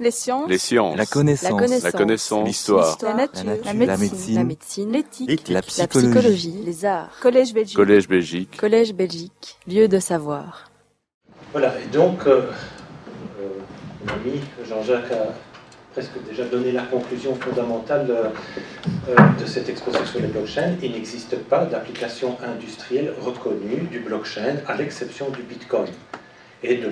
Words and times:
Les 0.00 0.10
sciences. 0.10 0.48
Les 0.48 0.56
sciences. 0.56 0.96
La 0.96 1.04
connaissance. 1.04 1.82
La 1.82 1.92
connaissance. 1.92 2.46
L'histoire. 2.46 2.96
La 3.02 3.12
nature. 3.14 3.44
La 3.44 3.72
La 3.74 3.74
nature. 3.74 3.98
médecine. 3.98 4.34
La 4.34 4.44
médecine. 4.44 4.92
L'éthique. 4.92 5.48
La 5.48 5.54
La 5.56 5.62
psychologie. 5.62 6.62
Les 6.64 6.84
arts. 6.86 7.10
Collège 7.20 7.52
Belgique. 7.52 7.76
Collège 7.76 8.08
Belgique. 8.08 8.56
Collège 8.56 8.94
Belgique. 8.94 9.58
Lieu 9.68 9.88
de 9.88 9.98
savoir. 9.98 10.70
Voilà, 11.52 11.74
et 11.80 11.86
donc, 11.94 12.26
euh, 12.26 12.46
euh, 13.40 13.48
mon 14.06 14.12
ami 14.14 14.40
Jean-Jacques 14.66 15.12
a 15.12 15.34
presque 15.92 16.12
déjà 16.26 16.44
donné 16.44 16.72
la 16.72 16.82
conclusion 16.82 17.34
fondamentale 17.34 18.06
euh, 18.10 18.28
euh, 19.10 19.16
de 19.38 19.44
cette 19.44 19.68
exposition 19.68 20.06
sur 20.06 20.20
les 20.20 20.28
blockchains. 20.28 20.76
Il 20.82 20.92
n'existe 20.92 21.36
pas 21.36 21.66
d'application 21.66 22.38
industrielle 22.42 23.12
reconnue 23.20 23.82
du 23.90 23.98
blockchain, 23.98 24.56
à 24.66 24.76
l'exception 24.76 25.28
du 25.28 25.42
Bitcoin. 25.42 25.88
Et 26.62 26.76
de, 26.76 26.90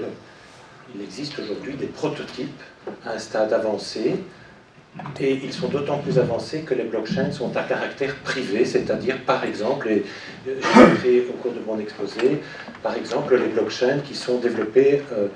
il 0.95 1.01
existe 1.01 1.39
aujourd'hui 1.39 1.75
des 1.75 1.87
prototypes 1.87 2.63
à 3.05 3.13
un 3.13 3.19
stade 3.19 3.53
avancé, 3.53 4.17
et 5.21 5.33
ils 5.33 5.53
sont 5.53 5.69
d'autant 5.69 5.99
plus 5.99 6.19
avancés 6.19 6.63
que 6.63 6.75
les 6.75 6.85
blockchains 6.85 7.31
sont 7.31 7.57
à 7.57 7.63
caractère 7.63 8.15
privé, 8.17 8.65
c'est-à-dire, 8.65 9.19
par 9.25 9.45
exemple, 9.45 9.89
et 9.89 10.05
euh, 10.49 10.61
j'ai 11.03 11.27
au 11.29 11.33
cours 11.35 11.53
de 11.53 11.61
mon 11.61 11.79
exposé, 11.79 12.41
par 12.83 12.97
exemple, 12.97 13.37
les 13.37 13.49
blockchains 13.49 13.99
qui 14.01 14.15
sont 14.15 14.39
développés 14.39 15.03
euh, 15.13 15.29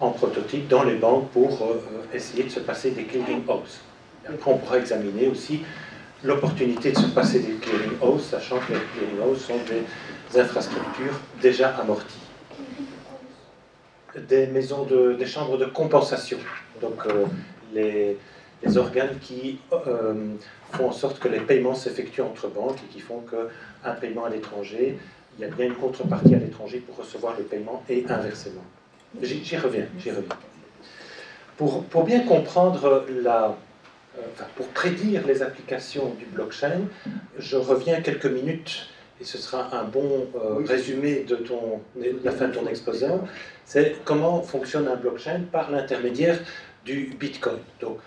en 0.00 0.10
prototype 0.10 0.68
dans 0.68 0.84
les 0.84 0.94
banques 0.94 1.28
pour 1.30 1.62
euh, 1.62 2.14
essayer 2.14 2.44
de 2.44 2.50
se 2.50 2.60
passer 2.60 2.92
des 2.92 3.04
clearing 3.04 3.42
houses. 3.46 3.80
Après, 4.26 4.50
on 4.50 4.58
pourra 4.58 4.78
examiner 4.78 5.28
aussi 5.28 5.62
l'opportunité 6.22 6.92
de 6.92 6.98
se 6.98 7.06
passer 7.08 7.40
des 7.40 7.54
clearing 7.54 7.98
houses, 8.00 8.24
sachant 8.24 8.58
que 8.58 8.72
les 8.72 8.80
clearing 8.94 9.30
houses 9.30 9.44
sont 9.44 9.58
des 9.68 10.40
infrastructures 10.40 11.18
déjà 11.40 11.68
amorties. 11.76 12.20
Des 14.28 14.46
maisons 14.46 14.84
de, 14.84 15.14
des 15.14 15.26
chambres 15.26 15.56
de 15.56 15.66
compensation, 15.66 16.38
donc 16.80 17.06
euh, 17.06 17.24
les, 17.74 18.16
les 18.62 18.78
organes 18.78 19.18
qui 19.20 19.58
euh, 19.72 20.14
font 20.72 20.88
en 20.88 20.92
sorte 20.92 21.18
que 21.18 21.28
les 21.28 21.40
paiements 21.40 21.74
s'effectuent 21.74 22.22
entre 22.22 22.48
banques 22.48 22.78
et 22.84 22.92
qui 22.92 23.00
font 23.00 23.20
qu'un 23.20 23.92
paiement 23.92 24.24
à 24.24 24.30
l'étranger, 24.30 24.98
il 25.38 25.42
y 25.42 25.44
a 25.44 25.48
bien 25.48 25.66
une 25.66 25.74
contrepartie 25.74 26.34
à 26.34 26.38
l'étranger 26.38 26.78
pour 26.80 26.96
recevoir 26.96 27.34
le 27.38 27.44
paiement 27.44 27.82
et 27.88 28.04
inversement. 28.08 28.64
J'y 29.22 29.56
reviens, 29.56 29.86
j'y 29.98 30.10
reviens. 30.10 30.36
Pour, 31.56 31.84
pour 31.84 32.04
bien 32.04 32.20
comprendre 32.20 33.06
la, 33.22 33.56
euh, 34.18 34.22
enfin, 34.34 34.46
pour 34.56 34.66
prédire 34.68 35.26
les 35.26 35.42
applications 35.42 36.14
du 36.18 36.24
blockchain, 36.26 36.82
je 37.38 37.56
reviens 37.56 38.00
quelques 38.00 38.26
minutes 38.26 38.88
et 39.20 39.24
ce 39.24 39.38
sera 39.38 39.76
un 39.76 39.84
bon 39.84 40.28
euh, 40.34 40.64
résumé 40.66 41.24
de 41.24 41.36
ton, 41.36 41.80
de 41.96 42.20
la 42.24 42.32
fin 42.32 42.48
de 42.48 42.54
ton 42.54 42.66
exposé. 42.66 43.06
C'est 43.64 43.96
comment 44.04 44.42
fonctionne 44.42 44.88
un 44.88 44.96
blockchain 44.96 45.42
par 45.52 45.70
l'intermédiaire 45.70 46.38
du 46.84 47.14
Bitcoin. 47.18 47.58
Donc, 47.80 47.98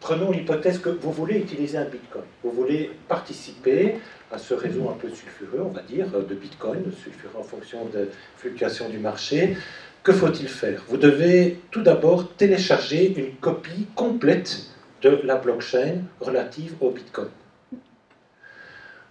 prenons 0.00 0.30
l'hypothèse 0.30 0.78
que 0.78 0.88
vous 0.88 1.12
voulez 1.12 1.38
utiliser 1.38 1.78
un 1.78 1.84
Bitcoin. 1.84 2.24
Vous 2.42 2.50
voulez 2.50 2.90
participer 3.08 3.96
à 4.32 4.38
ce 4.38 4.54
réseau 4.54 4.88
un 4.88 4.94
peu 4.94 5.08
sulfureux, 5.08 5.62
on 5.64 5.70
va 5.70 5.82
dire, 5.82 6.06
de 6.08 6.34
Bitcoin, 6.34 6.92
sulfureux 7.02 7.40
en 7.40 7.42
fonction 7.42 7.84
de 7.86 8.08
fluctuations 8.36 8.88
du 8.88 8.98
marché. 8.98 9.56
Que 10.02 10.12
faut-il 10.12 10.48
faire? 10.48 10.82
Vous 10.88 10.96
devez 10.96 11.60
tout 11.70 11.82
d'abord 11.82 12.34
télécharger 12.36 13.12
une 13.18 13.34
copie 13.34 13.86
complète 13.94 14.70
de 15.02 15.20
la 15.24 15.36
blockchain 15.36 16.02
relative 16.20 16.74
au 16.80 16.90
Bitcoin. 16.90 17.28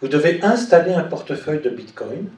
Vous 0.02 0.08
devez 0.08 0.41
installer 0.44 0.94
un 0.94 1.03
portefeuille 1.03 1.61
de 1.61 1.69
Bitcoin. 1.69 2.30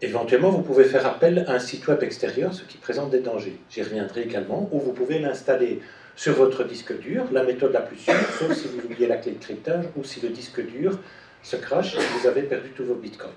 Éventuellement, 0.00 0.50
vous 0.50 0.62
pouvez 0.62 0.84
faire 0.84 1.06
appel 1.06 1.44
à 1.48 1.54
un 1.54 1.58
site 1.58 1.88
web 1.88 2.02
extérieur, 2.04 2.54
ce 2.54 2.62
qui 2.62 2.78
présente 2.78 3.10
des 3.10 3.18
dangers. 3.18 3.58
J'y 3.68 3.82
reviendrai 3.82 4.22
également. 4.22 4.68
Ou 4.70 4.78
vous 4.78 4.92
pouvez 4.92 5.18
l'installer 5.18 5.80
sur 6.14 6.34
votre 6.34 6.62
disque 6.62 6.96
dur, 7.00 7.24
la 7.32 7.42
méthode 7.42 7.72
la 7.72 7.80
plus 7.80 7.96
sûre, 7.96 8.14
sauf 8.38 8.52
si 8.52 8.68
vous 8.68 8.78
oubliez 8.84 9.08
la 9.08 9.16
clé 9.16 9.32
de 9.32 9.38
cryptage 9.38 9.86
ou 9.96 10.04
si 10.04 10.20
le 10.20 10.28
disque 10.28 10.64
dur 10.64 10.98
se 11.42 11.56
crache 11.56 11.96
et 11.96 11.98
vous 11.98 12.28
avez 12.28 12.42
perdu 12.42 12.70
tous 12.70 12.84
vos 12.84 12.94
bitcoins. 12.94 13.32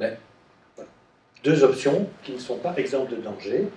Mais. 0.00 0.18
Deux 1.44 1.62
options 1.62 2.08
qui 2.22 2.32
ne 2.32 2.38
sont 2.38 2.56
pas 2.56 2.74
exemptes 2.76 3.10
de 3.10 3.16
danger 3.16 3.68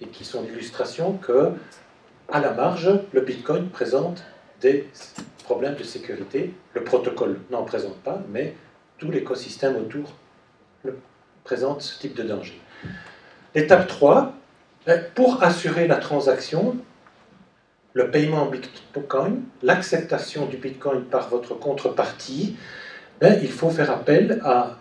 et 0.00 0.06
qui 0.06 0.24
sont 0.24 0.42
l'illustration 0.42 1.12
que, 1.18 1.52
à 2.30 2.40
la 2.40 2.52
marge, 2.52 2.90
le 3.12 3.20
bitcoin 3.20 3.68
présente 3.68 4.24
des 4.60 4.88
problèmes 5.44 5.76
de 5.76 5.84
sécurité. 5.84 6.54
Le 6.74 6.82
protocole 6.82 7.40
n'en 7.50 7.62
présente 7.64 7.98
pas, 7.98 8.22
mais 8.30 8.54
tout 8.96 9.10
l'écosystème 9.10 9.76
autour 9.76 10.14
le 10.82 10.96
présente 11.48 11.80
ce 11.80 11.98
type 11.98 12.14
de 12.14 12.24
danger. 12.24 12.60
L'étape 13.54 13.86
3, 13.86 14.34
pour 15.14 15.42
assurer 15.42 15.86
la 15.86 15.96
transaction, 15.96 16.76
le 17.94 18.10
paiement 18.10 18.42
en 18.42 18.50
Bitcoin, 18.50 19.44
l'acceptation 19.62 20.44
du 20.44 20.58
Bitcoin 20.58 21.04
par 21.04 21.30
votre 21.30 21.54
contrepartie, 21.54 22.54
ben, 23.22 23.38
il 23.40 23.48
faut 23.48 23.70
faire 23.70 23.90
appel 23.90 24.42
à 24.44 24.76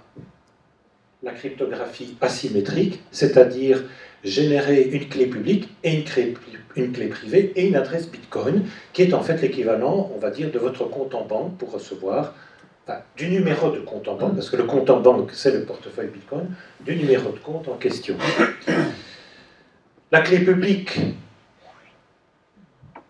la 1.24 1.32
cryptographie 1.32 2.18
asymétrique, 2.20 3.02
c'est-à-dire 3.12 3.86
générer 4.26 4.82
une 4.82 5.08
clé 5.08 5.28
publique 5.28 5.70
et 5.86 5.96
une 5.96 6.04
clé, 6.04 6.34
une 6.76 6.92
clé 6.92 7.08
privée 7.08 7.54
et 7.56 7.66
une 7.66 7.78
adresse 7.78 8.10
Bitcoin, 8.10 8.66
qui 8.92 9.04
est 9.04 9.14
en 9.14 9.22
fait 9.22 9.42
l'équivalent, 9.42 10.12
on 10.14 10.20
va 10.20 10.32
dire, 10.32 10.52
de 10.52 10.60
votre 10.60 10.84
compte 10.84 11.16
en 11.16 11.24
banque 11.24 11.58
pour 11.58 11.72
recevoir 11.72 12.34
du 13.16 13.30
numéro 13.30 13.72
de 13.72 13.80
compte 13.80 14.08
en 14.08 14.16
banque, 14.16 14.36
parce 14.36 14.50
que 14.50 14.56
le 14.56 14.64
compte 14.64 14.90
en 14.90 15.00
banque, 15.00 15.32
c'est 15.34 15.52
le 15.52 15.64
portefeuille 15.64 16.10
Bitcoin, 16.10 16.48
du 16.82 16.96
numéro 16.96 17.32
de 17.32 17.40
compte 17.40 17.68
en 17.68 17.76
question. 17.76 18.16
La 20.12 20.22
clé 20.22 20.40
publique 20.40 21.00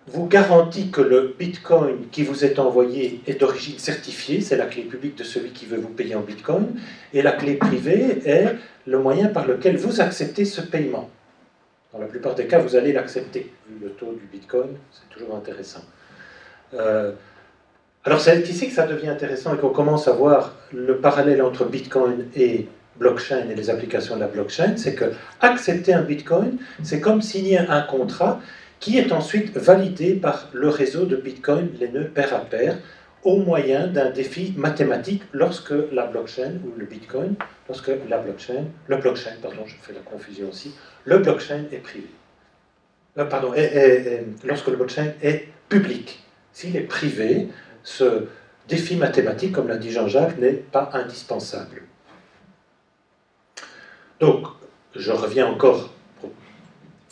vous 0.07 0.25
garantit 0.25 0.89
que 0.89 1.01
le 1.01 1.35
bitcoin 1.37 2.07
qui 2.11 2.23
vous 2.23 2.45
est 2.45 2.59
envoyé 2.59 3.21
est 3.27 3.39
d'origine 3.39 3.77
certifiée, 3.77 4.41
c'est 4.41 4.55
la 4.55 4.65
clé 4.65 4.83
publique 4.83 5.15
de 5.15 5.23
celui 5.23 5.51
qui 5.51 5.65
veut 5.65 5.77
vous 5.77 5.89
payer 5.89 6.15
en 6.15 6.21
bitcoin, 6.21 6.79
et 7.13 7.21
la 7.21 7.33
clé 7.33 7.55
privée 7.55 8.21
est 8.25 8.55
le 8.85 8.99
moyen 8.99 9.27
par 9.27 9.45
lequel 9.45 9.77
vous 9.77 10.01
acceptez 10.01 10.45
ce 10.45 10.61
paiement. 10.61 11.09
Dans 11.93 11.99
la 11.99 12.07
plupart 12.07 12.35
des 12.35 12.47
cas, 12.47 12.59
vous 12.59 12.75
allez 12.75 12.93
l'accepter. 12.93 13.51
Vu 13.69 13.77
le 13.81 13.91
taux 13.91 14.13
du 14.13 14.25
bitcoin, 14.25 14.69
c'est 14.91 15.09
toujours 15.13 15.35
intéressant. 15.35 15.83
Euh, 16.73 17.11
alors 18.05 18.21
c'est 18.21 18.39
ici 18.47 18.67
que 18.67 18.73
ça 18.73 18.87
devient 18.87 19.09
intéressant 19.09 19.53
et 19.53 19.57
qu'on 19.57 19.69
commence 19.69 20.07
à 20.07 20.13
voir 20.13 20.55
le 20.71 20.97
parallèle 20.97 21.41
entre 21.41 21.65
bitcoin 21.65 22.27
et 22.35 22.67
blockchain 22.99 23.49
et 23.49 23.55
les 23.55 23.69
applications 23.69 24.15
de 24.15 24.21
la 24.21 24.27
blockchain, 24.27 24.75
c'est 24.77 24.95
que 24.95 25.05
accepter 25.41 25.93
un 25.93 26.01
bitcoin, 26.01 26.57
c'est 26.83 26.99
comme 26.99 27.21
signer 27.21 27.59
un 27.59 27.81
contrat 27.81 28.39
qui 28.79 28.97
est 28.97 29.11
ensuite 29.11 29.55
validé 29.57 30.13
par 30.13 30.49
le 30.53 30.69
réseau 30.69 31.05
de 31.05 31.15
Bitcoin, 31.15 31.69
les 31.79 31.89
nœuds 31.89 32.09
pair 32.09 32.33
à 32.33 32.39
pair, 32.39 32.77
au 33.23 33.37
moyen 33.37 33.87
d'un 33.87 34.11
défi 34.11 34.53
mathématique 34.55 35.23
lorsque 35.33 35.73
la 35.91 36.05
blockchain 36.05 36.53
ou 36.63 36.77
le 36.77 36.85
Bitcoin, 36.85 37.35
lorsque 37.67 37.91
la 38.07 38.19
blockchain, 38.19 38.65
le 38.87 38.97
blockchain, 38.97 39.31
pardon, 39.41 39.63
je 39.65 39.75
fais 39.81 39.93
la 39.93 39.99
confusion 39.99 40.49
aussi, 40.49 40.73
le 41.05 41.17
blockchain 41.17 41.65
est 41.71 41.77
privé. 41.77 42.07
Euh, 43.17 43.25
pardon, 43.25 43.51
lorsque 44.43 44.67
le 44.67 44.75
blockchain 44.75 45.13
est 45.21 45.47
public. 45.69 46.23
S'il 46.53 46.75
est 46.75 46.81
privé, 46.81 47.49
ce 47.87 48.25
défi 48.67 48.97
mathématique, 48.97 49.53
comme 49.53 49.69
l'a 49.69 49.77
dit 49.77 49.91
Jean-Jacques, 49.91 50.37
n'est 50.39 50.51
pas 50.51 50.89
indispensable. 50.91 51.83
Donc, 54.19 54.45
je 54.93 55.11
reviens 55.13 55.47
encore 55.47 55.89
pour 56.19 56.31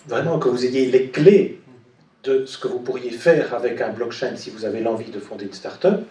vraiment 0.05 0.37
que 0.37 0.49
vous 0.49 0.65
ayez 0.65 0.87
les 0.87 1.09
clés 1.11 1.61
de 2.25 2.45
ce 2.45 2.57
que 2.57 2.67
vous 2.67 2.79
pourriez 2.79 3.11
faire 3.11 3.53
avec 3.53 3.79
un 3.79 3.89
blockchain 3.89 4.35
si 4.35 4.49
vous 4.49 4.65
avez 4.65 4.81
l'envie 4.81 5.11
de 5.11 5.19
fonder 5.19 5.45
une 5.45 5.53
start-up. 5.53 6.01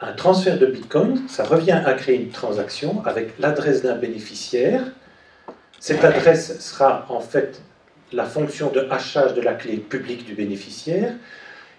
Un 0.00 0.12
transfert 0.12 0.56
de 0.56 0.66
Bitcoin, 0.66 1.28
ça 1.28 1.42
revient 1.42 1.82
à 1.84 1.94
créer 1.94 2.22
une 2.22 2.30
transaction 2.30 3.02
avec 3.04 3.36
l'adresse 3.40 3.82
d'un 3.82 3.96
bénéficiaire. 3.96 4.82
Cette 5.80 6.04
adresse 6.04 6.60
sera 6.60 7.04
en 7.08 7.20
fait 7.20 7.60
la 8.12 8.26
fonction 8.26 8.70
de 8.70 8.86
hachage 8.90 9.34
de 9.34 9.40
la 9.40 9.54
clé 9.54 9.78
publique 9.78 10.24
du 10.24 10.34
bénéficiaire, 10.34 11.14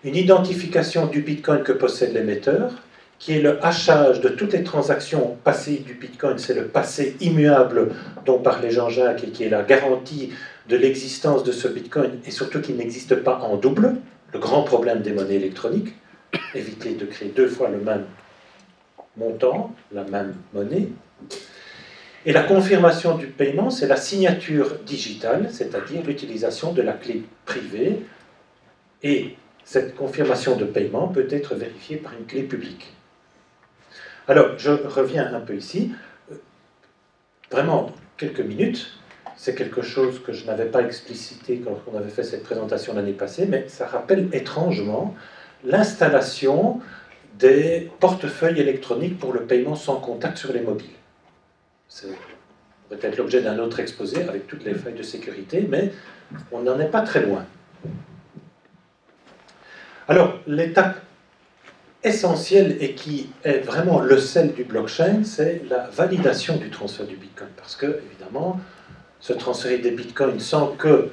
une 0.04 0.16
identification 0.16 1.08
du 1.08 1.22
Bitcoin 1.22 1.64
que 1.64 1.72
possède 1.72 2.14
l'émetteur, 2.14 2.74
qui 3.20 3.34
est 3.34 3.42
le 3.42 3.64
hachage 3.64 4.22
de 4.22 4.30
toutes 4.30 4.54
les 4.54 4.64
transactions 4.64 5.38
passées 5.44 5.84
du 5.86 5.94
Bitcoin, 5.94 6.38
c'est 6.38 6.54
le 6.54 6.68
passé 6.68 7.18
immuable 7.20 7.92
dont 8.26 8.40
parlait 8.40 8.72
Jean-Jacques 8.72 9.26
et 9.26 9.32
qui 9.32 9.44
est 9.44 9.50
la 9.50 9.62
garantie 9.62 10.32
de 10.70 10.78
l'existence 10.78 11.44
de 11.44 11.52
ce 11.52 11.68
Bitcoin 11.68 12.20
et 12.26 12.32
surtout 12.32 12.62
qu'il 12.62 12.78
n'existe 12.78 13.16
pas 13.16 13.40
en 13.40 13.58
double, 13.58 13.96
le 14.32 14.40
grand 14.40 14.64
problème 14.64 15.02
des 15.02 15.12
monnaies 15.12 15.36
électroniques, 15.36 15.94
éviter 16.56 16.94
de 16.94 17.06
créer 17.06 17.34
deux 17.36 17.50
fois 17.50 17.70
le 17.70 17.80
même 17.80 18.06
montant, 19.18 19.76
la 19.92 20.06
même 20.06 20.36
monnaie. 20.54 20.88
Et 22.26 22.32
la 22.32 22.44
confirmation 22.44 23.18
du 23.18 23.28
paiement, 23.28 23.70
c'est 23.70 23.88
la 23.88 23.98
signature 23.98 24.78
digitale, 24.86 25.50
c'est-à-dire 25.52 26.04
l'utilisation 26.06 26.72
de 26.72 26.82
la 26.82 26.94
clé 26.94 27.24
privée. 27.46 28.00
Et 29.04 29.36
cette 29.70 29.96
confirmation 29.96 30.56
de 30.56 30.66
paiement 30.66 31.10
peut 31.10 31.28
être 31.30 31.54
vérifiée 31.54 31.98
par 31.98 32.14
une 32.20 32.26
clé 32.26 32.42
publique. 32.42 32.92
Alors, 34.28 34.58
je 34.58 34.72
reviens 34.72 35.32
un 35.32 35.42
peu 35.42 35.56
ici. 35.56 35.92
Vraiment, 37.52 37.92
quelques 38.18 38.40
minutes 38.40 38.90
c'est 39.36 39.54
quelque 39.56 39.84
chose 39.84 40.22
que 40.24 40.34
je 40.34 40.46
n'avais 40.48 40.66
pas 40.66 40.82
explicité 40.82 41.62
quand 41.64 41.80
on 41.88 41.96
avait 41.96 42.10
fait 42.10 42.24
cette 42.24 42.44
présentation 42.44 42.96
l'année 42.96 43.14
passée, 43.14 43.46
mais 43.46 43.70
ça 43.70 43.86
rappelle 43.86 44.28
étrangement 44.34 45.16
l'installation 45.64 46.82
des 47.38 47.90
portefeuilles 48.00 48.60
électroniques 48.60 49.18
pour 49.20 49.32
le 49.34 49.44
paiement 49.44 49.76
sans 49.76 49.98
contact 49.98 50.40
sur 50.40 50.52
les 50.52 50.62
mobiles. 50.62 50.98
C'est 51.88 52.08
peut-être 52.90 53.18
l'objet 53.18 53.42
d'un 53.42 53.60
autre 53.60 53.80
exposé 53.80 54.28
avec 54.28 54.48
toutes 54.48 54.66
les 54.66 54.74
failles 54.74 54.96
de 54.96 55.04
sécurité, 55.04 55.66
mais 55.70 55.94
on 56.52 56.64
n'en 56.64 56.80
est 56.80 56.90
pas 56.90 57.02
très 57.02 57.22
loin. 57.22 57.46
Alors, 60.10 60.40
l'étape 60.48 61.02
essentielle 62.04 62.78
et 62.80 62.96
qui 62.96 63.30
est 63.44 63.60
vraiment 63.60 64.00
le 64.00 64.18
sel 64.18 64.54
du 64.54 64.64
blockchain, 64.64 65.24
c'est 65.24 65.62
la 65.70 65.88
validation 65.88 66.58
du 66.58 66.72
transfert 66.72 67.06
du 67.06 67.16
Bitcoin. 67.16 67.52
Parce 67.56 67.76
que, 67.76 68.02
évidemment, 68.10 68.60
se 69.20 69.34
transférer 69.34 69.78
des 69.78 69.92
bitcoins 69.92 70.40
sans 70.40 70.70
que 70.70 71.10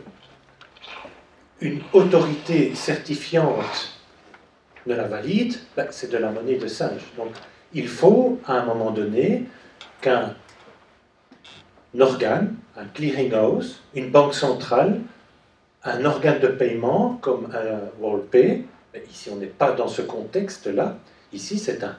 une 1.60 1.82
autorité 1.92 2.74
certifiante 2.74 4.00
ne 4.86 4.94
la 4.94 5.06
valide, 5.08 5.56
ben, 5.76 5.88
c'est 5.90 6.10
de 6.10 6.16
la 6.16 6.30
monnaie 6.30 6.56
de 6.56 6.66
singe. 6.66 7.02
Donc 7.18 7.32
il 7.74 7.88
faut 7.88 8.40
à 8.46 8.54
un 8.54 8.64
moment 8.64 8.92
donné 8.92 9.44
qu'un 10.00 10.34
organe, 11.98 12.54
un 12.78 12.86
clearinghouse, 12.86 13.82
une 13.94 14.10
banque 14.10 14.32
centrale, 14.32 15.00
un 15.84 16.04
organe 16.06 16.38
de 16.40 16.48
paiement 16.48 17.18
comme 17.20 17.50
un 17.52 17.90
WorldPay, 18.00 18.64
mais 18.64 18.64
ici 19.10 19.30
on 19.32 19.36
n'est 19.36 19.46
pas 19.46 19.72
dans 19.72 19.88
ce 19.88 20.02
contexte-là, 20.02 20.98
ici 21.32 21.58
c'est 21.58 21.82
un 21.84 21.96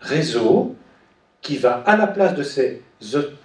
réseau 0.00 0.74
qui 1.40 1.56
va 1.56 1.74
à 1.86 1.96
la 1.96 2.06
place 2.06 2.34
de 2.34 2.42
ces 2.42 2.82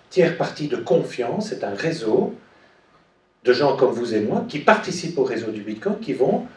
tiers 0.10 0.38
partie 0.38 0.68
de 0.68 0.78
confiance, 0.78 1.50
c'est 1.50 1.64
un 1.64 1.74
réseau 1.74 2.34
de 3.44 3.54
gens 3.54 3.76
comme 3.78 3.92
vous 3.92 4.14
et 4.14 4.22
moi 4.22 4.46
qui 4.48 4.60
participent 4.60 5.18
au 5.18 5.24
réseau 5.24 5.52
du 5.52 5.62
Bitcoin, 5.62 6.00
qui 6.00 6.14
vont 6.14 6.48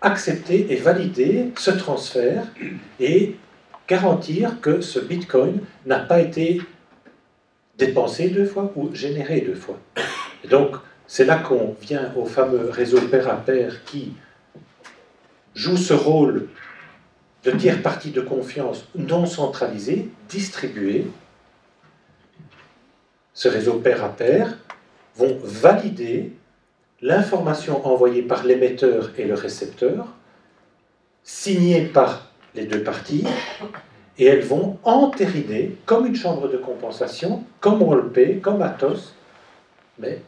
accepter 0.00 0.72
et 0.72 0.76
valider 0.76 1.52
ce 1.56 1.70
transfert 1.70 2.44
et 2.98 3.36
garantir 3.88 4.60
que 4.60 4.80
ce 4.80 4.98
Bitcoin 4.98 5.60
n'a 5.86 6.00
pas 6.00 6.20
été 6.20 6.60
dépensé 7.78 8.28
deux 8.28 8.44
fois 8.44 8.72
ou 8.76 8.94
généré 8.94 9.40
deux 9.40 9.54
fois. 9.54 9.78
Et 10.44 10.48
donc, 10.48 10.76
c'est 11.06 11.24
là 11.24 11.36
qu'on 11.36 11.76
vient 11.80 12.12
au 12.16 12.24
fameux 12.24 12.70
réseau 12.70 13.00
pair 13.02 13.28
à 13.28 13.36
pair 13.36 13.84
qui 13.84 14.12
joue 15.54 15.76
ce 15.76 15.94
rôle 15.94 16.48
de 17.44 17.50
tiers 17.50 17.82
partie 17.82 18.10
de 18.10 18.20
confiance 18.20 18.86
non 18.94 19.26
centralisé, 19.26 20.10
distribué, 20.28 21.06
ce 23.34 23.48
réseau 23.48 23.74
pair 23.74 24.04
à 24.04 24.08
pair, 24.10 24.58
vont 25.16 25.38
valider 25.42 26.32
l'information 27.00 27.86
envoyée 27.86 28.22
par 28.22 28.44
l'émetteur 28.44 29.10
et 29.18 29.24
le 29.24 29.34
récepteur, 29.34 30.06
signée 31.24 31.86
par 31.86 32.30
les 32.54 32.66
deux 32.66 32.82
parties, 32.82 33.24
et 34.18 34.26
elles 34.26 34.44
vont 34.44 34.78
entériner, 34.84 35.76
comme 35.86 36.06
une 36.06 36.14
chambre 36.14 36.48
de 36.48 36.56
compensation, 36.56 37.44
comme 37.60 37.82
Rollpay, 37.82 38.38
comme 38.38 38.62
Atos, 38.62 39.14
mais 39.98 40.22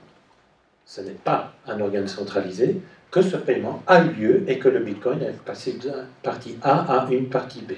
ce 0.86 1.00
n'est 1.00 1.12
pas 1.12 1.52
un 1.66 1.80
organe 1.80 2.08
centralisé, 2.08 2.80
que 3.14 3.22
ce 3.22 3.36
paiement 3.36 3.80
a 3.86 4.02
eu 4.02 4.08
lieu 4.08 4.44
et 4.48 4.58
que 4.58 4.68
le 4.68 4.80
Bitcoin 4.80 5.22
est 5.22 5.38
passé 5.44 5.74
d'une 5.74 6.04
partie 6.24 6.58
A 6.62 6.80
à 6.80 7.08
une 7.12 7.28
partie 7.28 7.60
B. 7.60 7.74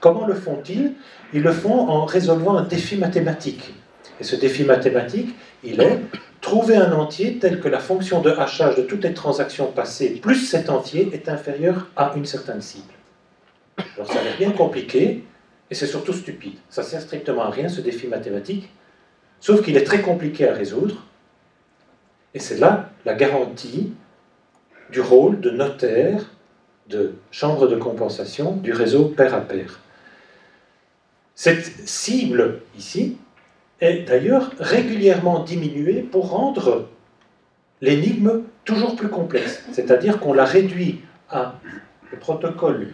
Comment 0.00 0.26
le 0.26 0.32
font-ils? 0.32 0.94
Ils 1.34 1.42
le 1.42 1.52
font 1.52 1.86
en 1.90 2.06
résolvant 2.06 2.56
un 2.56 2.62
défi 2.62 2.96
mathématique. 2.96 3.74
Et 4.18 4.24
ce 4.24 4.36
défi 4.36 4.64
mathématique, 4.64 5.36
il 5.62 5.82
est 5.82 6.00
trouver 6.40 6.76
un 6.76 6.92
entier 6.92 7.38
tel 7.38 7.60
que 7.60 7.68
la 7.68 7.78
fonction 7.78 8.22
de 8.22 8.30
hachage 8.30 8.76
de 8.76 8.80
toutes 8.80 9.04
les 9.04 9.12
transactions 9.12 9.70
passées 9.70 10.18
plus 10.22 10.36
cet 10.36 10.70
entier 10.70 11.10
est 11.12 11.28
inférieur 11.28 11.88
à 11.94 12.14
une 12.16 12.24
certaine 12.24 12.62
cible. 12.62 12.94
Alors 13.96 14.10
ça 14.10 14.20
a 14.20 14.22
l'air 14.22 14.38
bien 14.38 14.52
compliqué, 14.52 15.24
et 15.70 15.74
c'est 15.74 15.86
surtout 15.86 16.14
stupide. 16.14 16.56
Ça 16.70 16.82
sert 16.82 17.02
strictement 17.02 17.42
à 17.42 17.50
rien, 17.50 17.68
ce 17.68 17.82
défi 17.82 18.06
mathématique, 18.06 18.70
sauf 19.40 19.62
qu'il 19.62 19.76
est 19.76 19.84
très 19.84 20.00
compliqué 20.00 20.48
à 20.48 20.54
résoudre, 20.54 21.04
et 22.32 22.38
c'est 22.38 22.56
là 22.56 22.88
la 23.04 23.12
garantie 23.12 23.92
du 24.90 25.00
rôle 25.00 25.40
de 25.40 25.50
notaire, 25.50 26.30
de 26.88 27.14
chambre 27.30 27.68
de 27.68 27.76
compensation 27.76 28.56
du 28.56 28.72
réseau 28.72 29.06
pair 29.06 29.34
à 29.34 29.40
pair. 29.40 29.80
Cette 31.34 31.88
cible 31.88 32.60
ici, 32.76 33.16
est 33.80 34.02
d'ailleurs 34.06 34.50
régulièrement 34.58 35.42
diminuée 35.42 36.02
pour 36.02 36.30
rendre 36.30 36.88
l'énigme 37.80 38.42
toujours 38.64 38.94
plus 38.94 39.08
complexe. 39.08 39.64
C'est-à-dire 39.72 40.20
qu'on 40.20 40.32
la 40.32 40.44
réduit 40.44 41.00
à... 41.28 41.54
Le 42.12 42.18
protocole 42.18 42.88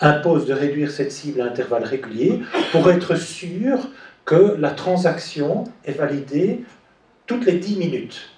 impose 0.00 0.46
de 0.46 0.54
réduire 0.54 0.92
cette 0.92 1.10
cible 1.10 1.40
à 1.40 1.46
intervalles 1.46 1.84
réguliers 1.84 2.40
pour 2.70 2.88
être 2.88 3.16
sûr 3.16 3.90
que 4.24 4.56
la 4.58 4.70
transaction 4.70 5.64
est 5.84 5.92
validée 5.92 6.64
toutes 7.26 7.44
les 7.46 7.58
10 7.58 7.76
minutes. 7.76 8.30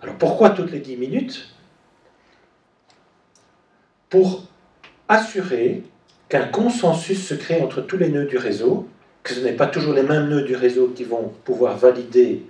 Alors 0.00 0.14
pourquoi 0.14 0.50
toutes 0.50 0.70
les 0.70 0.78
10 0.78 0.96
minutes? 0.96 1.54
Pour 4.10 4.44
assurer 5.08 5.82
qu'un 6.28 6.44
consensus 6.44 7.26
se 7.26 7.34
crée 7.34 7.60
entre 7.60 7.80
tous 7.80 7.96
les 7.96 8.08
nœuds 8.08 8.26
du 8.26 8.38
réseau 8.38 8.88
que 9.22 9.34
ce 9.34 9.40
n'est 9.40 9.52
pas 9.52 9.66
toujours 9.66 9.92
les 9.92 10.02
mêmes 10.02 10.28
nœuds 10.28 10.42
du 10.42 10.56
réseau 10.56 10.88
qui 10.88 11.04
vont 11.04 11.32
pouvoir 11.44 11.76
valider 11.76 12.46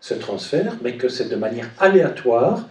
ce 0.00 0.14
transfert, 0.14 0.76
mais 0.82 0.96
que 0.96 1.08
c'est 1.08 1.28
de 1.28 1.36
manière 1.36 1.70
aléatoire 1.78 2.68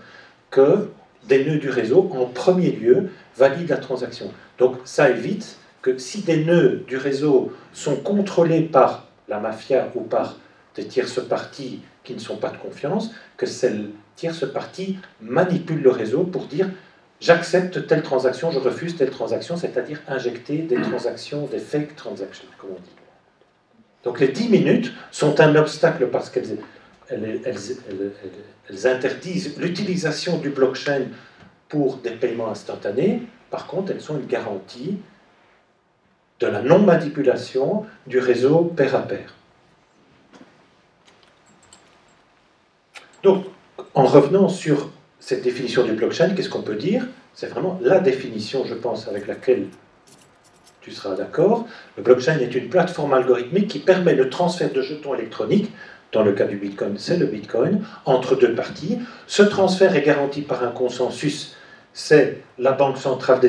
que 0.49 0.89
des 1.27 1.45
nœuds 1.45 1.59
du 1.59 1.69
réseau, 1.69 2.09
en 2.13 2.25
premier 2.25 2.71
lieu, 2.71 3.09
valident 3.37 3.69
la 3.69 3.77
transaction. 3.77 4.31
Donc 4.57 4.75
ça 4.83 5.09
évite 5.09 5.57
que 5.81 5.97
si 5.97 6.21
des 6.21 6.43
nœuds 6.43 6.83
du 6.87 6.97
réseau 6.97 7.53
sont 7.71 7.95
contrôlés 7.95 8.61
par 8.61 9.07
la 9.27 9.39
mafia 9.39 9.91
ou 9.95 10.01
par 10.01 10.37
des 10.75 10.85
tierces 10.85 11.21
parties 11.21 11.81
qui 12.03 12.13
ne 12.13 12.19
sont 12.19 12.37
pas 12.37 12.49
de 12.49 12.57
confiance, 12.57 13.11
que 13.37 13.45
ces 13.45 13.71
tierces 14.15 14.51
parties 14.51 14.97
manipulent 15.21 15.83
le 15.83 15.91
réseau 15.91 16.23
pour 16.23 16.45
dire 16.45 16.69
j'accepte 17.19 17.87
telle 17.87 18.03
transaction, 18.03 18.51
je 18.51 18.59
refuse 18.59 18.95
telle 18.95 19.09
transaction, 19.09 19.57
c'est-à-dire 19.57 20.01
injecter 20.07 20.59
des 20.59 20.81
transactions, 20.81 21.45
des 21.47 21.59
fake 21.59 21.95
transactions, 21.95 22.47
comme 22.57 22.71
on 22.71 22.79
dit. 22.79 22.89
Donc 24.03 24.19
les 24.19 24.29
10 24.29 24.49
minutes 24.49 24.93
sont 25.11 25.39
un 25.39 25.55
obstacle 25.55 26.07
parce 26.07 26.29
qu'elles 26.29 26.59
interdisent 28.85 29.57
l'utilisation 29.57 30.37
du 30.37 30.49
blockchain 30.49 31.07
pour 31.67 31.97
des 31.97 32.11
paiements 32.11 32.49
instantanés. 32.49 33.23
Par 33.49 33.67
contre, 33.67 33.91
elles 33.91 34.01
sont 34.01 34.17
une 34.17 34.27
garantie 34.27 34.97
de 36.39 36.47
la 36.47 36.61
non-manipulation 36.61 37.85
du 38.05 38.19
réseau 38.19 38.63
pair 38.63 38.95
à 38.95 39.01
pair. 39.01 39.33
Donc, 43.23 43.45
en 43.93 44.05
revenant 44.05 44.47
sur 44.47 44.89
cette 45.27 45.41
définition 45.41 45.83
du 45.83 45.91
blockchain, 45.91 46.29
qu'est-ce 46.29 46.47
qu'on 46.47 46.61
peut 46.61 46.77
dire? 46.77 47.05
C'est 47.33 47.47
vraiment 47.47 47.77
la 47.83 47.99
définition, 47.99 48.63
je 48.65 48.73
pense, 48.73 49.09
avec 49.09 49.27
laquelle 49.27 49.65
tu 50.79 50.89
seras 50.93 51.15
d'accord, 51.15 51.67
le 51.97 52.03
blockchain 52.03 52.39
est 52.39 52.55
une 52.55 52.69
plateforme 52.69 53.13
algorithmique 53.13 53.67
qui 53.67 53.79
permet 53.79 54.15
le 54.15 54.29
transfert 54.29 54.71
de 54.71 54.81
jetons 54.81 55.13
électroniques, 55.15 55.69
dans 56.13 56.23
le 56.23 56.31
cas 56.31 56.45
du 56.45 56.55
Bitcoin, 56.55 56.97
c'est 56.97 57.17
le 57.17 57.25
Bitcoin, 57.25 57.83
entre 58.05 58.37
deux 58.37 58.55
parties. 58.55 58.99
Ce 59.27 59.43
transfert 59.43 59.97
est 59.97 60.01
garanti 60.01 60.43
par 60.43 60.63
un 60.63 60.71
consensus, 60.71 61.57
c'est 61.91 62.37
la 62.57 62.71
banque 62.71 62.97
centrale 62.97 63.41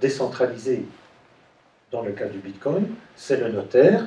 décentralisée, 0.00 0.84
dans 1.90 2.02
le 2.02 2.12
cas 2.12 2.26
du 2.26 2.38
Bitcoin, 2.38 2.86
c'est 3.16 3.40
le 3.40 3.48
notaire 3.48 4.06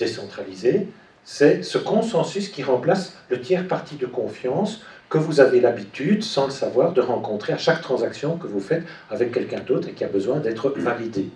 décentralisé, 0.00 0.88
c'est 1.22 1.62
ce 1.62 1.78
consensus 1.78 2.48
qui 2.48 2.64
remplace 2.64 3.16
le 3.30 3.40
tiers 3.40 3.68
parti 3.68 3.94
de 3.94 4.06
confiance 4.06 4.82
que 5.08 5.18
vous 5.18 5.40
avez 5.40 5.60
l'habitude, 5.60 6.22
sans 6.22 6.46
le 6.46 6.52
savoir, 6.52 6.92
de 6.92 7.00
rencontrer 7.00 7.52
à 7.52 7.58
chaque 7.58 7.80
transaction 7.80 8.36
que 8.36 8.46
vous 8.46 8.60
faites 8.60 8.82
avec 9.10 9.32
quelqu'un 9.32 9.60
d'autre 9.60 9.88
et 9.88 9.92
qui 9.92 10.04
a 10.04 10.08
besoin 10.08 10.38
d'être 10.38 10.70
validé. 10.76 11.28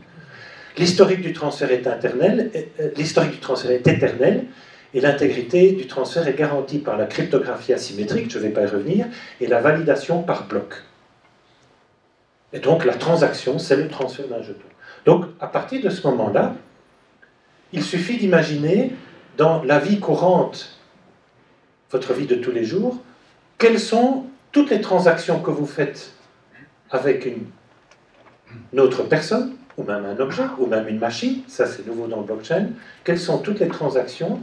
L'historique 0.77 1.21
du 1.21 1.33
transfert 1.33 1.71
est 1.71 1.87
éternel, 1.87 2.51
euh, 2.55 2.91
l'historique 2.97 3.33
du 3.33 3.39
transfert 3.39 3.71
est 3.71 3.87
éternel, 3.87 4.47
et 4.93 5.01
l'intégrité 5.01 5.73
du 5.73 5.87
transfert 5.87 6.27
est 6.27 6.37
garantie 6.37 6.79
par 6.79 6.97
la 6.97 7.07
cryptographie 7.07 7.73
asymétrique, 7.73 8.31
je 8.31 8.39
ne 8.39 8.45
vais 8.45 8.51
pas 8.51 8.63
y 8.63 8.67
revenir, 8.67 9.07
et 9.41 9.47
la 9.47 9.61
validation 9.61 10.23
par 10.23 10.47
bloc. 10.47 10.75
Et 12.53 12.59
donc 12.59 12.85
la 12.85 12.95
transaction, 12.95 13.59
c'est 13.59 13.77
le 13.77 13.89
transfert 13.89 14.27
d'un 14.27 14.43
jeton. 14.43 14.67
Donc 15.05 15.27
à 15.39 15.47
partir 15.47 15.81
de 15.83 15.91
ce 15.91 16.07
moment-là, 16.09 16.55
il 17.73 17.85
suffit 17.85 18.19
d'imaginer 18.19 18.93
dans 19.37 19.63
la 19.63 19.79
vie 19.79 20.01
courante, 20.01 20.77
votre 21.91 22.13
vie 22.13 22.27
de 22.27 22.35
tous 22.35 22.51
les 22.51 22.65
jours, 22.65 23.01
quelles 23.61 23.79
sont 23.79 24.25
toutes 24.51 24.71
les 24.71 24.81
transactions 24.81 25.41
que 25.41 25.51
vous 25.51 25.67
faites 25.67 26.13
avec 26.91 27.27
une 27.27 28.81
autre 28.81 29.05
personne, 29.05 29.55
ou 29.77 29.85
même 29.85 30.05
un 30.05 30.19
objet, 30.19 30.43
ou 30.59 30.67
même 30.67 30.89
une 30.89 30.99
machine, 30.99 31.43
ça 31.47 31.67
c'est 31.67 31.87
nouveau 31.87 32.09
dans 32.09 32.17
le 32.17 32.25
blockchain, 32.25 32.71
quelles 33.05 33.21
sont 33.21 33.39
toutes 33.39 33.61
les 33.61 33.69
transactions 33.69 34.41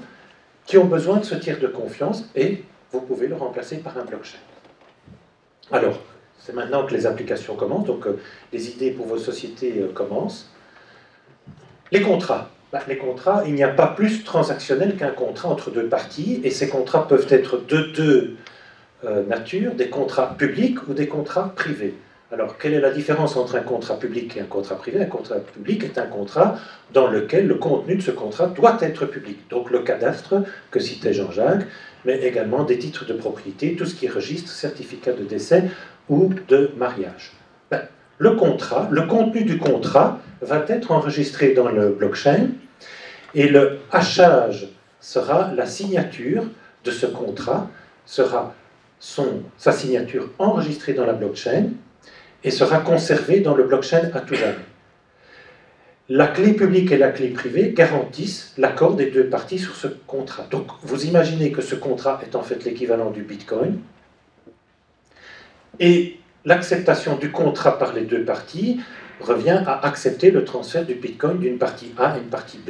qui 0.65 0.77
ont 0.77 0.85
besoin 0.85 1.17
de 1.17 1.25
ce 1.25 1.35
tiers 1.35 1.59
de 1.59 1.67
confiance 1.67 2.29
et 2.35 2.63
vous 2.91 3.01
pouvez 3.01 3.27
le 3.27 3.35
remplacer 3.35 3.77
par 3.77 3.97
un 3.97 4.05
blockchain? 4.05 4.37
Alors, 5.71 5.99
c'est 6.39 6.53
maintenant 6.53 6.85
que 6.85 6.93
les 6.93 7.05
applications 7.05 7.55
commencent, 7.55 7.87
donc 7.87 8.05
euh, 8.07 8.19
les 8.53 8.69
idées 8.69 8.91
pour 8.91 9.07
vos 9.07 9.17
sociétés 9.17 9.81
euh, 9.81 9.91
commencent. 9.91 10.49
Les 11.91 12.01
contrats. 12.01 12.49
Bah, 12.71 12.81
les 12.87 12.97
contrats, 12.97 13.43
il 13.45 13.55
n'y 13.55 13.63
a 13.63 13.69
pas 13.69 13.87
plus 13.87 14.23
transactionnel 14.23 14.95
qu'un 14.95 15.09
contrat 15.09 15.49
entre 15.49 15.71
deux 15.71 15.87
parties, 15.89 16.39
et 16.43 16.51
ces 16.51 16.69
contrats 16.69 17.07
peuvent 17.07 17.27
être 17.29 17.57
de 17.57 17.81
deux 17.93 18.37
euh, 19.05 19.23
natures, 19.25 19.75
des 19.75 19.89
contrats 19.89 20.35
publics 20.37 20.87
ou 20.87 20.93
des 20.93 21.07
contrats 21.07 21.53
privés. 21.55 21.95
Alors, 22.31 22.57
quelle 22.57 22.73
est 22.73 22.81
la 22.81 22.89
différence 22.89 23.37
entre 23.37 23.55
un 23.55 23.61
contrat 23.61 23.97
public 23.97 24.35
et 24.35 24.41
un 24.41 24.45
contrat 24.45 24.75
privé? 24.75 25.01
Un 25.01 25.05
contrat 25.05 25.37
public 25.37 25.83
est 25.83 25.97
un 25.97 26.07
contrat 26.07 26.57
dans 26.93 27.07
lequel 27.07 27.47
le 27.47 27.55
contenu 27.55 27.95
de 27.95 28.01
ce 28.01 28.11
contrat 28.11 28.47
doit 28.47 28.77
être 28.81 29.05
public. 29.05 29.47
Donc, 29.49 29.71
le 29.71 29.79
cadastre 29.79 30.43
que 30.69 30.79
citait 30.79 31.13
Jean-Jacques, 31.13 31.65
mais 32.03 32.19
également 32.23 32.63
des 32.63 32.79
titres 32.79 33.05
de 33.05 33.13
propriété, 33.13 33.75
tout 33.75 33.85
ce 33.85 33.95
qui 33.95 34.09
registre, 34.09 34.51
certificat 34.51 35.13
de 35.13 35.23
décès 35.23 35.65
ou 36.09 36.33
de 36.47 36.71
mariage. 36.75 37.31
Ben, 37.71 37.83
le 38.17 38.31
contrat, 38.31 38.89
le 38.91 39.03
contenu 39.03 39.43
du 39.43 39.57
contrat 39.57 40.19
va 40.41 40.65
être 40.67 40.91
enregistré 40.91 41.53
dans 41.53 41.69
le 41.69 41.89
blockchain 41.89 42.49
et 43.35 43.47
le 43.47 43.79
hachage 43.91 44.67
sera 44.99 45.53
la 45.55 45.65
signature 45.65 46.43
de 46.83 46.91
ce 46.91 47.05
contrat, 47.05 47.69
sera 48.05 48.53
son, 48.99 49.43
sa 49.57 49.71
signature 49.71 50.29
enregistrée 50.39 50.93
dans 50.93 51.05
la 51.05 51.13
blockchain 51.13 51.71
et 52.43 52.51
sera 52.51 52.79
conservée 52.79 53.39
dans 53.39 53.55
le 53.55 53.63
blockchain 53.63 54.09
à 54.13 54.21
tout 54.21 54.35
jamais. 54.35 54.55
La 56.09 56.27
clé 56.27 56.53
publique 56.53 56.91
et 56.93 56.97
la 56.97 57.09
clé 57.09 57.27
privée 57.29 57.73
garantissent 57.73 58.53
l'accord 58.57 58.95
des 58.95 59.11
deux 59.11 59.25
parties 59.25 59.59
sur 59.59 59.75
ce 59.75 59.87
contrat. 59.87 60.47
Donc 60.49 60.67
vous 60.81 61.05
imaginez 61.05 61.51
que 61.51 61.61
ce 61.61 61.75
contrat 61.75 62.21
est 62.25 62.35
en 62.35 62.43
fait 62.43 62.63
l'équivalent 62.63 63.11
du 63.11 63.23
Bitcoin. 63.23 63.79
Et 65.79 66.19
l'acceptation 66.45 67.17
du 67.17 67.31
contrat 67.31 67.77
par 67.77 67.91
les 67.91 68.03
deux 68.03 68.23
parties 68.23 68.79
revient 69.19 69.61
à 69.65 69.85
accepter 69.85 70.31
le 70.31 70.45
transfert 70.45 70.85
du 70.85 70.95
Bitcoin 70.95 71.39
d'une 71.39 71.57
partie 71.57 71.91
A 71.97 72.11
à 72.13 72.17
une 72.17 72.29
partie 72.29 72.59
B. 72.59 72.69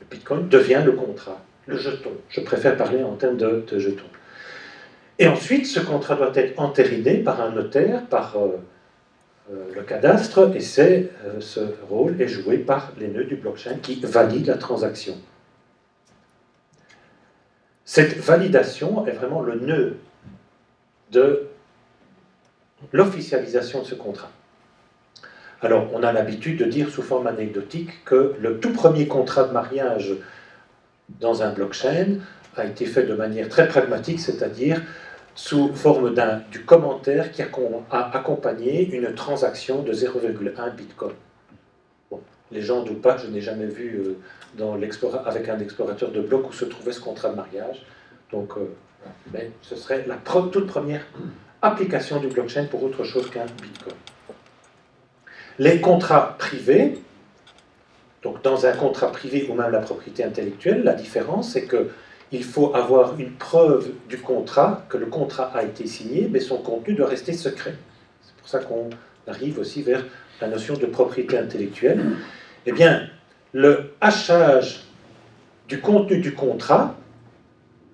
Le 0.00 0.06
Bitcoin 0.08 0.48
devient 0.48 0.82
le 0.84 0.92
contrat, 0.92 1.42
le 1.66 1.76
jeton. 1.76 2.12
Je 2.28 2.40
préfère 2.40 2.76
parler 2.76 3.02
en 3.02 3.16
termes 3.16 3.36
de, 3.36 3.64
de 3.68 3.78
jeton. 3.78 4.04
Et 5.18 5.26
ensuite, 5.26 5.66
ce 5.66 5.80
contrat 5.80 6.14
doit 6.14 6.32
être 6.34 6.58
entériné 6.60 7.18
par 7.18 7.40
un 7.40 7.50
notaire, 7.50 8.06
par 8.06 8.36
euh, 8.36 8.60
euh, 9.50 9.74
le 9.74 9.82
cadastre, 9.82 10.50
et 10.54 11.10
euh, 11.24 11.40
ce 11.40 11.60
rôle 11.88 12.20
est 12.20 12.28
joué 12.28 12.58
par 12.58 12.92
les 12.98 13.08
nœuds 13.08 13.24
du 13.24 13.36
blockchain 13.36 13.78
qui 13.82 14.00
valident 14.00 14.46
la 14.46 14.58
transaction. 14.58 15.16
Cette 17.84 18.18
validation 18.18 19.06
est 19.06 19.12
vraiment 19.12 19.40
le 19.40 19.58
nœud 19.58 19.96
de 21.10 21.48
l'officialisation 22.92 23.82
de 23.82 23.86
ce 23.86 23.94
contrat. 23.96 24.30
Alors, 25.62 25.88
on 25.92 26.04
a 26.04 26.12
l'habitude 26.12 26.60
de 26.60 26.66
dire 26.66 26.90
sous 26.90 27.02
forme 27.02 27.26
anecdotique 27.26 28.04
que 28.04 28.34
le 28.40 28.60
tout 28.60 28.72
premier 28.72 29.08
contrat 29.08 29.44
de 29.44 29.52
mariage 29.52 30.14
dans 31.18 31.42
un 31.42 31.50
blockchain 31.50 32.18
a 32.56 32.64
été 32.66 32.86
fait 32.86 33.04
de 33.04 33.14
manière 33.14 33.48
très 33.48 33.66
pragmatique, 33.66 34.20
c'est-à-dire 34.20 34.82
sous 35.38 35.72
forme 35.72 36.12
du 36.50 36.64
commentaire 36.64 37.30
qui 37.30 37.42
a, 37.42 37.48
accompagné 38.12 38.92
une 38.92 39.14
transaction 39.14 39.82
de 39.82 39.92
0,1 39.92 40.74
Bitcoin. 40.74 41.14
Bon, 42.10 42.20
les 42.50 42.60
gens 42.60 42.82
doutent 42.82 43.00
pas, 43.00 43.16
je 43.18 43.28
n'ai 43.28 43.40
jamais 43.40 43.66
vu 43.66 44.16
euh, 44.60 45.20
avec 45.24 45.48
un 45.48 45.60
explorateur 45.60 46.10
de 46.10 46.20
blocs 46.20 46.50
où 46.50 46.52
se 46.52 46.64
trouvait 46.64 46.90
ce 46.90 47.00
contrat 47.00 47.28
de 47.28 47.36
mariage. 47.36 47.86
Donc, 48.32 48.54
euh, 48.56 48.68
mais 49.32 49.52
ce 49.62 49.76
serait 49.76 50.04
la 50.08 50.16
toute 50.16 50.66
première 50.66 51.06
application 51.62 52.18
du 52.18 52.26
blockchain 52.26 52.64
pour 52.64 52.82
autre 52.82 53.04
chose 53.04 53.30
qu'un 53.30 53.46
Bitcoin. 53.62 53.94
Les 55.60 55.80
contrats 55.80 56.34
privés, 56.36 56.98
donc 58.24 58.42
dans 58.42 58.66
un 58.66 58.72
contrat 58.72 59.12
privé 59.12 59.46
ou 59.48 59.54
même 59.54 59.70
la 59.70 59.80
propriété 59.80 60.24
intellectuelle, 60.24 60.82
la 60.82 60.94
différence 60.94 61.52
c'est 61.52 61.64
que 61.64 61.90
il 62.32 62.44
faut 62.44 62.74
avoir 62.74 63.18
une 63.18 63.32
preuve 63.32 63.90
du 64.08 64.18
contrat, 64.18 64.84
que 64.88 64.98
le 64.98 65.06
contrat 65.06 65.50
a 65.54 65.62
été 65.62 65.86
signé, 65.86 66.28
mais 66.30 66.40
son 66.40 66.58
contenu 66.58 66.94
doit 66.94 67.08
rester 67.08 67.32
secret. 67.32 67.74
C'est 68.22 68.34
pour 68.36 68.48
ça 68.48 68.58
qu'on 68.58 68.90
arrive 69.26 69.58
aussi 69.58 69.82
vers 69.82 70.04
la 70.40 70.48
notion 70.48 70.74
de 70.74 70.86
propriété 70.86 71.38
intellectuelle. 71.38 72.00
Eh 72.66 72.72
bien, 72.72 73.08
le 73.52 73.92
hachage 74.00 74.84
du 75.68 75.80
contenu 75.80 76.18
du 76.18 76.34
contrat 76.34 76.96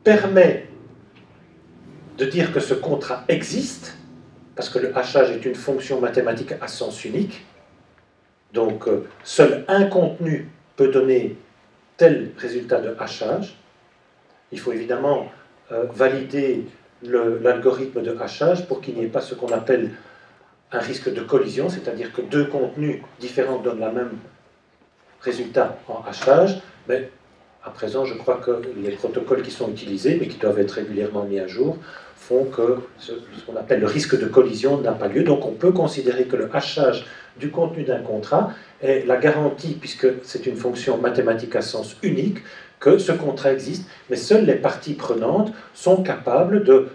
permet 0.03 0.69
de 2.19 2.25
dire 2.25 2.53
que 2.53 2.61
ce 2.61 2.75
contrat 2.75 3.25
existe, 3.29 3.97
parce 4.55 4.69
que 4.69 4.79
le 4.79 4.97
hachage 4.97 5.31
est 5.31 5.45
une 5.45 5.55
fonction 5.55 6.01
mathématique 6.01 6.53
à 6.61 6.69
sens 6.69 7.05
unique. 7.05 7.45
Donc, 8.53 8.87
euh, 8.87 9.07
seul 9.25 9.65
un 9.67 9.85
contenu 9.85 10.49
peut 10.77 10.89
donner 10.89 11.37
tel 11.97 12.33
résultat 12.37 12.81
de 12.81 12.95
hachage. 12.99 13.57
Il 14.55 14.61
faut 14.61 14.73
évidemment 14.73 15.27
euh, 15.73 15.87
valider 15.93 16.65
l'algorithme 17.03 18.03
de 18.03 18.17
hachage 18.19 18.69
pour 18.69 18.81
qu'il 18.81 18.95
n'y 18.95 19.03
ait 19.03 19.09
pas 19.09 19.21
ce 19.21 19.35
qu'on 19.35 19.53
appelle 19.53 19.91
un 20.71 20.79
risque 20.79 21.13
de 21.13 21.23
collision, 21.23 21.69
c'est-à-dire 21.69 22.13
que 22.13 22.23
deux 22.23 22.45
contenus 22.45 23.01
différents 23.19 23.59
donnent 23.59 23.81
le 23.81 23.91
même 23.91 24.13
résultat 25.21 25.77
en 25.89 26.03
hachage, 26.09 26.61
mais 26.89 27.11
à 27.65 27.71
présent, 27.71 28.05
je 28.05 28.15
crois 28.15 28.37
que 28.37 28.63
les 28.81 28.93
protocoles 28.93 29.43
qui 29.43 29.51
sont 29.51 29.69
utilisés, 29.69 30.19
mais 30.21 30.29
qui 30.29 30.39
doivent 30.39 30.61
être 30.61 30.73
régulièrement 30.73 31.25
mis 31.25 31.41
à 31.41 31.49
jour, 31.49 31.77
font 32.15 32.45
que 32.45 32.79
ce, 32.99 33.13
qu'on 33.47 33.57
appelle 33.57 33.81
le 33.81 33.87
risque 33.87 34.19
de 34.19 34.27
collision 34.27 34.81
n'a 34.81 34.93
pas 34.93 35.09
lieu. 35.09 35.25
Donc 35.25 35.45
on 35.45 35.53
peut 35.53 35.73
considérer 35.73 36.25
que 36.25 36.37
le 36.37 36.49
hachage 36.55 37.07
du 37.39 37.51
contenu 37.51 37.83
d'un 37.83 38.01
contrat 38.01 38.53
est 38.81 39.05
la 39.05 39.17
garantie, 39.17 39.77
puisque 39.81 40.07
c'est 40.23 40.47
une 40.47 40.57
fonction 40.57 40.99
mathématique 40.99 41.57
à 41.57 41.63
sens 41.63 41.97
unique, 42.03 42.39
que 42.85 42.99
ce 42.99 43.13
contrat 43.13 43.51
existe, 43.51 43.89
mais 44.11 44.17
seules 44.17 44.45
les 44.45 44.57
parties 44.57 44.93
prenantes 44.93 45.55
sont 45.73 46.03
capables 46.03 46.65
de 46.65 46.89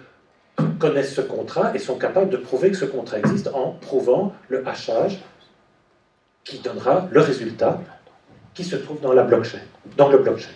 connaître 0.77 1.09
ce 1.09 1.21
contrat 1.21 1.71
et 1.73 1.79
sont 1.79 1.97
capables 1.97 2.29
de 2.29 2.37
prouver 2.37 2.69
que 2.69 2.77
ce 2.77 2.85
contrat 2.85 3.17
existe 3.17 3.49
en 3.55 3.71
prouvant 3.71 4.35
le 4.49 4.67
hachage 4.67 5.19
qui 6.43 6.59
donnera 6.59 7.07
le 7.09 7.21
résultat 7.21 7.81
qui 8.53 8.63
se 8.63 8.75
trouve 8.75 9.01
dans 9.01 9.13
la 9.13 9.23
blockchain, 9.23 9.61
dans 9.97 10.09
le 10.09 10.19
blockchain. 10.19 10.51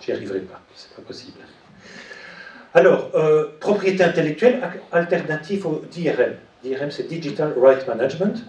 J'y 0.00 0.12
arriverai 0.12 0.40
pas, 0.40 0.58
c'est 0.74 0.94
pas 0.96 1.02
possible. 1.02 1.36
Alors, 2.72 3.10
euh, 3.14 3.48
propriété 3.60 4.02
intellectuelle 4.02 4.58
alternative 4.90 5.66
au 5.66 5.82
DRM. 5.94 6.32
DRM, 6.64 6.90
c'est 6.90 7.08
Digital 7.08 7.52
Right 7.60 7.86
Management. 7.86 8.42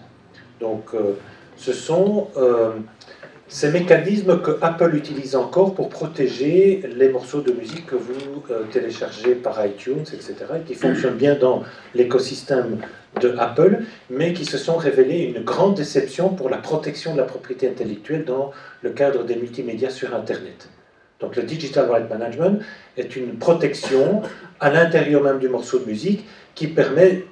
Donc, 0.58 0.94
euh, 0.94 1.18
ce 1.56 1.74
sont 1.74 2.28
euh, 2.38 2.72
ces 3.50 3.72
mécanismes 3.72 4.40
que 4.40 4.52
Apple 4.62 4.94
utilise 4.94 5.34
encore 5.34 5.74
pour 5.74 5.88
protéger 5.88 6.82
les 6.96 7.08
morceaux 7.08 7.40
de 7.40 7.50
musique 7.50 7.84
que 7.84 7.96
vous 7.96 8.44
euh, 8.52 8.62
téléchargez 8.70 9.34
par 9.34 9.66
iTunes, 9.66 10.04
etc., 10.12 10.34
et 10.56 10.60
qui 10.60 10.74
fonctionnent 10.74 11.16
bien 11.16 11.34
dans 11.34 11.64
l'écosystème 11.96 12.78
de 13.20 13.34
Apple, 13.38 13.80
mais 14.08 14.32
qui 14.34 14.44
se 14.44 14.56
sont 14.56 14.76
révélés 14.76 15.24
une 15.24 15.42
grande 15.42 15.74
déception 15.74 16.28
pour 16.28 16.48
la 16.48 16.58
protection 16.58 17.12
de 17.12 17.18
la 17.18 17.24
propriété 17.24 17.68
intellectuelle 17.68 18.24
dans 18.24 18.52
le 18.82 18.90
cadre 18.90 19.24
des 19.24 19.34
multimédias 19.34 19.90
sur 19.90 20.14
Internet. 20.14 20.68
Donc 21.18 21.34
le 21.34 21.42
Digital 21.42 21.90
Right 21.90 22.08
Management 22.08 22.62
est 22.96 23.16
une 23.16 23.36
protection 23.36 24.22
à 24.60 24.70
l'intérieur 24.70 25.24
même 25.24 25.40
du 25.40 25.48
morceau 25.48 25.80
de 25.80 25.86
musique 25.86 26.24
qui 26.54 26.68
permet 26.68 27.24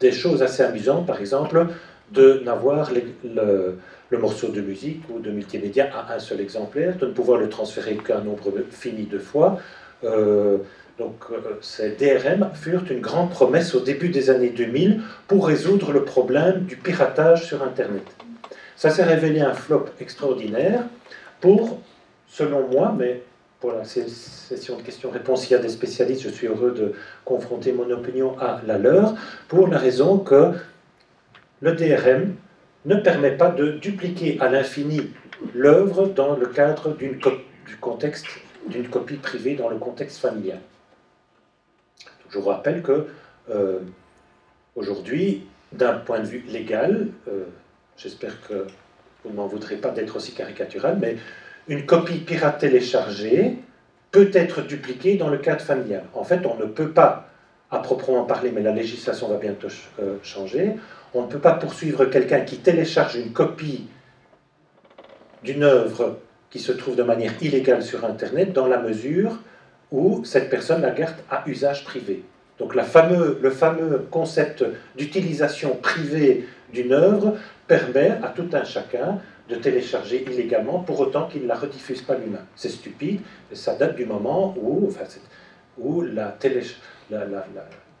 des 0.00 0.12
choses 0.12 0.42
assez 0.42 0.62
amusantes, 0.62 1.06
par 1.06 1.18
exemple, 1.18 1.66
de 2.12 2.42
n'avoir 2.44 2.90
le 3.24 3.78
le 4.12 4.18
morceau 4.18 4.48
de 4.48 4.60
musique 4.60 5.02
ou 5.08 5.20
de 5.20 5.30
multimédia 5.30 5.88
à 5.90 6.14
un 6.14 6.18
seul 6.18 6.40
exemplaire, 6.42 6.96
de 6.98 7.06
ne 7.06 7.12
pouvoir 7.12 7.38
le 7.38 7.48
transférer 7.48 7.96
qu'un 7.96 8.20
nombre 8.20 8.52
fini 8.70 9.06
de 9.06 9.18
fois. 9.18 9.58
Euh, 10.04 10.58
donc 10.98 11.14
euh, 11.32 11.56
ces 11.62 11.92
DRM 11.92 12.50
furent 12.52 12.84
une 12.90 13.00
grande 13.00 13.30
promesse 13.30 13.74
au 13.74 13.80
début 13.80 14.10
des 14.10 14.28
années 14.28 14.50
2000 14.50 15.00
pour 15.26 15.46
résoudre 15.46 15.92
le 15.92 16.04
problème 16.04 16.64
du 16.64 16.76
piratage 16.76 17.46
sur 17.46 17.62
Internet. 17.62 18.02
Ça 18.76 18.90
s'est 18.90 19.02
révélé 19.02 19.40
un 19.40 19.54
flop 19.54 19.86
extraordinaire 19.98 20.82
pour, 21.40 21.80
selon 22.28 22.68
moi, 22.68 22.94
mais 22.96 23.22
pour 23.60 23.72
la 23.72 23.84
session 23.84 24.76
de 24.76 24.82
questions-réponses, 24.82 25.48
il 25.48 25.54
y 25.54 25.56
a 25.56 25.58
des 25.58 25.70
spécialistes, 25.70 26.22
je 26.24 26.28
suis 26.28 26.48
heureux 26.48 26.72
de 26.72 26.92
confronter 27.24 27.72
mon 27.72 27.88
opinion 27.90 28.38
à 28.38 28.60
la 28.66 28.76
leur, 28.76 29.14
pour 29.48 29.68
la 29.68 29.78
raison 29.78 30.18
que 30.18 30.52
le 31.62 31.72
DRM 31.72 32.34
ne 32.84 32.96
permet 32.96 33.32
pas 33.32 33.50
de 33.50 33.72
dupliquer 33.72 34.38
à 34.40 34.48
l'infini 34.48 35.10
l'œuvre 35.54 36.06
dans 36.06 36.36
le 36.36 36.46
cadre 36.46 36.96
du 36.96 37.76
contexte 37.80 38.26
d'une 38.68 38.88
copie 38.88 39.16
privée 39.16 39.54
dans 39.54 39.68
le 39.68 39.76
contexte 39.76 40.18
familial. 40.18 40.60
Je 42.30 42.38
vous 42.38 42.48
rappelle 42.48 42.82
que 42.82 43.06
euh, 43.50 43.80
aujourd'hui, 44.74 45.46
d'un 45.72 45.94
point 45.94 46.20
de 46.20 46.26
vue 46.26 46.44
légal, 46.48 47.08
euh, 47.28 47.44
j'espère 47.96 48.40
que 48.48 48.66
vous 49.24 49.30
ne 49.30 49.36
m'en 49.36 49.46
voudrez 49.46 49.76
pas 49.76 49.90
d'être 49.90 50.16
aussi 50.16 50.32
caricatural, 50.32 50.98
mais 51.00 51.16
une 51.68 51.86
copie 51.86 52.18
pirate 52.18 52.58
téléchargée 52.58 53.58
peut 54.10 54.30
être 54.32 54.62
dupliqué 54.62 55.16
dans 55.16 55.28
le 55.28 55.38
cadre 55.38 55.62
familial. 55.62 56.04
En 56.14 56.24
fait, 56.24 56.44
on 56.46 56.56
ne 56.56 56.66
peut 56.66 56.90
pas, 56.90 57.28
à 57.70 57.78
proprement 57.78 58.24
parler, 58.24 58.50
mais 58.50 58.62
la 58.62 58.72
législation 58.72 59.28
va 59.28 59.36
bientôt 59.36 59.68
euh, 60.00 60.16
changer, 60.22 60.74
on 61.14 61.22
ne 61.22 61.26
peut 61.26 61.38
pas 61.38 61.54
poursuivre 61.54 62.06
quelqu'un 62.06 62.40
qui 62.40 62.58
télécharge 62.58 63.16
une 63.16 63.32
copie 63.32 63.86
d'une 65.42 65.62
œuvre 65.62 66.18
qui 66.50 66.58
se 66.58 66.72
trouve 66.72 66.96
de 66.96 67.02
manière 67.02 67.32
illégale 67.42 67.82
sur 67.82 68.04
Internet 68.04 68.52
dans 68.52 68.66
la 68.66 68.78
mesure 68.78 69.38
où 69.90 70.24
cette 70.24 70.48
personne 70.50 70.82
la 70.82 70.90
garde 70.90 71.16
à 71.30 71.42
usage 71.46 71.84
privé. 71.84 72.24
Donc 72.58 72.74
le 72.74 72.82
fameux 72.82 74.06
concept 74.10 74.64
d'utilisation 74.96 75.76
privée 75.76 76.46
d'une 76.72 76.92
œuvre 76.92 77.36
permet 77.66 78.10
à 78.22 78.28
tout 78.28 78.48
un 78.52 78.64
chacun 78.64 79.18
de 79.48 79.56
télécharger 79.56 80.24
illégalement 80.30 80.80
pour 80.80 81.00
autant 81.00 81.26
qu'il 81.26 81.42
ne 81.42 81.48
la 81.48 81.56
rediffuse 81.56 82.02
pas 82.02 82.16
lui-même. 82.16 82.44
C'est 82.54 82.68
stupide, 82.68 83.20
ça 83.52 83.74
date 83.74 83.96
du 83.96 84.06
moment 84.06 84.54
où, 84.60 84.86
enfin, 84.86 85.04
la 86.10 86.36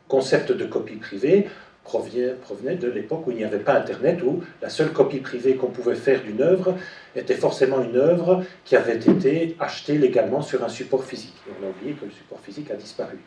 concept 0.08 0.52
de 0.52 0.64
copie 0.64 0.96
privée 0.96 1.48
provenait 1.84 2.76
de 2.76 2.88
l'époque 2.88 3.26
où 3.26 3.30
il 3.30 3.36
n'y 3.36 3.44
avait 3.44 3.58
pas 3.58 3.74
Internet, 3.74 4.22
où 4.22 4.42
la 4.60 4.68
seule 4.68 4.92
copie 4.92 5.18
privée 5.18 5.56
qu'on 5.56 5.68
pouvait 5.68 5.94
faire 5.96 6.22
d'une 6.22 6.40
œuvre 6.40 6.76
était 7.16 7.34
forcément 7.34 7.82
une 7.82 7.96
œuvre 7.96 8.44
qui 8.64 8.76
avait 8.76 8.96
été 8.96 9.56
achetée 9.58 9.98
légalement 9.98 10.42
sur 10.42 10.64
un 10.64 10.68
support 10.68 11.04
physique. 11.04 11.34
on 11.48 11.66
a 11.66 11.70
oublié 11.70 11.94
que 11.94 12.04
le 12.04 12.10
support 12.10 12.40
physique 12.40 12.70
a 12.70 12.74
disparu. 12.74 13.18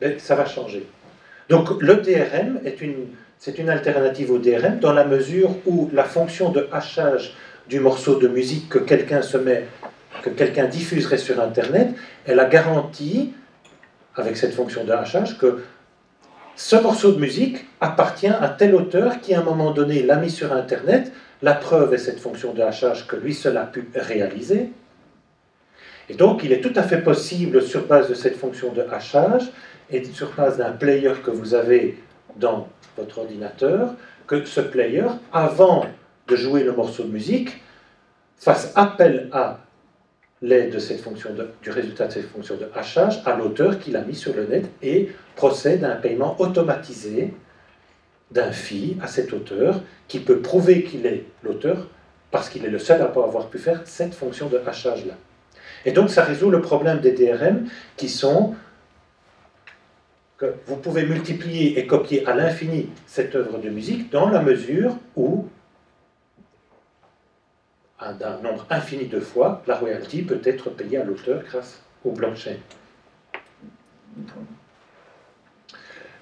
Mais 0.00 0.18
ça 0.18 0.34
va 0.34 0.44
changer. 0.44 0.86
Donc 1.48 1.80
le 1.80 1.96
DRM 1.96 2.60
est 2.64 2.80
une, 2.80 3.06
c'est 3.38 3.58
une 3.58 3.70
alternative 3.70 4.30
au 4.32 4.38
DRM 4.38 4.78
dans 4.80 4.92
la 4.92 5.04
mesure 5.04 5.50
où 5.66 5.88
la 5.92 6.04
fonction 6.04 6.50
de 6.50 6.68
hachage 6.72 7.34
du 7.68 7.80
morceau 7.80 8.16
de 8.16 8.28
musique 8.28 8.68
que 8.68 8.78
quelqu'un 8.78 9.22
se 9.22 9.36
met, 9.36 9.64
que 10.22 10.30
quelqu'un 10.30 10.66
diffuserait 10.66 11.18
sur 11.18 11.40
Internet, 11.40 11.90
elle 12.26 12.40
a 12.40 12.46
garanti, 12.46 13.32
avec 14.14 14.36
cette 14.36 14.54
fonction 14.54 14.84
de 14.84 14.92
hachage, 14.92 15.38
que 15.38 15.62
ce 16.56 16.74
morceau 16.76 17.12
de 17.12 17.20
musique 17.20 17.66
appartient 17.80 18.26
à 18.26 18.48
tel 18.48 18.74
auteur 18.74 19.20
qui, 19.20 19.34
à 19.34 19.40
un 19.40 19.44
moment 19.44 19.72
donné, 19.72 20.02
l'a 20.02 20.16
mis 20.16 20.30
sur 20.30 20.52
Internet. 20.54 21.12
La 21.42 21.52
preuve 21.52 21.92
est 21.92 21.98
cette 21.98 22.18
fonction 22.18 22.54
de 22.54 22.62
hachage 22.62 23.06
que 23.06 23.14
lui 23.14 23.34
seul 23.34 23.58
a 23.58 23.66
pu 23.66 23.88
réaliser. 23.94 24.70
Et 26.08 26.14
donc, 26.14 26.42
il 26.44 26.52
est 26.52 26.62
tout 26.62 26.72
à 26.74 26.82
fait 26.82 27.02
possible, 27.02 27.62
sur 27.62 27.86
base 27.86 28.08
de 28.08 28.14
cette 28.14 28.36
fonction 28.36 28.72
de 28.72 28.82
hachage 28.90 29.50
et 29.90 30.02
sur 30.04 30.32
base 30.32 30.56
d'un 30.56 30.72
player 30.72 31.12
que 31.22 31.30
vous 31.30 31.52
avez 31.54 31.98
dans 32.36 32.68
votre 32.96 33.18
ordinateur, 33.18 33.94
que 34.26 34.44
ce 34.46 34.62
player, 34.62 35.04
avant 35.32 35.84
de 36.26 36.36
jouer 36.36 36.64
le 36.64 36.72
morceau 36.72 37.02
de 37.02 37.12
musique, 37.12 37.60
fasse 38.38 38.72
appel 38.76 39.28
à 39.32 39.58
l'aide 40.42 40.70
de 40.70 40.78
cette 40.78 41.00
fonction 41.00 41.30
du 41.62 41.70
résultat 41.70 42.08
de 42.08 42.12
cette 42.12 42.28
fonction 42.28 42.56
de 42.56 42.68
hachage 42.74 43.22
à 43.24 43.36
l'auteur 43.36 43.78
qui 43.78 43.90
l'a 43.90 44.02
mis 44.02 44.14
sur 44.14 44.34
le 44.34 44.46
net 44.46 44.66
et 44.82 45.10
procède 45.34 45.82
à 45.84 45.92
un 45.92 45.96
paiement 45.96 46.38
automatisé 46.40 47.32
d'un 48.30 48.52
fee 48.52 48.96
à 49.00 49.06
cet 49.06 49.32
auteur 49.32 49.82
qui 50.08 50.20
peut 50.20 50.40
prouver 50.40 50.84
qu'il 50.84 51.06
est 51.06 51.24
l'auteur 51.42 51.88
parce 52.30 52.48
qu'il 52.48 52.64
est 52.64 52.70
le 52.70 52.78
seul 52.78 53.00
à 53.00 53.06
avoir 53.06 53.48
pu 53.48 53.58
faire 53.58 53.82
cette 53.84 54.14
fonction 54.14 54.48
de 54.48 54.60
hachage-là. 54.66 55.14
Et 55.84 55.92
donc 55.92 56.10
ça 56.10 56.24
résout 56.24 56.50
le 56.50 56.60
problème 56.60 57.00
des 57.00 57.12
DRM 57.12 57.66
qui 57.96 58.08
sont 58.08 58.54
que 60.36 60.52
vous 60.66 60.76
pouvez 60.76 61.06
multiplier 61.06 61.78
et 61.78 61.86
copier 61.86 62.26
à 62.26 62.34
l'infini 62.34 62.90
cette 63.06 63.34
œuvre 63.34 63.58
de 63.58 63.70
musique 63.70 64.10
dans 64.10 64.28
la 64.28 64.42
mesure 64.42 64.96
où 65.14 65.46
d'un 68.00 68.38
nombre 68.42 68.66
infini 68.70 69.06
de 69.06 69.20
fois, 69.20 69.62
la 69.66 69.76
royalty 69.76 70.22
peut 70.22 70.40
être 70.44 70.70
payée 70.70 70.98
à 70.98 71.04
l'auteur 71.04 71.42
grâce 71.42 71.80
au 72.04 72.10
blockchain. 72.10 72.56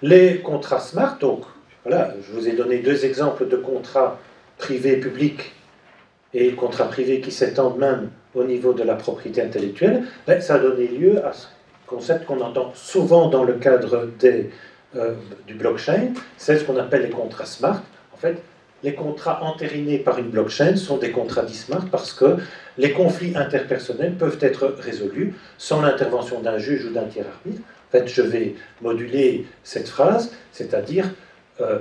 Les 0.03 0.41
contrats 0.41 0.81
smart, 0.81 1.19
donc 1.19 1.45
voilà, 1.85 2.15
je 2.23 2.33
vous 2.33 2.49
ai 2.49 2.53
donné 2.53 2.79
deux 2.79 3.05
exemples 3.05 3.49
de 3.49 3.57
contrats 3.57 4.19
privés 4.59 4.97
publics 4.97 5.53
et 6.33 6.53
contrats 6.53 6.89
privés 6.89 7.21
qui 7.21 7.31
s'étendent 7.31 7.79
même 7.79 8.11
au 8.35 8.45
niveau 8.45 8.73
de 8.73 8.83
la 8.83 8.95
propriété 8.95 9.43
intellectuelle, 9.43 10.05
ben, 10.27 10.41
ça 10.41 10.55
a 10.55 10.59
donné 10.59 10.89
lieu 10.89 11.25
à 11.25 11.33
ce 11.33 11.47
concept 11.87 12.27
qu'on 12.27 12.41
entend 12.41 12.73
souvent 12.75 13.29
dans 13.29 13.45
le 13.45 13.55
cadre 13.55 14.09
des, 14.19 14.51
euh, 14.97 15.15
du 15.47 15.55
blockchain, 15.55 16.13
c'est 16.37 16.59
ce 16.59 16.65
qu'on 16.65 16.77
appelle 16.77 17.03
les 17.03 17.11
contrats 17.11 17.47
smart. 17.47 17.83
En 18.13 18.17
fait, 18.17 18.43
les 18.85 18.95
contrats 18.95 19.43
entérinés 19.43 19.99
par 19.99 20.19
une 20.19 20.29
blockchain 20.29 20.77
sont 20.77 20.99
des 20.99 21.11
contrats 21.11 21.43
dismart 21.43 21.87
parce 21.91 22.13
que 22.13 22.37
les 22.77 22.93
conflits 22.93 23.35
interpersonnels 23.35 24.15
peuvent 24.15 24.37
être 24.43 24.67
résolus 24.79 25.35
sans 25.57 25.81
l'intervention 25.81 26.41
d'un 26.41 26.59
juge 26.59 26.85
ou 26.85 26.93
d'un 26.93 27.07
tiers 27.07 27.27
arbitre. 27.27 27.63
En 27.63 27.91
fait, 27.91 28.07
je 28.07 28.21
vais 28.21 28.57
moduler 28.83 29.47
cette 29.63 29.89
phrase, 29.89 30.33
c'est-à-dire 30.53 31.11
euh, 31.63 31.79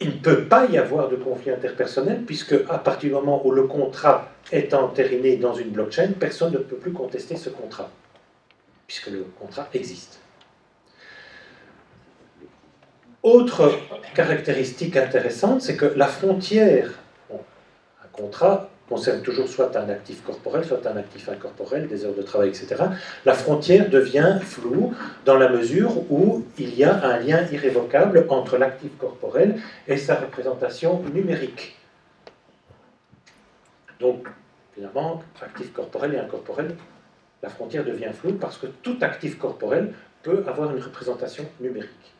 il 0.00 0.08
ne 0.08 0.18
peut 0.18 0.44
pas 0.44 0.66
y 0.66 0.78
avoir 0.78 1.08
de 1.08 1.14
conflit 1.14 1.52
interpersonnel 1.52 2.22
puisque 2.26 2.56
à 2.68 2.78
partir 2.78 3.10
du 3.10 3.14
moment 3.14 3.46
où 3.46 3.52
le 3.52 3.62
contrat 3.62 4.28
est 4.50 4.74
entériné 4.74 5.36
dans 5.36 5.54
une 5.54 5.70
blockchain, 5.70 6.08
personne 6.18 6.52
ne 6.54 6.58
peut 6.58 6.76
plus 6.76 6.92
contester 6.92 7.36
ce 7.36 7.50
contrat 7.50 7.88
puisque 8.88 9.06
le 9.06 9.24
contrat 9.38 9.68
existe. 9.72 10.18
Autre 13.24 13.72
caractéristique 14.14 14.98
intéressante, 14.98 15.62
c'est 15.62 15.78
que 15.78 15.86
la 15.96 16.08
frontière, 16.08 16.90
un 17.32 18.08
contrat 18.12 18.68
concerne 18.86 19.22
toujours 19.22 19.48
soit 19.48 19.74
un 19.78 19.88
actif 19.88 20.22
corporel, 20.22 20.62
soit 20.62 20.86
un 20.86 20.98
actif 20.98 21.30
incorporel, 21.30 21.88
des 21.88 22.04
heures 22.04 22.14
de 22.14 22.20
travail, 22.20 22.50
etc. 22.50 22.84
La 23.24 23.32
frontière 23.32 23.88
devient 23.88 24.40
floue 24.42 24.92
dans 25.24 25.38
la 25.38 25.48
mesure 25.48 26.10
où 26.12 26.44
il 26.58 26.74
y 26.74 26.84
a 26.84 27.02
un 27.02 27.18
lien 27.18 27.46
irrévocable 27.50 28.26
entre 28.28 28.58
l'actif 28.58 28.90
corporel 28.98 29.58
et 29.88 29.96
sa 29.96 30.16
représentation 30.16 31.02
numérique. 31.14 31.78
Donc, 34.00 34.28
finalement, 34.74 35.22
actif 35.40 35.72
corporel 35.72 36.12
et 36.12 36.18
incorporel, 36.18 36.76
la 37.42 37.48
frontière 37.48 37.86
devient 37.86 38.12
floue 38.12 38.34
parce 38.34 38.58
que 38.58 38.66
tout 38.66 38.98
actif 39.00 39.38
corporel 39.38 39.94
peut 40.22 40.44
avoir 40.46 40.76
une 40.76 40.82
représentation 40.82 41.46
numérique. 41.58 42.13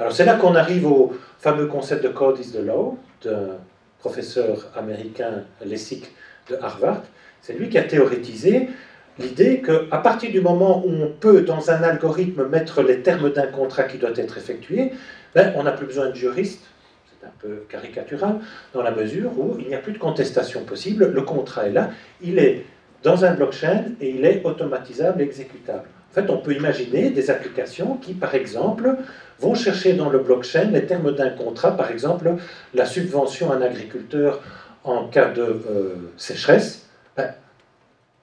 Alors 0.00 0.12
c'est 0.12 0.24
là 0.24 0.36
qu'on 0.36 0.54
arrive 0.54 0.86
au 0.86 1.12
fameux 1.38 1.66
concept 1.66 2.02
de 2.02 2.08
code 2.08 2.38
is 2.38 2.52
the 2.52 2.64
law 2.64 2.96
d'un 3.22 3.58
professeur 3.98 4.70
américain 4.74 5.44
Lessig 5.62 6.04
de 6.48 6.56
Harvard. 6.56 7.02
C'est 7.42 7.52
lui 7.52 7.68
qui 7.68 7.76
a 7.76 7.82
théorétisé 7.82 8.70
l'idée 9.18 9.60
qu'à 9.60 9.98
partir 9.98 10.30
du 10.30 10.40
moment 10.40 10.82
où 10.86 10.90
on 10.90 11.12
peut 11.20 11.42
dans 11.42 11.70
un 11.70 11.82
algorithme 11.82 12.46
mettre 12.48 12.82
les 12.82 13.02
termes 13.02 13.30
d'un 13.30 13.48
contrat 13.48 13.82
qui 13.82 13.98
doit 13.98 14.16
être 14.16 14.38
effectué, 14.38 14.92
ben, 15.34 15.52
on 15.56 15.64
n'a 15.64 15.72
plus 15.72 15.84
besoin 15.84 16.08
de 16.08 16.14
juriste, 16.14 16.64
c'est 17.04 17.26
un 17.26 17.32
peu 17.38 17.64
caricatural, 17.68 18.36
dans 18.72 18.82
la 18.82 18.92
mesure 18.92 19.38
où 19.38 19.58
il 19.60 19.68
n'y 19.68 19.74
a 19.74 19.78
plus 19.78 19.92
de 19.92 19.98
contestation 19.98 20.64
possible, 20.64 21.12
le 21.12 21.22
contrat 21.22 21.66
est 21.66 21.72
là, 21.72 21.90
il 22.22 22.38
est 22.38 22.64
dans 23.02 23.26
un 23.26 23.34
blockchain 23.34 23.84
et 24.00 24.08
il 24.08 24.24
est 24.24 24.40
automatisable 24.44 25.20
exécutable. 25.20 25.84
En 26.10 26.14
fait, 26.14 26.30
on 26.30 26.38
peut 26.38 26.54
imaginer 26.54 27.10
des 27.10 27.30
applications 27.30 27.96
qui, 27.96 28.14
par 28.14 28.34
exemple, 28.34 28.96
vont 29.40 29.54
chercher 29.54 29.94
dans 29.94 30.10
le 30.10 30.18
blockchain 30.18 30.70
les 30.70 30.86
termes 30.86 31.14
d'un 31.14 31.30
contrat, 31.30 31.76
par 31.76 31.90
exemple 31.90 32.34
la 32.74 32.86
subvention 32.86 33.50
à 33.50 33.56
un 33.56 33.62
agriculteur 33.62 34.40
en 34.84 35.08
cas 35.08 35.30
de 35.30 35.42
euh, 35.42 35.94
sécheresse. 36.16 36.86
Ben, 37.16 37.34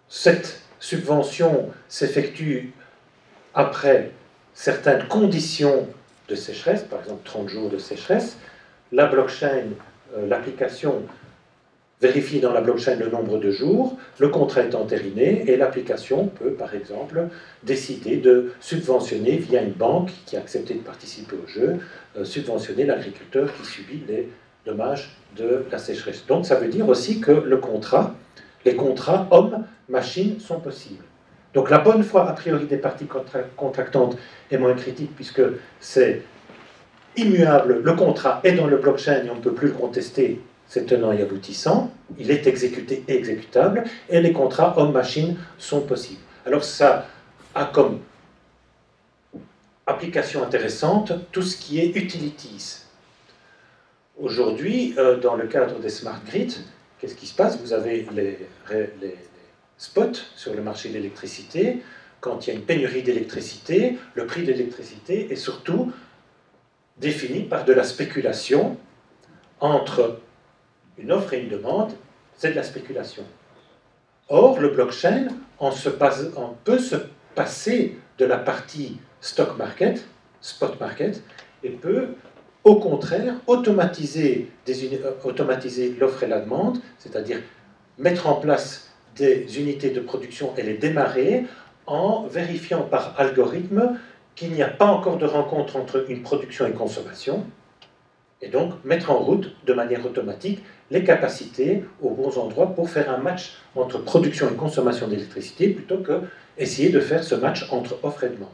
cette 0.08 0.62
subvention 0.80 1.70
s'effectue 1.90 2.74
après 3.54 4.12
certaines 4.54 5.08
conditions 5.08 5.88
de 6.30 6.36
sécheresse, 6.36 6.84
par 6.84 7.00
exemple 7.00 7.22
30 7.26 7.50
jours 7.50 7.70
de 7.70 7.78
sécheresse. 7.78 8.38
La 8.92 9.08
blockchain, 9.08 9.64
euh, 10.16 10.28
l'application 10.28 11.04
vérifier 12.00 12.40
dans 12.40 12.54
la 12.54 12.62
blockchain 12.62 12.96
le 12.96 13.10
nombre 13.10 13.40
de 13.40 13.50
jours, 13.50 13.98
le 14.20 14.30
contrat 14.30 14.62
est 14.62 14.76
entériné 14.76 15.50
et 15.50 15.58
l'application 15.58 16.28
peut, 16.28 16.52
par 16.52 16.76
exemple, 16.76 17.28
décider 17.64 18.18
de 18.18 18.52
subventionner 18.60 19.38
via 19.38 19.62
une 19.62 19.72
banque 19.72 20.12
qui 20.26 20.36
a 20.38 20.40
accepté 20.40 20.76
de 20.76 20.80
participer 20.80 21.36
au 21.36 21.48
jeu, 21.48 21.78
euh, 22.18 22.24
subventionner 22.24 22.86
l'agriculteur 22.86 23.50
qui 23.56 23.66
subit 23.66 24.04
les 24.08 24.30
dommages 24.66 25.18
de 25.36 25.66
la 25.72 25.80
sécheresse. 25.80 26.26
Donc 26.28 26.46
ça 26.46 26.56
veut 26.56 26.68
dire 26.68 26.88
aussi 26.88 27.20
que 27.20 27.32
le 27.32 27.58
contrat, 27.58 28.16
les 28.64 28.76
contrats 28.76 29.28
homme-machine 29.32 30.40
sont 30.40 30.60
possibles. 30.60 31.04
Donc 31.54 31.72
la 31.72 31.80
bonne 31.80 32.04
foi 32.04 32.30
a 32.30 32.34
priori 32.34 32.66
des 32.66 32.78
parties 32.78 33.08
contractantes 33.56 34.18
est 34.52 34.58
moins 34.58 34.76
critique 34.76 35.16
puisque 35.16 35.42
c'est 35.80 36.22
immuable, 37.16 37.82
le 37.84 37.94
contrat 37.94 38.42
est 38.44 38.52
dans 38.52 38.68
le 38.68 38.78
blockchain 38.78 39.24
et 39.26 39.30
on 39.32 39.36
ne 39.36 39.42
peut 39.42 39.54
plus 39.54 39.70
le 39.70 39.74
contester 39.74 40.40
c'est 40.68 40.86
tenant 40.86 41.12
et 41.12 41.22
aboutissant, 41.22 41.92
il 42.18 42.32
est 42.32 42.48
exécuté 42.48 43.04
et 43.08 43.16
exécutable, 43.16 43.84
et 44.10 44.22
les 44.22 44.34
contrats 44.34 44.78
homme-machine 44.78 45.38
sont 45.58 45.82
possibles. 45.82 46.22
Alors 46.46 46.64
ça 46.64 47.08
a 47.56 47.66
comme 47.66 48.00
application 49.86 50.44
intéressante 50.44 51.14
tout 51.32 51.42
ce 51.42 51.58
qui 51.58 51.80
est 51.80 51.96
utilities. 51.96 52.84
Aujourd'hui, 54.20 54.94
euh, 54.98 55.18
dans 55.18 55.36
le 55.36 55.48
cadre 55.48 55.80
des 55.80 55.90
smart 55.90 56.20
grids, 56.26 56.58
qu'est-ce 57.00 57.16
qui 57.16 57.28
se 57.28 57.36
passe? 57.36 57.60
Vous 57.60 57.74
avez 57.74 58.06
les, 58.14 58.38
spot 59.78 60.26
sur 60.36 60.54
le 60.56 60.62
marché 60.62 60.90
de 60.90 60.96
l'électricité. 60.96 61.84
Quand 62.20 62.46
il 62.46 62.50
y 62.50 62.54
a 62.54 62.56
une 62.56 62.66
pénurie 62.66 63.04
d'électricité, 63.04 63.98
le 64.16 64.26
prix 64.26 64.42
de 64.42 64.52
l'électricité 64.52 65.32
est 65.32 65.36
surtout 65.36 65.92
défini 66.98 67.42
par 67.42 67.64
de 67.64 67.74
la 67.74 67.84
spéculation 67.84 68.76
entre 69.60 70.20
une 70.98 71.12
offre 71.12 71.34
et 71.34 71.42
une 71.42 71.50
demande. 71.50 71.92
C'est 72.36 72.52
de 72.52 72.56
la 72.56 72.64
spéculation. 72.64 73.24
Or, 74.30 74.60
le 74.60 74.70
blockchain 74.70 75.28
on, 75.60 75.72
peut 76.64 76.80
se 76.80 76.96
passer 77.36 77.98
de 78.18 78.26
la 78.26 78.38
partie 78.38 79.00
stock 79.22 79.58
market, 79.58 80.06
spot 80.42 80.80
market, 80.80 81.24
et 81.64 81.70
peut 81.70 82.10
au 82.64 82.76
contraire 82.76 83.36
automatiser, 83.48 84.52
euh, 84.70 85.12
automatiser 85.24 85.96
l'offre 86.00 86.24
et 86.24 86.28
la 86.28 86.42
demande, 86.42 86.80
c'est-à-dire 86.98 87.40
mettre 87.98 88.28
en 88.28 88.36
place 88.36 88.92
des 89.16 89.60
unités 89.60 89.90
de 89.90 90.00
production 90.00 90.54
et 90.58 90.64
les 90.64 90.78
démarrer 90.78 91.46
en 91.88 92.28
vérifiant 92.28 92.82
par 92.82 93.20
algorithme 93.20 93.98
qu'il 94.36 94.52
n'y 94.52 94.62
a 94.62 94.68
pas 94.68 94.86
encore 94.86 95.18
de 95.18 95.26
rencontre 95.26 95.78
entre 95.78 96.06
une 96.10 96.22
production 96.22 96.68
et 96.68 96.72
consommation, 96.74 97.46
et 98.42 98.50
donc 98.50 98.74
mettre 98.84 99.10
en 99.10 99.18
route 99.18 99.56
de 99.66 99.74
manière 99.74 100.06
automatique 100.06 100.64
les 100.92 101.04
capacités 101.04 101.84
aux 102.02 102.12
bons 102.12 102.38
endroits 102.38 102.74
pour 102.74 102.90
faire 102.90 103.12
un 103.12 103.18
match 103.18 103.58
entre 103.76 104.00
production 104.00 104.50
et 104.50 104.56
consommation 104.56 105.08
d'électricité 105.08 105.70
plutôt 105.70 105.98
que 105.98 106.22
essayer 106.58 106.90
de 106.90 107.00
faire 107.00 107.24
ce 107.24 107.36
match 107.36 107.68
entre 107.72 108.00
offre 108.04 108.24
et 108.24 108.30
demande. 108.30 108.50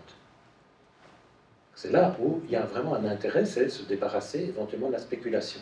C'est 1.75 1.91
là 1.91 2.15
où 2.19 2.41
il 2.45 2.51
y 2.51 2.55
a 2.55 2.61
vraiment 2.61 2.95
un 2.95 3.05
intérêt, 3.05 3.45
c'est 3.45 3.69
se 3.69 3.83
débarrasser 3.83 4.53
éventuellement 4.55 4.87
de 4.87 4.93
la 4.93 4.99
spéculation. 4.99 5.59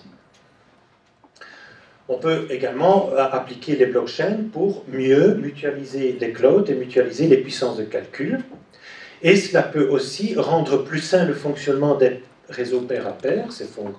On 2.07 2.17
peut 2.17 2.47
également 2.49 3.09
euh, 3.11 3.17
appliquer 3.17 3.75
les 3.75 3.85
blockchains 3.85 4.49
pour 4.51 4.83
mieux 4.87 5.35
mutualiser 5.35 6.17
les 6.19 6.33
clouds 6.33 6.65
et 6.65 6.75
mutualiser 6.75 7.27
les 7.27 7.37
puissances 7.37 7.77
de 7.77 7.83
calcul. 7.83 8.39
Et 9.21 9.35
cela 9.35 9.63
peut 9.63 9.87
aussi 9.87 10.35
rendre 10.35 10.83
plus 10.83 10.99
sain 10.99 11.25
le 11.25 11.33
fonctionnement 11.33 11.95
des 11.95 12.21
réseaux 12.49 12.81
pair 12.81 13.07
à 13.07 13.13
pair, 13.13 13.51
ces 13.51 13.65
fonds 13.65 13.93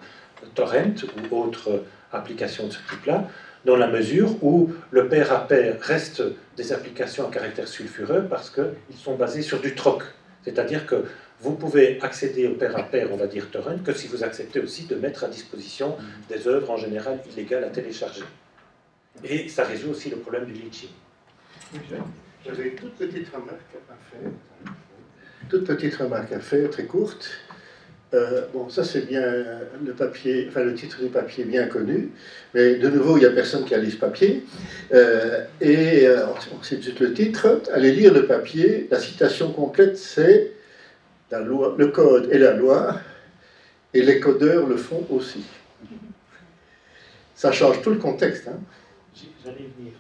torrent 0.55 0.95
ou 1.31 1.37
autres 1.37 1.85
applications 2.13 2.67
de 2.67 2.73
ce 2.73 2.79
type-là, 2.91 3.29
dans 3.65 3.77
la 3.77 3.87
mesure 3.87 4.43
où 4.43 4.73
le 4.91 5.09
pair 5.09 5.33
à 5.33 5.47
pair 5.47 5.77
reste 5.81 6.23
des 6.57 6.73
applications 6.73 7.29
à 7.29 7.31
caractère 7.31 7.69
sulfureux 7.69 8.27
parce 8.29 8.51
qu'ils 8.51 8.97
sont 8.97 9.15
basés 9.15 9.43
sur 9.43 9.61
du 9.61 9.75
troc. 9.75 10.03
C'est-à-dire 10.45 10.87
que 10.87 11.05
vous 11.41 11.55
pouvez 11.55 12.01
accéder 12.03 12.47
au 12.47 12.55
pair 12.55 12.77
à 12.77 12.83
pair, 12.83 13.09
on 13.13 13.17
va 13.17 13.27
dire 13.27 13.51
torrent, 13.51 13.79
que 13.85 13.93
si 13.93 14.09
vous 14.09 14.25
acceptez 14.25 14.61
aussi 14.61 14.87
de 14.87 14.97
mettre 14.97 15.25
à 15.25 15.29
disposition 15.29 15.97
des 16.29 16.47
œuvres 16.49 16.71
en 16.71 16.77
général 16.77 17.21
illégales 17.33 17.65
à 17.65 17.69
télécharger. 17.69 18.25
Et 19.25 19.49
ça 19.49 19.65
résout 19.65 19.91
aussi 19.91 20.11
le 20.11 20.17
problème 20.17 20.47
du 20.47 20.53
leaching. 20.53 20.91
J'avais 22.45 22.69
une 22.69 22.75
toute 22.75 22.95
petite 22.95 23.29
remarque 23.29 23.61
à 23.91 23.95
faire. 24.11 24.31
Toute 25.49 25.67
petite 25.67 25.97
remarque 25.97 26.33
à 26.33 26.41
faire, 26.41 26.71
très 26.71 26.85
courte. 26.85 27.31
Euh, 28.15 28.43
bon, 28.53 28.69
ça 28.69 28.85
c'est 28.85 29.07
bien 29.07 29.23
le 29.83 29.93
papier, 29.93 30.47
enfin 30.49 30.63
le 30.63 30.75
titre 30.75 31.01
du 31.01 31.09
papier 31.09 31.45
bien 31.45 31.67
connu, 31.67 32.11
mais 32.53 32.75
de 32.75 32.91
nouveau 32.91 33.17
il 33.17 33.21
n'y 33.21 33.27
a 33.27 33.31
personne 33.31 33.65
qui 33.65 33.75
a 33.75 33.79
lu 33.79 33.91
ce 33.91 33.97
papier. 33.97 34.45
Euh, 34.93 35.45
et 35.63 36.07
euh, 36.07 36.27
on 36.59 36.63
sait 36.63 36.77
tout 36.77 37.03
le 37.03 37.15
titre. 37.15 37.63
Allez 37.73 37.93
lire 37.93 38.13
le 38.13 38.27
papier. 38.27 38.87
La 38.91 39.01
citation 39.01 39.51
complète 39.53 39.97
c'est 39.97 40.53
la 41.31 41.41
loi, 41.41 41.75
le 41.79 41.89
code 41.89 42.29
et 42.31 42.39
la 42.39 42.53
loi, 42.53 43.01
et 43.95 44.03
les 44.03 44.21
codeurs 44.21 44.67
le 44.67 44.77
font 44.77 45.07
aussi. 45.09 45.45
Ça 47.35 47.51
change 47.51 47.81
tout 47.81 47.91
le 47.91 47.97
contexte. 47.97 48.47
Hein. 48.47 48.61
J'allais 49.43 49.71
venir. 49.79 49.93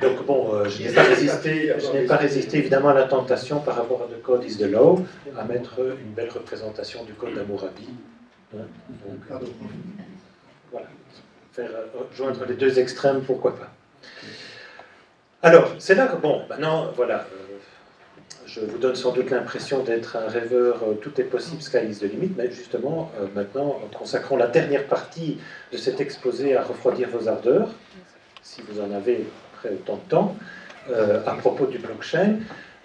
Donc 0.00 0.24
bon, 0.24 0.54
euh, 0.54 0.68
je 0.68 0.82
n'ai 0.82 0.92
pas 0.92 1.02
résisté, 1.02 1.74
je 1.78 1.92
n'ai 1.92 2.06
pas 2.06 2.16
résisté 2.16 2.58
évidemment 2.58 2.88
à 2.88 2.94
la 2.94 3.04
tentation 3.04 3.60
par 3.60 3.76
rapport 3.76 4.02
à 4.02 4.06
The 4.06 4.22
Code 4.22 4.44
is 4.44 4.56
the 4.56 4.70
Law, 4.70 5.04
à 5.38 5.44
mettre 5.44 5.78
une 5.80 6.12
belle 6.12 6.30
représentation 6.30 7.04
du 7.04 7.12
Code 7.12 7.34
d'Amourabi. 7.34 7.88
Hein, 8.54 8.62
donc, 8.88 9.40
voilà, 10.72 10.86
faire 11.52 11.70
euh, 11.70 12.04
joindre 12.14 12.46
les 12.46 12.54
deux 12.54 12.78
extrêmes, 12.78 13.22
pourquoi 13.22 13.56
pas. 13.56 13.68
Alors, 15.42 15.74
c'est 15.78 15.94
là 15.94 16.06
que, 16.06 16.16
bon, 16.16 16.42
maintenant, 16.48 16.90
voilà, 16.96 17.26
euh, 17.32 17.58
je 18.46 18.60
vous 18.60 18.78
donne 18.78 18.96
sans 18.96 19.12
doute 19.12 19.30
l'impression 19.30 19.82
d'être 19.82 20.16
un 20.16 20.28
rêveur, 20.28 20.82
tout 21.02 21.20
est 21.20 21.24
possible, 21.24 21.60
sky 21.62 21.86
is 21.88 21.98
the 21.98 22.04
limit, 22.04 22.32
mais 22.36 22.50
justement, 22.50 23.12
maintenant, 23.34 23.78
consacrons 23.96 24.36
la 24.36 24.48
dernière 24.48 24.86
partie 24.86 25.38
de 25.72 25.76
cet 25.76 26.00
exposé 26.00 26.56
à 26.56 26.62
refroidir 26.62 27.08
vos 27.10 27.28
ardeurs, 27.28 27.68
si 28.42 28.62
vous 28.62 28.80
en 28.80 28.90
avez 28.92 29.26
autant 29.68 29.96
de 29.96 30.10
temps, 30.10 30.36
euh, 30.90 31.20
à 31.26 31.34
propos 31.34 31.66
du 31.66 31.78
blockchain. 31.78 32.36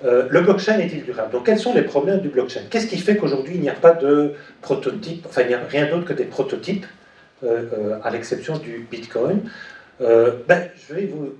Euh, 0.03 0.27
le 0.29 0.41
blockchain 0.41 0.79
est-il 0.79 1.03
durable? 1.03 1.31
Donc, 1.31 1.45
quels 1.45 1.59
sont 1.59 1.73
les 1.73 1.83
problèmes 1.83 2.19
du 2.19 2.29
blockchain? 2.29 2.61
Qu'est-ce 2.69 2.87
qui 2.87 2.97
fait 2.97 3.15
qu'aujourd'hui, 3.15 3.55
il 3.55 3.61
n'y 3.61 3.69
a 3.69 3.73
pas 3.73 3.93
de 3.93 4.33
prototype, 4.61 5.25
enfin, 5.27 5.41
il 5.41 5.47
n'y 5.47 5.53
a 5.53 5.61
rien 5.69 5.89
d'autre 5.89 6.05
que 6.05 6.13
des 6.13 6.25
prototypes, 6.25 6.85
euh, 7.43 7.97
à 8.03 8.09
l'exception 8.09 8.57
du 8.57 8.87
Bitcoin? 8.91 9.41
Ben, 9.99 10.69
Je 10.75 10.93
vais 10.93 11.05
vous 11.05 11.33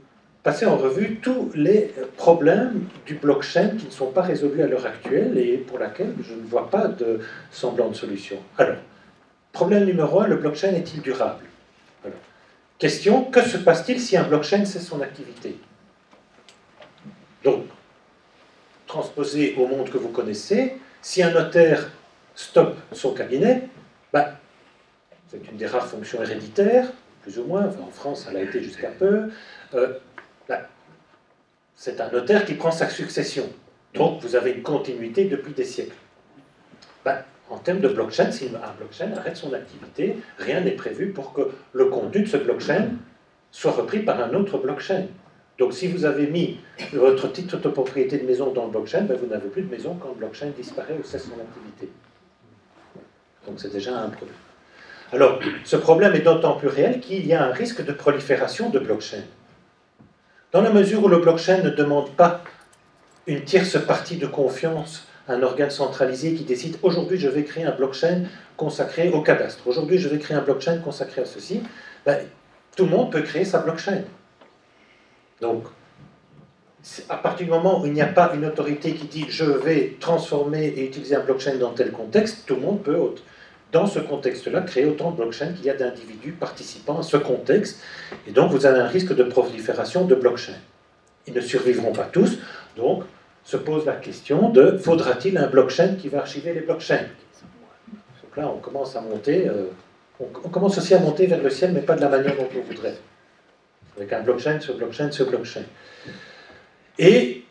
passer 0.44 0.66
en 0.66 0.78
revue 0.78 1.20
tous 1.22 1.52
les 1.56 1.94
problèmes 2.16 2.84
du 3.06 3.16
blockchain 3.16 3.70
qui 3.78 3.88
ne 3.88 3.92
sont 3.92 4.12
pas 4.12 4.22
résolus 4.22 4.62
à 4.62 4.68
l'heure 4.68 4.86
actuelle 4.86 5.38
et 5.38 5.58
pour 5.58 5.80
lesquels 5.80 6.14
je 6.22 6.36
ne 6.36 6.48
vois 6.48 6.70
pas 6.70 6.88
de 6.88 7.20
semblant 7.52 7.90
de 7.90 7.96
solution. 7.96 8.38
Alors, 8.58 8.78
problème 9.52 9.86
numéro 9.86 10.22
un, 10.22 10.28
le 10.28 10.36
blockchain 10.36 10.74
est-il 10.74 11.02
durable? 11.02 11.44
Question, 12.78 13.24
que 13.24 13.42
se 13.42 13.58
passe-t-il 13.58 14.02
si 14.02 14.18
un 14.18 14.24
blockchain 14.24 14.66
cesse 14.66 14.88
son 14.88 15.02
activité? 15.02 15.58
Donc, 17.44 17.66
transposé 18.86 19.56
au 19.58 19.68
monde 19.68 19.90
que 19.90 19.98
vous 19.98 20.10
connaissez, 20.10 20.78
si 21.02 21.24
un 21.24 21.32
notaire 21.32 21.90
stoppe 22.36 22.78
son 22.92 23.14
cabinet, 23.14 23.70
ben, 24.12 24.36
c'est 25.28 25.46
une 25.50 25.58
des 25.58 25.68
rares 25.68 25.88
fonctions 25.88 26.22
héréditaires, 26.22 26.92
plus 27.22 27.40
ou 27.40 27.46
moins, 27.46 27.66
en 27.66 27.92
France 27.92 28.26
ça 28.26 28.32
l'a 28.32 28.42
été 28.42 28.62
jusqu'à 28.62 28.90
peu, 28.90 29.30
euh, 29.74 29.94
ben, 30.50 30.60
c'est 31.76 32.02
un 32.02 32.10
notaire 32.12 32.46
qui 32.46 32.56
prend 32.56 32.72
sa 32.72 32.90
succession. 32.90 33.50
Donc 33.94 34.22
vous 34.22 34.36
avez 34.36 34.52
une 34.52 34.64
continuité 34.64 35.26
depuis 35.26 35.54
des 35.54 35.64
siècles. 35.64 35.96
Ben, 37.06 37.24
en 37.50 37.58
termes 37.58 37.80
de 37.80 37.90
blockchain, 37.90 38.32
si 38.32 38.46
un 38.48 38.74
blockchain 38.78 39.12
arrête 39.16 39.38
son 39.38 39.54
activité, 39.54 40.18
rien 40.40 40.62
n'est 40.62 40.72
prévu 40.72 41.10
pour 41.10 41.34
que 41.34 41.42
le 41.74 41.86
contenu 41.86 42.24
de 42.24 42.28
ce 42.28 42.38
blockchain 42.38 42.90
soit 43.52 43.72
repris 43.72 44.00
par 44.00 44.20
un 44.20 44.34
autre 44.34 44.58
blockchain. 44.58 45.06
Donc 45.58 45.74
si 45.74 45.88
vous 45.88 46.06
avez 46.06 46.28
mis 46.28 46.60
votre 46.94 47.32
titre 47.32 47.58
de 47.58 47.70
propriété 47.70 48.18
de 48.18 48.26
maison 48.26 48.52
dans 48.52 48.66
le 48.66 48.72
blockchain, 48.72 49.02
ben, 49.02 49.18
vous 49.18 49.28
n'avez 49.28 49.48
plus 49.48 49.62
de 49.62 49.70
maison 49.70 49.96
quand 49.96 50.10
le 50.10 50.16
blockchain 50.16 50.48
disparaît 50.58 50.98
ou 51.00 51.04
cesse 51.04 51.24
son 51.24 51.40
activité. 51.40 51.90
Donc 53.46 53.60
c'est 53.60 53.72
déjà 53.72 53.98
un 53.98 54.10
problème. 54.10 54.36
Alors, 55.14 55.40
ce 55.64 55.76
problème 55.76 56.14
est 56.16 56.22
d'autant 56.22 56.56
plus 56.56 56.68
réel 56.68 57.00
qu'il 57.00 57.26
y 57.26 57.34
a 57.34 57.46
un 57.46 57.52
risque 57.52 57.86
de 57.86 57.92
prolifération 57.92 58.70
de 58.70 58.80
blockchain. 58.80 59.22
Dans 60.52 60.62
la 60.62 60.72
mesure 60.72 61.04
où 61.04 61.08
le 61.08 61.20
blockchain 61.20 61.62
ne 61.62 61.70
demande 61.70 62.10
pas 62.16 62.42
une 63.28 63.44
tierce 63.44 63.78
partie 63.86 64.18
de 64.18 64.26
confiance 64.26 65.08
un 65.28 65.42
organe 65.42 65.70
centralisé 65.70 66.34
qui 66.34 66.44
décide 66.44 66.78
aujourd'hui 66.84 67.18
je 67.18 67.28
vais 67.28 67.44
créer 67.44 67.66
un 67.66 67.72
blockchain 67.72 68.24
consacré 68.58 69.10
au 69.10 69.22
cadastre, 69.22 69.68
aujourd'hui 69.68 69.98
je 69.98 70.08
vais 70.10 70.20
créer 70.20 70.38
un 70.38 70.42
blockchain 70.42 70.78
consacré 70.78 71.22
à 71.22 71.26
ceci, 71.26 71.62
ben, 72.06 72.20
tout 72.76 72.86
le 72.86 72.92
monde 72.92 73.12
peut 73.12 73.22
créer 73.22 73.46
sa 73.46 73.60
blockchain. 73.60 74.02
Donc, 75.42 75.64
à 77.10 77.18
partir 77.18 77.46
du 77.46 77.52
moment 77.52 77.82
où 77.82 77.86
il 77.86 77.94
n'y 77.94 78.02
a 78.02 78.08
pas 78.08 78.32
une 78.36 78.46
autorité 78.46 78.94
qui 78.94 79.06
dit 79.06 79.26
je 79.30 79.46
vais 79.46 79.98
transformer 80.00 80.66
et 80.68 80.86
utiliser 80.86 81.16
un 81.16 81.22
blockchain 81.22 81.56
dans 81.56 81.72
tel 81.72 81.92
contexte, 81.92 82.46
tout 82.46 82.56
le 82.56 82.62
monde 82.62 82.84
peut, 82.84 82.98
dans 83.72 83.88
ce 83.88 84.00
contexte-là, 84.00 84.62
créer 84.62 84.86
autant 84.86 85.12
de 85.12 85.18
blockchains 85.18 85.54
qu'il 85.54 85.66
y 85.66 85.70
a 85.70 85.74
d'individus 85.74 86.32
participant 86.34 87.00
à 87.00 87.04
ce 87.04 87.18
contexte. 87.18 87.82
Et 88.28 88.32
donc, 88.32 88.52
vous 88.52 88.66
avez 88.66 88.80
un 88.80 88.88
risque 88.88 89.16
de 89.16 89.24
prolifération 89.24 90.06
de 90.06 90.16
blockchains. 90.16 90.62
Ils 91.28 91.34
ne 91.34 91.42
survivront 91.42 91.92
pas 91.92 92.04
tous, 92.04 92.38
donc 92.78 93.04
se 93.46 93.58
pose 93.58 93.86
la 93.86 93.94
question 93.94 94.50
de 94.50 94.78
faudra-t-il 94.78 95.38
un 95.38 95.48
blockchain 95.48 95.96
qui 95.96 96.10
va 96.10 96.20
archiver 96.20 96.54
les 96.54 96.62
blockchains? 96.62 97.06
Donc 98.24 98.36
là, 98.36 98.52
on 98.54 98.58
commence 98.58 98.96
à 98.96 99.02
monter, 99.02 99.48
euh, 99.48 99.68
on, 100.20 100.50
commence 100.50 100.78
aussi 100.80 100.96
à 100.96 101.00
monter 101.00 101.28
vers 101.28 101.42
le 101.42 101.50
ciel, 101.52 101.72
mais 101.72 101.82
pas 101.82 101.96
de 101.96 102.02
la 102.02 102.10
manière 102.10 102.36
dont 102.36 102.50
on 102.58 102.62
voudrait. 102.62 102.96
Avec 103.96 104.12
un 104.12 104.22
blockchain 104.22 104.60
sur 104.60 104.76
blockchain 104.76 105.12
sur 105.12 105.30
blockchain. 105.30 105.62
Et 106.98 107.44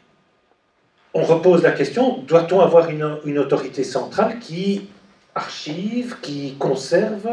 on 1.14 1.22
repose 1.22 1.62
la 1.62 1.70
question 1.70 2.18
doit-on 2.18 2.61
avoir 2.61 2.90
une, 2.90 3.18
une, 3.24 3.38
autorité 3.38 3.85
centrale 3.85 4.40
qui 4.40 4.88
archive, 5.37 6.16
qui 6.20 6.57
conserve 6.59 7.28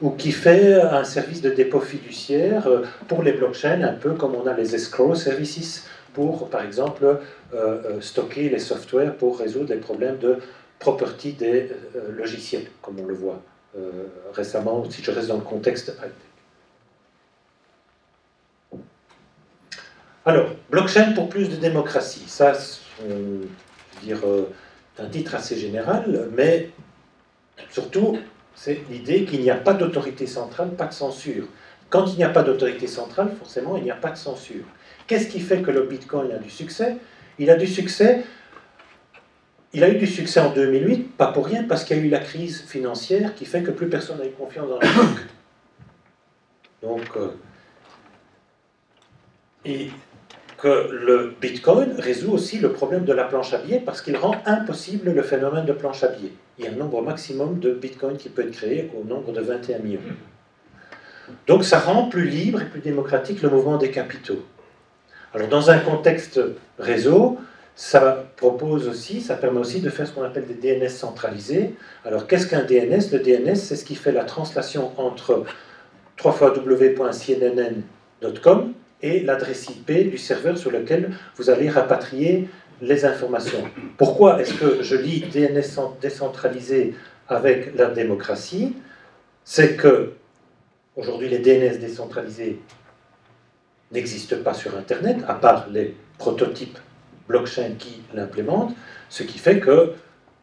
ou 0.00 0.10
qui 0.10 0.32
fait 0.32 0.80
un 0.80 1.04
service 1.04 1.42
de 1.42 1.50
dépôt 1.50 1.80
fiduciaire 1.80 2.66
euh, 2.68 2.84
pour 3.06 3.22
les 3.22 3.32
blockchains, 3.32 3.82
un 3.82 3.92
peu 3.92 4.14
comme 4.14 4.34
on 4.34 4.46
a 4.46 4.54
les 4.54 4.74
escrow 4.74 5.14
services? 5.14 5.86
Pour, 6.18 6.50
par 6.50 6.64
exemple, 6.64 7.04
euh, 7.04 7.16
euh, 7.54 8.00
stocker 8.00 8.48
les 8.48 8.58
softwares 8.58 9.14
pour 9.14 9.38
résoudre 9.38 9.72
les 9.72 9.78
problèmes 9.78 10.18
de 10.18 10.38
property 10.80 11.34
des 11.34 11.70
euh, 11.94 12.10
logiciels, 12.10 12.66
comme 12.82 12.98
on 12.98 13.06
le 13.06 13.14
voit 13.14 13.40
récemment, 14.32 14.82
si 14.90 15.04
je 15.04 15.12
reste 15.12 15.28
dans 15.28 15.36
le 15.36 15.42
contexte. 15.42 15.96
Alors, 20.26 20.48
blockchain 20.70 21.12
pour 21.12 21.28
plus 21.28 21.48
de 21.48 21.54
démocratie. 21.54 22.24
Ça, 22.26 22.54
euh, 23.04 23.44
dire, 24.02 24.18
un 24.98 25.06
titre 25.06 25.36
assez 25.36 25.56
général, 25.56 26.30
mais 26.32 26.70
surtout, 27.70 28.18
c'est 28.56 28.80
l'idée 28.90 29.24
qu'il 29.24 29.42
n'y 29.42 29.50
a 29.50 29.60
pas 29.68 29.74
d'autorité 29.74 30.26
centrale, 30.26 30.70
pas 30.70 30.86
de 30.86 30.94
censure. 30.94 31.44
Quand 31.90 32.06
il 32.06 32.16
n'y 32.16 32.24
a 32.24 32.30
pas 32.30 32.42
d'autorité 32.42 32.88
centrale, 32.88 33.30
forcément, 33.38 33.76
il 33.76 33.84
n'y 33.84 33.92
a 33.92 34.00
pas 34.06 34.10
de 34.10 34.18
censure. 34.18 34.64
Qu'est-ce 35.08 35.26
qui 35.26 35.40
fait 35.40 35.62
que 35.62 35.70
le 35.70 35.84
Bitcoin 35.84 36.30
a 36.32 36.38
du 36.38 36.50
succès? 36.50 36.98
Il 37.38 37.50
a 37.50 37.56
du 37.56 37.66
succès. 37.66 38.24
Il 39.72 39.82
a 39.82 39.88
eu 39.88 39.96
du 39.96 40.06
succès 40.06 40.38
en 40.38 40.52
2008, 40.52 41.16
pas 41.16 41.32
pour 41.32 41.46
rien, 41.46 41.64
parce 41.64 41.84
qu'il 41.84 41.96
y 41.96 42.00
a 42.00 42.02
eu 42.02 42.08
la 42.08 42.20
crise 42.20 42.62
financière 42.62 43.34
qui 43.34 43.46
fait 43.46 43.62
que 43.62 43.70
plus 43.70 43.88
personne 43.88 44.18
n'a 44.18 44.26
eu 44.26 44.30
confiance 44.30 44.68
dans 44.68 44.78
la 44.78 44.92
banque. 44.92 45.18
Donc, 46.82 47.16
euh, 47.16 47.28
et 49.64 49.90
que 50.58 50.90
le 50.90 51.34
Bitcoin 51.40 51.94
résout 51.98 52.32
aussi 52.32 52.58
le 52.58 52.72
problème 52.72 53.04
de 53.04 53.12
la 53.12 53.24
planche 53.24 53.54
à 53.54 53.58
billets 53.58 53.80
parce 53.84 54.02
qu'il 54.02 54.16
rend 54.16 54.34
impossible 54.44 55.12
le 55.12 55.22
phénomène 55.22 55.64
de 55.64 55.72
planche 55.72 56.02
à 56.02 56.08
billets. 56.08 56.32
Il 56.58 56.64
y 56.64 56.68
a 56.68 56.70
un 56.72 56.74
nombre 56.74 57.00
maximum 57.00 57.60
de 57.60 57.72
Bitcoin 57.72 58.16
qui 58.16 58.28
peut 58.28 58.42
être 58.42 58.50
créé 58.50 58.90
au 58.98 59.04
nombre 59.04 59.32
de 59.32 59.40
21 59.40 59.78
millions. 59.78 60.00
Donc 61.46 61.64
ça 61.64 61.78
rend 61.78 62.08
plus 62.08 62.28
libre 62.28 62.62
et 62.62 62.66
plus 62.66 62.80
démocratique 62.80 63.42
le 63.42 63.50
mouvement 63.50 63.76
des 63.78 63.90
capitaux. 63.90 64.44
Alors 65.34 65.48
dans 65.48 65.70
un 65.70 65.78
contexte 65.78 66.40
réseau, 66.78 67.38
ça 67.74 68.24
propose 68.36 68.88
aussi, 68.88 69.20
ça 69.20 69.36
permet 69.36 69.60
aussi 69.60 69.80
de 69.80 69.88
faire 69.90 70.06
ce 70.06 70.12
qu'on 70.12 70.24
appelle 70.24 70.46
des 70.46 70.54
DNS 70.54 70.88
centralisés. 70.88 71.74
Alors 72.04 72.26
qu'est-ce 72.26 72.48
qu'un 72.48 72.64
DNS 72.64 73.12
Le 73.12 73.20
DNS, 73.20 73.54
c'est 73.54 73.76
ce 73.76 73.84
qui 73.84 73.94
fait 73.94 74.10
la 74.10 74.24
translation 74.24 74.90
entre 74.98 75.44
www.cnn.com 76.24 77.52
et 79.02 79.20
l'adresse 79.20 79.68
IP 79.68 80.10
du 80.10 80.18
serveur 80.18 80.58
sur 80.58 80.72
lequel 80.72 81.12
vous 81.36 81.50
allez 81.50 81.70
rapatrier 81.70 82.48
les 82.80 83.04
informations. 83.04 83.62
Pourquoi 83.96 84.40
est-ce 84.40 84.54
que 84.54 84.82
je 84.82 84.96
lis 84.96 85.20
DNS 85.32 85.62
décentralisé 86.00 86.94
avec 87.28 87.76
la 87.76 87.86
démocratie? 87.86 88.74
C'est 89.44 89.76
que 89.76 90.14
aujourd'hui 90.96 91.28
les 91.28 91.38
DNS 91.38 91.78
décentralisés 91.78 92.58
n'existent 93.92 94.42
pas 94.42 94.54
sur 94.54 94.76
Internet, 94.76 95.18
à 95.26 95.34
part 95.34 95.68
les 95.70 95.96
prototypes 96.18 96.78
blockchain 97.28 97.72
qui 97.78 98.02
l'implémentent, 98.14 98.74
ce 99.08 99.22
qui 99.22 99.38
fait 99.38 99.60
que 99.60 99.94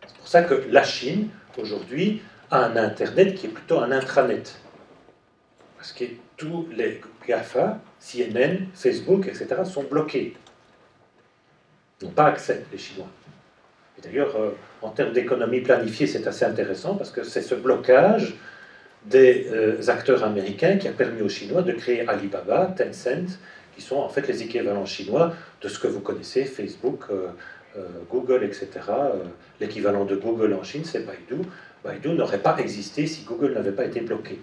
c'est 0.08 0.18
pour 0.18 0.28
ça 0.28 0.44
que 0.44 0.66
la 0.70 0.84
Chine 0.84 1.30
aujourd'hui 1.58 2.22
a 2.52 2.66
un 2.66 2.76
Internet 2.76 3.36
qui 3.36 3.48
est 3.48 3.50
plutôt 3.50 3.80
un 3.80 3.92
intranet. 3.92 4.56
Parce 5.78 5.94
que 5.94 6.06
tous 6.38 6.68
les 6.72 7.02
GAFA 7.28 7.80
CNN, 8.00 8.68
Facebook, 8.74 9.28
etc., 9.28 9.48
sont 9.66 9.84
bloqués. 9.84 10.36
Ils 12.02 12.06
n'ont 12.06 12.12
pas 12.12 12.26
accès, 12.26 12.66
les 12.72 12.78
Chinois. 12.78 13.08
Et 13.98 14.02
d'ailleurs, 14.02 14.36
euh, 14.36 14.52
en 14.82 14.90
termes 14.90 15.14
d'économie 15.14 15.62
planifiée, 15.62 16.08
c'est 16.08 16.28
assez 16.28 16.46
intéressant 16.46 16.96
parce 16.96 17.12
que 17.12 17.24
c'est 17.24 17.42
ce 17.42 17.56
blocage 17.56 18.36
des 19.06 19.48
euh, 19.52 19.88
acteurs 19.88 20.24
américains 20.24 20.78
qui 20.78 20.88
a 20.88 20.92
permis 20.92 21.22
aux 21.22 21.30
Chinois 21.30 21.62
de 21.62 21.72
créer 21.72 22.08
Alibaba, 22.08 22.74
Tencent, 22.78 23.40
qui 23.76 23.82
sont 23.82 23.98
en 23.98 24.10
fait 24.10 24.28
les 24.28 24.42
équivalents 24.44 24.86
chinois 24.86 25.34
de 25.62 25.68
ce 25.68 25.80
que 25.80 25.88
vous 25.88 26.00
connaissez, 26.00 26.46
Facebook, 26.46 27.06
euh, 27.12 27.28
Google, 28.10 28.46
etc. 28.46 28.70
L'équivalent 29.60 30.06
de 30.06 30.16
Google 30.16 30.54
en 30.54 30.64
Chine, 30.64 30.84
c'est 30.86 31.06
Baidu. 31.06 31.42
Baidu 31.84 32.10
n'aurait 32.10 32.40
pas 32.40 32.58
existé 32.60 33.06
si 33.06 33.26
Google 33.26 33.54
n'avait 33.54 33.74
pas 33.74 33.84
été 33.84 34.00
bloqué. 34.00 34.40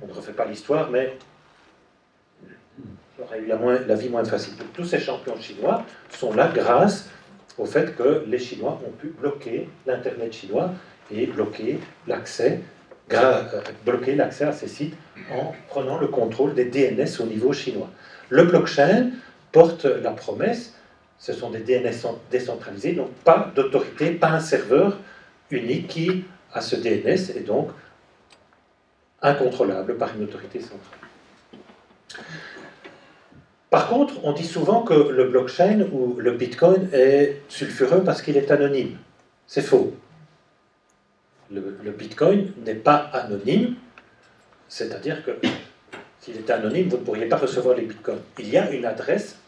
On 0.00 0.06
ne 0.06 0.12
refait 0.12 0.32
pas 0.32 0.46
l'histoire, 0.46 0.90
mais 0.90 1.18
aurait 3.22 3.40
eu 3.40 3.46
la, 3.46 3.56
moins, 3.56 3.78
la 3.86 3.94
vie 3.94 4.08
moins 4.08 4.24
facile. 4.24 4.54
tous 4.72 4.84
ces 4.84 5.00
champions 5.00 5.38
chinois 5.40 5.84
sont 6.10 6.32
là 6.32 6.50
grâce 6.54 7.10
au 7.58 7.66
fait 7.66 7.96
que 7.96 8.24
les 8.26 8.38
Chinois 8.38 8.80
ont 8.86 8.92
pu 8.92 9.08
bloquer 9.08 9.68
l'Internet 9.86 10.32
chinois 10.32 10.70
et 11.10 11.26
bloquer 11.26 11.78
l'accès 12.06 12.60
euh, 12.60 12.77
bloquer 13.84 14.14
l'accès 14.14 14.44
à 14.44 14.52
ces 14.52 14.68
sites 14.68 14.94
en 15.32 15.54
prenant 15.68 15.98
le 15.98 16.08
contrôle 16.08 16.54
des 16.54 16.66
DNS 16.66 17.20
au 17.20 17.24
niveau 17.24 17.52
chinois. 17.52 17.90
Le 18.28 18.44
blockchain 18.44 19.10
porte 19.52 19.84
la 19.84 20.10
promesse, 20.10 20.74
ce 21.18 21.32
sont 21.32 21.50
des 21.50 21.60
DNS 21.60 21.94
décentralisés, 22.30 22.92
donc 22.92 23.10
pas 23.24 23.50
d'autorité, 23.54 24.10
pas 24.10 24.28
un 24.30 24.40
serveur 24.40 24.98
unique 25.50 25.88
qui 25.88 26.24
a 26.52 26.60
ce 26.60 26.76
DNS 26.76 27.36
et 27.36 27.40
donc 27.40 27.70
incontrôlable 29.22 29.96
par 29.96 30.14
une 30.16 30.24
autorité 30.24 30.60
centrale. 30.60 30.98
Par 33.70 33.88
contre, 33.88 34.14
on 34.24 34.32
dit 34.32 34.46
souvent 34.46 34.82
que 34.82 34.94
le 34.94 35.24
blockchain 35.28 35.86
ou 35.92 36.14
le 36.18 36.32
bitcoin 36.32 36.88
est 36.92 37.42
sulfureux 37.48 38.02
parce 38.02 38.22
qu'il 38.22 38.36
est 38.36 38.50
anonyme. 38.50 38.96
C'est 39.46 39.62
faux. 39.62 39.94
Le, 41.50 41.90
bitcoin 41.90 42.52
n'est 42.64 42.74
pas 42.74 42.96
anonyme, 43.12 43.74
c'est-à-dire 44.68 45.24
que 45.24 45.30
s'il 46.20 46.36
était 46.36 46.52
anonyme, 46.52 46.88
vous 46.88 46.98
ne 46.98 47.02
pourriez 47.02 47.26
pas 47.26 47.36
recevoir 47.36 47.76
les 47.76 47.84
bitcoins. 47.84 48.20
Il 48.38 48.48
y 48.48 48.58
a 48.58 48.70
une 48.70 48.84
adresse 48.84 49.38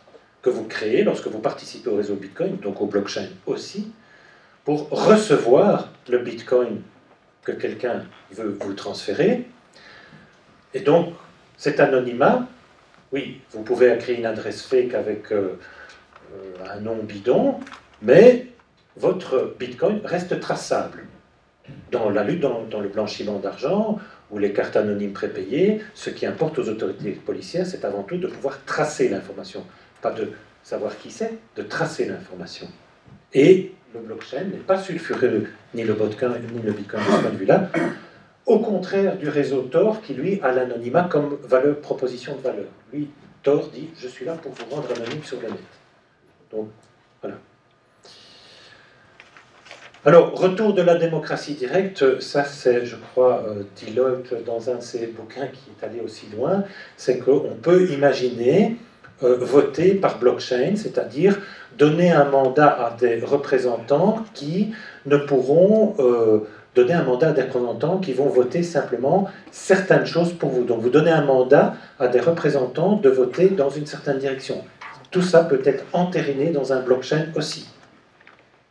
que 0.41 0.49
vous 0.49 0.65
créez 0.65 1.05
lorsque 1.05 1.27
vous 1.27 1.41
participez 1.41 1.91
au 1.91 1.97
réseau 1.97 2.15
bitcoin, 2.15 2.57
donc 2.57 2.81
au 2.81 2.87
blockchain 2.87 3.27
aussi, 3.47 3.93
pour 4.65 4.89
recevoir 4.89 5.89
le 6.09 6.19
bitcoin 6.19 6.81
que 7.45 7.53
quelqu'un 7.53 8.05
veut 8.33 8.57
vous 8.61 8.73
transférer. 8.73 9.47
Et 10.73 10.81
donc, 10.81 11.15
cet 11.57 11.81
anonymat, 11.81 12.49
oui, 13.13 13.41
vous 13.51 13.63
pouvez 13.63 13.97
créer 13.99 14.19
une 14.19 14.27
adresse 14.27 14.63
fake 14.63 14.95
avec 14.95 15.33
euh, 15.33 15.59
euh, 16.33 16.75
un 16.75 16.81
nom 16.81 16.97
bidon, 17.03 17.59
mais 18.03 18.47
votre 18.97 19.55
Bitcoin 19.59 20.01
reste 20.05 20.39
traçable. 20.41 21.05
Dans 21.91 22.11
la 22.11 22.25
lutte 22.25 22.41
dans, 22.41 22.81
le 22.81 22.89
blanchiment 22.89 23.39
d'argent 23.39 23.99
ou 24.31 24.39
les 24.39 24.53
cartes 24.53 24.77
anonymes 24.77 25.13
prépayées, 25.13 25.81
ce 25.95 26.11
qui 26.11 26.27
importe 26.27 26.59
aux 26.59 26.69
autorités 26.69 27.13
policières, 27.13 27.67
c'est 27.67 27.85
avant 27.85 28.03
tout 28.03 28.17
de 28.17 28.27
pouvoir 28.27 28.65
tracer 28.65 29.09
l'information. 29.09 29.65
Pas 30.03 30.13
de 30.13 30.31
savoir 30.63 30.97
qui 30.99 31.11
c'est, 31.11 31.33
de 31.57 31.63
tracer 31.63 32.07
l'information. 32.07 32.69
Et 33.33 33.73
le 33.95 34.01
blockchain 34.01 34.45
n'est 34.45 34.59
pas 34.59 34.79
sulfureux, 34.79 35.47
ni 35.75 35.85
le 35.85 35.95
Bitcoin, 35.95 36.41
ni 36.53 36.63
le 36.63 36.73
Bitcoin 36.73 37.03
de 37.03 37.11
ce 37.11 37.21
point 37.21 37.31
de 37.31 37.37
vue-là, 37.37 37.71
au 38.47 38.59
contraire 38.61 39.17
du 39.17 39.29
réseau 39.29 39.63
Tor 39.63 40.01
qui, 40.03 40.15
lui, 40.15 40.41
a 40.43 40.53
l'anonymat 40.53 41.09
comme 41.11 41.39
proposition 41.83 42.37
de 42.37 42.41
valeur. 42.41 42.67
Lui, 42.93 43.11
Tor 43.43 43.69
dit 43.69 43.89
Je 43.97 44.09
suis 44.09 44.25
là 44.25 44.35
pour 44.35 44.53
vous 44.53 44.75
rendre 44.75 44.89
anonyme 44.95 45.23
sur 45.25 45.41
le 45.41 45.49
net. 45.49 45.59
Donc, 46.51 46.69
voilà. 47.21 47.37
Alors, 50.07 50.33
retour 50.33 50.73
de 50.73 50.81
la 50.81 50.95
démocratie 50.95 51.53
directe, 51.53 52.23
ça 52.23 52.45
c'est, 52.45 52.87
je 52.87 52.97
crois, 52.97 53.45
euh, 53.47 53.65
Deloitte 53.85 54.33
dans 54.47 54.71
un 54.71 54.77
de 54.77 54.81
ses 54.81 55.09
bouquins 55.09 55.49
qui 55.49 55.61
est 55.69 55.85
allé 55.85 56.01
aussi 56.01 56.27
loin, 56.35 56.65
c'est 56.97 57.19
qu'on 57.19 57.55
peut 57.61 57.91
imaginer 57.91 58.79
euh, 59.23 59.37
voter 59.39 59.93
par 59.93 60.19
blockchain, 60.19 60.73
c'est-à-dire 60.77 61.39
donner 61.77 62.11
un 62.11 62.25
mandat 62.25 62.69
à 62.69 62.97
des 62.99 63.21
représentants 63.21 64.25
qui 64.33 64.73
ne 65.05 65.19
pourront 65.19 65.95
euh, 65.99 66.49
donner 66.75 66.95
un 66.95 67.05
mandat 67.05 67.29
à 67.29 67.33
des 67.33 67.43
représentants 67.43 67.99
qui 67.99 68.15
vont 68.15 68.31
voter 68.31 68.63
simplement 68.63 69.29
certaines 69.51 70.07
choses 70.07 70.33
pour 70.33 70.49
vous. 70.49 70.65
Donc 70.65 70.81
vous 70.81 70.89
donnez 70.89 71.11
un 71.11 71.27
mandat 71.27 71.75
à 71.99 72.09
des 72.09 72.21
représentants 72.21 72.97
de 72.97 73.11
voter 73.11 73.51
dans 73.51 73.69
une 73.69 73.85
certaine 73.85 74.17
direction. 74.17 74.65
Tout 75.11 75.21
ça 75.21 75.45
peut 75.45 75.61
être 75.67 75.85
entériné 75.93 76.53
dans 76.53 76.73
un 76.73 76.81
blockchain 76.81 77.27
aussi. 77.37 77.69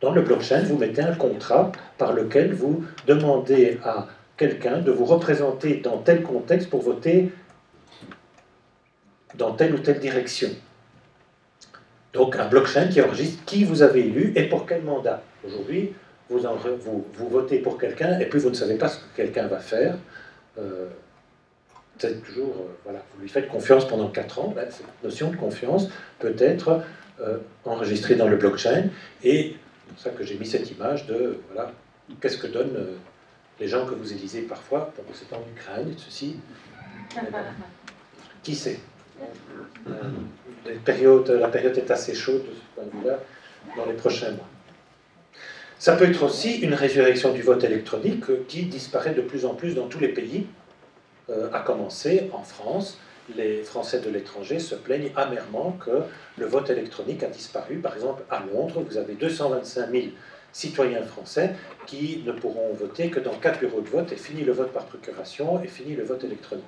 Dans 0.00 0.12
le 0.12 0.22
blockchain, 0.22 0.62
vous 0.62 0.78
mettez 0.78 1.02
un 1.02 1.14
contrat 1.14 1.72
par 1.98 2.12
lequel 2.12 2.54
vous 2.54 2.84
demandez 3.06 3.78
à 3.84 4.06
quelqu'un 4.36 4.78
de 4.78 4.90
vous 4.90 5.04
représenter 5.04 5.76
dans 5.76 5.98
tel 5.98 6.22
contexte 6.22 6.70
pour 6.70 6.80
voter 6.80 7.30
dans 9.34 9.52
telle 9.52 9.74
ou 9.74 9.78
telle 9.78 10.00
direction. 10.00 10.48
Donc 12.12 12.36
un 12.36 12.48
blockchain 12.48 12.88
qui 12.88 13.00
enregistre 13.00 13.44
qui 13.44 13.64
vous 13.64 13.82
avez 13.82 14.00
élu 14.00 14.32
et 14.34 14.48
pour 14.48 14.66
quel 14.66 14.82
mandat. 14.82 15.22
Aujourd'hui, 15.44 15.92
vous, 16.30 17.04
votez 17.30 17.58
pour 17.58 17.78
quelqu'un 17.78 18.18
et 18.18 18.26
puis 18.26 18.38
vous 18.38 18.50
ne 18.50 18.54
savez 18.54 18.76
pas 18.76 18.88
ce 18.88 18.98
que 18.98 19.16
quelqu'un 19.16 19.46
va 19.46 19.58
faire. 19.58 19.96
Euh, 20.58 20.86
toujours, 21.98 22.54
euh, 22.58 22.72
voilà, 22.84 23.00
vous 23.14 23.22
lui 23.22 23.28
faites 23.28 23.48
confiance 23.48 23.86
pendant 23.86 24.08
4 24.08 24.38
ans. 24.38 24.52
Ben, 24.54 24.66
cette 24.70 24.86
notion 25.04 25.30
de 25.30 25.36
confiance 25.36 25.88
peut 26.18 26.34
être 26.38 26.82
euh, 27.20 27.38
enregistrée 27.64 28.14
dans 28.14 28.28
le 28.28 28.36
blockchain 28.36 28.84
et 29.22 29.56
c'est 29.90 29.94
pour 29.94 30.02
ça 30.02 30.10
que 30.10 30.24
j'ai 30.24 30.38
mis 30.38 30.46
cette 30.46 30.70
image 30.70 31.06
de 31.06 31.40
voilà, 31.52 31.72
qu'est-ce 32.20 32.38
que 32.38 32.46
donnent 32.46 32.76
euh, 32.76 32.96
les 33.58 33.66
gens 33.66 33.86
que 33.86 33.94
vous 33.94 34.12
élisez 34.12 34.42
parfois, 34.42 34.92
pour 34.94 35.04
c'est 35.12 35.34
en 35.34 35.42
Ukraine, 35.54 35.92
ceci. 35.98 36.36
Qui 38.42 38.54
sait? 38.54 38.78
La 39.86 40.72
période, 40.84 41.28
la 41.28 41.48
période 41.48 41.76
est 41.76 41.90
assez 41.90 42.14
chaude 42.14 42.42
de 42.42 42.54
ce 42.54 42.60
point 42.74 42.84
de 42.84 42.90
vue-là 42.90 43.18
dans 43.76 43.86
les 43.86 43.94
prochains 43.94 44.30
mois. 44.30 44.48
Ça 45.78 45.96
peut 45.96 46.04
être 46.04 46.22
aussi 46.22 46.58
une 46.58 46.74
résurrection 46.74 47.32
du 47.32 47.42
vote 47.42 47.64
électronique 47.64 48.46
qui 48.46 48.64
disparaît 48.66 49.14
de 49.14 49.22
plus 49.22 49.44
en 49.44 49.54
plus 49.54 49.74
dans 49.74 49.88
tous 49.88 49.98
les 49.98 50.08
pays, 50.08 50.46
euh, 51.28 51.50
à 51.52 51.60
commencer 51.60 52.30
en 52.32 52.42
France. 52.42 52.98
Les 53.36 53.62
Français 53.62 54.00
de 54.00 54.10
l'étranger 54.10 54.58
se 54.58 54.74
plaignent 54.74 55.12
amèrement 55.16 55.72
que 55.72 56.02
le 56.36 56.46
vote 56.46 56.70
électronique 56.70 57.22
a 57.22 57.28
disparu. 57.28 57.78
Par 57.78 57.94
exemple, 57.94 58.22
à 58.30 58.40
Londres, 58.40 58.82
vous 58.82 58.96
avez 58.96 59.14
225 59.14 59.90
000 59.90 60.04
citoyens 60.52 61.02
français 61.02 61.54
qui 61.86 62.22
ne 62.26 62.32
pourront 62.32 62.72
voter 62.74 63.10
que 63.10 63.20
dans 63.20 63.34
quatre 63.34 63.60
bureaux 63.60 63.80
de 63.80 63.88
vote 63.88 64.12
et 64.12 64.16
fini 64.16 64.42
le 64.42 64.52
vote 64.52 64.72
par 64.72 64.86
procuration 64.86 65.62
et 65.62 65.68
fini 65.68 65.94
le 65.94 66.04
vote 66.04 66.24
électronique. 66.24 66.64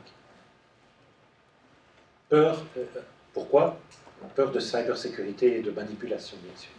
Peur, 2.28 2.64
euh, 2.76 2.84
pourquoi? 3.34 3.78
Peur 4.36 4.52
de 4.52 4.60
cybersécurité 4.60 5.58
et 5.58 5.62
de 5.62 5.70
manipulation, 5.70 6.36
bien 6.42 6.56
sûr. 6.56 6.70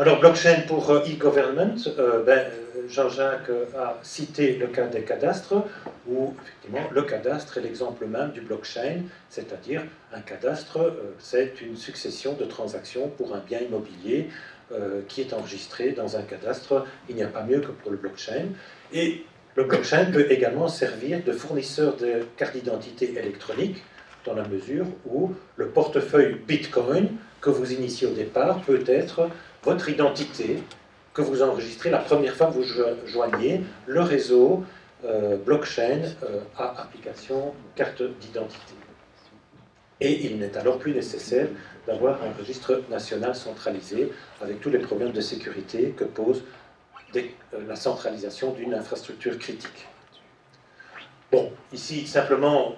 Alors, 0.00 0.20
blockchain 0.20 0.60
pour 0.68 0.88
euh, 0.90 1.00
e-government, 1.00 1.74
euh, 1.98 2.22
ben, 2.22 2.46
Jean-Jacques 2.88 3.50
a 3.76 3.98
cité 4.04 4.56
le 4.56 4.68
cas 4.68 4.86
des 4.86 5.02
cadastres, 5.02 5.54
où 6.06 6.34
effectivement 6.40 6.88
le 6.92 7.02
cadastre 7.02 7.58
est 7.58 7.62
l'exemple 7.62 8.06
même 8.06 8.30
du 8.30 8.40
blockchain, 8.40 9.02
c'est-à-dire 9.28 9.82
un 10.12 10.20
cadastre, 10.20 10.94
c'est 11.18 11.60
une 11.60 11.76
succession 11.76 12.34
de 12.34 12.44
transactions 12.44 13.08
pour 13.08 13.34
un 13.34 13.40
bien 13.40 13.58
immobilier 13.58 14.30
euh, 14.70 15.00
qui 15.08 15.20
est 15.20 15.32
enregistré 15.32 15.90
dans 15.90 16.16
un 16.16 16.22
cadastre. 16.22 16.86
Il 17.08 17.16
n'y 17.16 17.24
a 17.24 17.26
pas 17.26 17.42
mieux 17.42 17.60
que 17.60 17.72
pour 17.72 17.90
le 17.90 17.96
blockchain. 17.96 18.46
Et 18.92 19.24
le 19.56 19.64
blockchain 19.64 20.12
peut 20.12 20.30
également 20.30 20.68
servir 20.68 21.24
de 21.24 21.32
fournisseur 21.32 21.96
de 21.96 22.24
cartes 22.36 22.54
d'identité 22.54 23.12
électronique 23.18 23.82
dans 24.24 24.34
la 24.34 24.46
mesure 24.46 24.86
où 25.06 25.32
le 25.56 25.66
portefeuille 25.68 26.36
Bitcoin 26.46 27.08
que 27.40 27.50
vous 27.50 27.72
initiez 27.72 28.06
au 28.06 28.12
départ 28.12 28.60
peut 28.62 28.84
être 28.86 29.30
votre 29.68 29.90
identité 29.90 30.62
que 31.12 31.20
vous 31.20 31.42
enregistrez 31.42 31.90
la 31.90 31.98
première 31.98 32.34
fois 32.34 32.46
que 32.46 32.54
vous 32.54 33.06
joignez 33.06 33.60
le 33.86 34.00
réseau 34.00 34.64
euh, 35.04 35.36
blockchain 35.36 36.00
euh, 36.22 36.40
à 36.56 36.80
application 36.80 37.52
carte 37.74 38.02
d'identité. 38.18 38.74
Et 40.00 40.24
il 40.24 40.38
n'est 40.38 40.56
alors 40.56 40.78
plus 40.78 40.94
nécessaire 40.94 41.48
d'avoir 41.86 42.14
un 42.22 42.32
registre 42.40 42.82
national 42.88 43.34
centralisé 43.34 44.10
avec 44.40 44.62
tous 44.62 44.70
les 44.70 44.78
problèmes 44.78 45.12
de 45.12 45.20
sécurité 45.20 45.92
que 45.94 46.04
pose 46.04 46.44
euh, 47.14 47.20
la 47.68 47.76
centralisation 47.76 48.52
d'une 48.52 48.72
infrastructure 48.72 49.36
critique. 49.38 49.86
Bon, 51.30 51.52
ici 51.74 52.06
simplement 52.06 52.74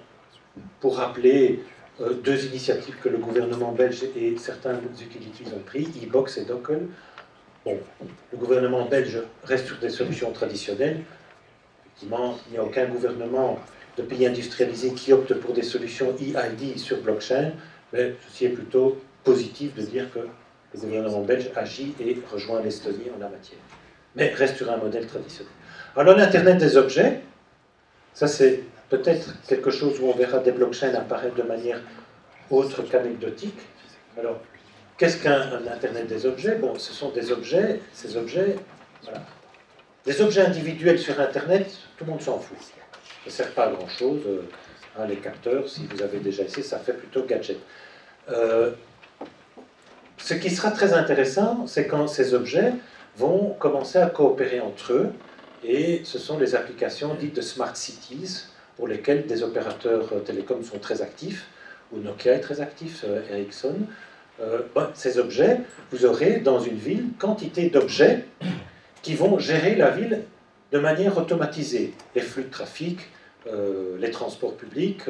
pour 0.81 0.97
rappeler 0.97 1.63
euh, 1.99 2.13
deux 2.13 2.45
initiatives 2.45 2.95
que 3.03 3.09
le 3.09 3.17
gouvernement 3.17 3.71
belge 3.71 4.03
et 4.15 4.37
certains 4.37 4.79
utilities 5.01 5.43
ont 5.53 5.59
pris, 5.59 5.87
e-box 6.03 6.37
et 6.37 6.45
Dockle. 6.45 6.87
Bon, 7.65 7.77
le 8.31 8.37
gouvernement 8.37 8.85
belge 8.85 9.19
reste 9.43 9.67
sur 9.67 9.77
des 9.77 9.89
solutions 9.89 10.31
traditionnelles. 10.31 11.01
Effectivement, 11.85 12.37
il 12.47 12.53
n'y 12.53 12.57
a 12.57 12.63
aucun 12.63 12.85
gouvernement 12.85 13.59
de 13.97 14.03
pays 14.03 14.25
industrialisés 14.25 14.93
qui 14.93 15.11
optent 15.11 15.33
pour 15.35 15.53
des 15.53 15.63
solutions 15.63 16.15
EID 16.17 16.77
sur 16.79 17.01
blockchain, 17.01 17.51
mais 17.91 18.15
ceci 18.27 18.45
est 18.45 18.49
plutôt 18.49 18.99
positif 19.23 19.75
de 19.75 19.81
dire 19.81 20.11
que 20.13 20.19
le 20.19 20.79
gouvernement 20.79 21.21
belge 21.21 21.51
agit 21.55 21.93
et 21.99 22.17
rejoint 22.31 22.61
l'Estonie 22.61 23.11
en 23.15 23.19
la 23.19 23.29
matière. 23.29 23.59
Mais 24.15 24.29
reste 24.29 24.57
sur 24.57 24.71
un 24.71 24.77
modèle 24.77 25.05
traditionnel. 25.05 25.51
Alors 25.95 26.15
l'Internet 26.15 26.57
des 26.57 26.77
objets, 26.77 27.19
ça 28.13 28.27
c'est 28.27 28.63
peut-être 28.91 29.33
quelque 29.47 29.71
chose 29.71 29.99
où 30.01 30.07
on 30.07 30.13
verra 30.13 30.39
des 30.39 30.51
blockchains 30.51 30.93
apparaître 30.93 31.35
de 31.35 31.43
manière 31.43 31.79
autre 32.49 32.83
qu'anecdotique. 32.83 33.57
Alors, 34.19 34.41
qu'est-ce 34.97 35.23
qu'un 35.23 35.65
Internet 35.65 36.07
des 36.07 36.25
objets? 36.25 36.55
Bon, 36.55 36.77
ce 36.77 36.91
sont 36.91 37.09
des 37.09 37.31
objets, 37.31 37.79
ces 37.93 38.17
objets, 38.17 38.57
voilà. 39.03 39.21
Des 40.05 40.21
objets 40.21 40.41
individuels 40.41 40.99
sur 40.99 41.19
Internet, 41.21 41.71
tout 41.97 42.03
le 42.03 42.11
monde 42.11 42.21
s'en 42.21 42.37
fout. 42.37 42.57
Ça 42.59 42.73
ne 43.27 43.31
sert 43.31 43.51
pas 43.53 43.67
à 43.67 43.71
grand-chose. 43.71 44.23
Euh, 44.27 44.41
hein, 44.99 45.05
les 45.07 45.17
capteurs, 45.17 45.69
si 45.69 45.87
vous 45.87 46.01
avez 46.01 46.19
déjà 46.19 46.43
essayé, 46.43 46.63
ça 46.63 46.79
fait 46.79 46.93
plutôt 46.93 47.23
gadget. 47.23 47.59
Euh, 48.29 48.71
ce 50.17 50.33
qui 50.33 50.49
sera 50.49 50.71
très 50.71 50.91
intéressant, 50.93 51.65
c'est 51.65 51.87
quand 51.87 52.07
ces 52.07 52.33
objets 52.33 52.73
vont 53.15 53.55
commencer 53.57 53.99
à 53.99 54.07
coopérer 54.07 54.59
entre 54.59 54.93
eux, 54.93 55.13
et 55.63 56.01
ce 56.03 56.19
sont 56.19 56.37
les 56.37 56.55
applications 56.55 57.13
dites 57.13 57.35
de 57.35 57.41
smart 57.41 57.75
cities, 57.75 58.47
pour 58.77 58.87
lesquelles 58.87 59.25
des 59.25 59.43
opérateurs 59.43 60.09
euh, 60.13 60.19
télécoms 60.19 60.63
sont 60.63 60.79
très 60.79 61.01
actifs, 61.01 61.47
ou 61.91 61.99
Nokia 61.99 62.33
est 62.33 62.39
très 62.39 62.61
actif, 62.61 63.03
euh, 63.07 63.21
Ericsson. 63.31 63.75
Euh, 64.41 64.61
ces 64.93 65.19
objets, 65.19 65.59
vous 65.91 66.05
aurez 66.05 66.37
dans 66.37 66.59
une 66.59 66.77
ville 66.77 67.09
quantité 67.19 67.69
d'objets 67.69 68.25
qui 69.01 69.13
vont 69.13 69.37
gérer 69.39 69.75
la 69.75 69.91
ville 69.91 70.23
de 70.71 70.79
manière 70.79 71.17
automatisée. 71.17 71.93
Les 72.15 72.21
flux 72.21 72.43
de 72.43 72.49
trafic, 72.49 72.99
les 73.99 74.11
transports 74.11 74.55
publics, 74.55 75.01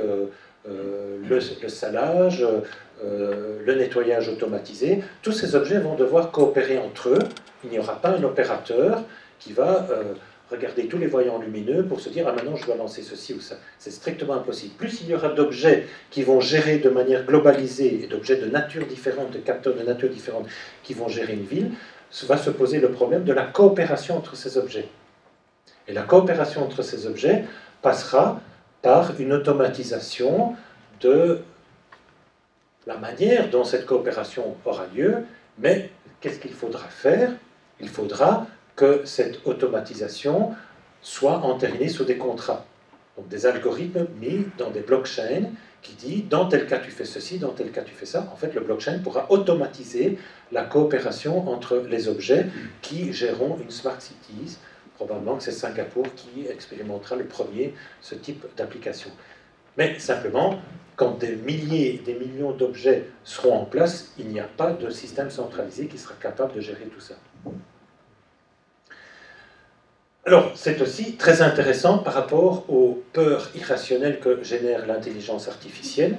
le, 0.65 1.39
salage, 1.67 2.45
le 3.03 3.75
nettoyage 3.75 4.29
automatisé, 4.29 5.03
tous 5.21 5.33
ces 5.33 5.53
objets 5.53 5.79
vont 5.79 5.95
devoir 5.95 6.31
coopérer 6.31 6.79
entre 6.79 7.09
eux. 7.09 7.19
Il 7.63 7.69
n'y 7.69 7.77
aura 7.77 8.01
pas 8.01 8.09
un 8.09 8.23
opérateur 8.23 9.03
qui 9.39 9.53
va 9.53 9.87
regarder 10.51 10.87
tous 10.87 10.97
les 10.97 11.07
voyants 11.07 11.39
lumineux 11.39 11.85
pour 11.85 12.01
se 12.01 12.09
dire 12.09 12.25
ah 12.27 12.33
maintenant 12.33 12.55
je 12.55 12.65
dois 12.65 12.75
lancer 12.75 13.01
ceci 13.01 13.33
ou 13.33 13.39
ça. 13.39 13.55
C'est 13.79 13.91
strictement 13.91 14.33
impossible. 14.33 14.73
Plus 14.75 15.01
il 15.01 15.07
y 15.09 15.15
aura 15.15 15.29
d'objets 15.29 15.87
qui 16.09 16.23
vont 16.23 16.41
gérer 16.41 16.77
de 16.77 16.89
manière 16.89 17.25
globalisée 17.25 18.03
et 18.03 18.07
d'objets 18.07 18.35
de 18.35 18.47
nature 18.47 18.85
différente, 18.85 19.31
de 19.31 19.39
capteurs 19.39 19.75
de 19.75 19.83
nature 19.83 20.09
différente 20.09 20.47
qui 20.83 20.93
vont 20.93 21.07
gérer 21.07 21.33
une 21.33 21.45
ville, 21.45 21.71
va 22.27 22.37
se 22.37 22.49
poser 22.49 22.79
le 22.79 22.91
problème 22.91 23.23
de 23.23 23.33
la 23.33 23.43
coopération 23.43 24.17
entre 24.17 24.35
ces 24.35 24.57
objets. 24.57 24.89
Et 25.87 25.93
la 25.93 26.03
coopération 26.03 26.63
entre 26.63 26.81
ces 26.81 27.07
objets 27.07 27.45
passera 27.81 28.41
par 28.81 29.19
une 29.19 29.33
automatisation 29.33 30.55
de 30.99 31.39
la 32.87 32.97
manière 32.97 33.49
dont 33.49 33.63
cette 33.63 33.85
coopération 33.85 34.55
aura 34.65 34.85
lieu, 34.95 35.23
mais 35.59 35.89
qu'est-ce 36.19 36.39
qu'il 36.39 36.53
faudra 36.53 36.87
faire? 36.87 37.31
Il 37.79 37.89
faudra 37.89 38.47
que 38.75 39.01
cette 39.05 39.45
automatisation 39.45 40.51
soit 41.01 41.37
entérinée 41.37 41.89
sous 41.89 42.05
des 42.05 42.17
contrats. 42.17 42.65
Donc 43.17 43.27
des 43.27 43.45
algorithmes 43.45 44.07
mis 44.19 44.45
dans 44.57 44.71
des 44.71 44.81
blockchains 44.81 45.49
qui 45.81 45.93
dit 45.93 46.23
dans 46.23 46.47
tel 46.47 46.67
cas 46.67 46.79
tu 46.79 46.91
fais 46.91 47.05
ceci, 47.05 47.39
dans 47.39 47.49
tel 47.49 47.71
cas 47.71 47.81
tu 47.81 47.93
fais 47.93 48.05
ça. 48.05 48.29
En 48.31 48.35
fait, 48.35 48.53
le 48.53 48.61
blockchain 48.61 48.99
pourra 48.99 49.31
automatiser 49.31 50.17
la 50.51 50.63
coopération 50.63 51.49
entre 51.49 51.77
les 51.89 52.07
objets 52.07 52.45
qui 52.81 53.13
géreront 53.13 53.57
une 53.61 53.71
smart 53.71 53.99
cities. 53.99 54.57
Probablement 54.95 55.37
que 55.37 55.43
c'est 55.43 55.51
Singapour 55.51 56.05
qui 56.15 56.47
expérimentera 56.47 57.15
le 57.15 57.25
premier 57.25 57.73
ce 58.01 58.15
type 58.15 58.45
d'application. 58.55 59.09
Mais 59.77 59.97
simplement, 59.97 60.59
quand 60.95 61.17
des 61.17 61.35
milliers, 61.35 62.01
des 62.05 62.13
millions 62.13 62.51
d'objets 62.51 63.07
seront 63.23 63.55
en 63.55 63.65
place, 63.65 64.13
il 64.19 64.27
n'y 64.27 64.39
a 64.39 64.47
pas 64.57 64.73
de 64.73 64.89
système 64.91 65.31
centralisé 65.31 65.87
qui 65.87 65.97
sera 65.97 66.13
capable 66.15 66.53
de 66.53 66.61
gérer 66.61 66.85
tout 66.85 66.99
ça. 66.99 67.15
Alors, 70.23 70.51
c'est 70.53 70.79
aussi 70.81 71.15
très 71.15 71.41
intéressant 71.41 71.97
par 71.97 72.13
rapport 72.13 72.69
aux 72.69 73.03
peurs 73.11 73.49
irrationnelles 73.55 74.19
que 74.19 74.43
génère 74.43 74.85
l'intelligence 74.85 75.47
artificielle. 75.47 76.17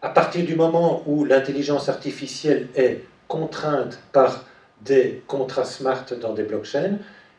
À 0.00 0.08
partir 0.08 0.44
du 0.44 0.56
moment 0.56 1.04
où 1.06 1.24
l'intelligence 1.24 1.88
artificielle 1.88 2.68
est 2.74 3.04
contrainte 3.28 4.00
par 4.10 4.44
des 4.80 5.22
contrats 5.28 5.64
smart 5.64 6.04
dans 6.20 6.34
des 6.34 6.42
blockchains, 6.42 6.98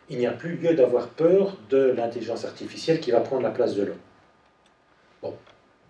il 0.10 0.20
n'y 0.20 0.26
a 0.26 0.32
plus 0.32 0.56
lieu 0.56 0.74
d'avoir 0.74 1.10
peur 1.10 1.58
de 1.70 1.92
l'intelligence 1.92 2.46
artificielle 2.46 3.02
qui 3.02 3.12
va 3.12 3.20
prendre 3.20 3.42
la 3.44 3.52
place 3.52 3.76
de 3.76 3.84
l'homme. 3.84 3.98
Bon, 5.22 5.34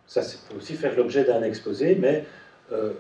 ça, 0.08 0.22
peut 0.50 0.58
aussi 0.58 0.74
faire 0.74 0.96
l'objet 0.96 1.24
d'un 1.24 1.44
exposé, 1.44 1.96
mais 1.96 2.26
euh, 2.72 2.94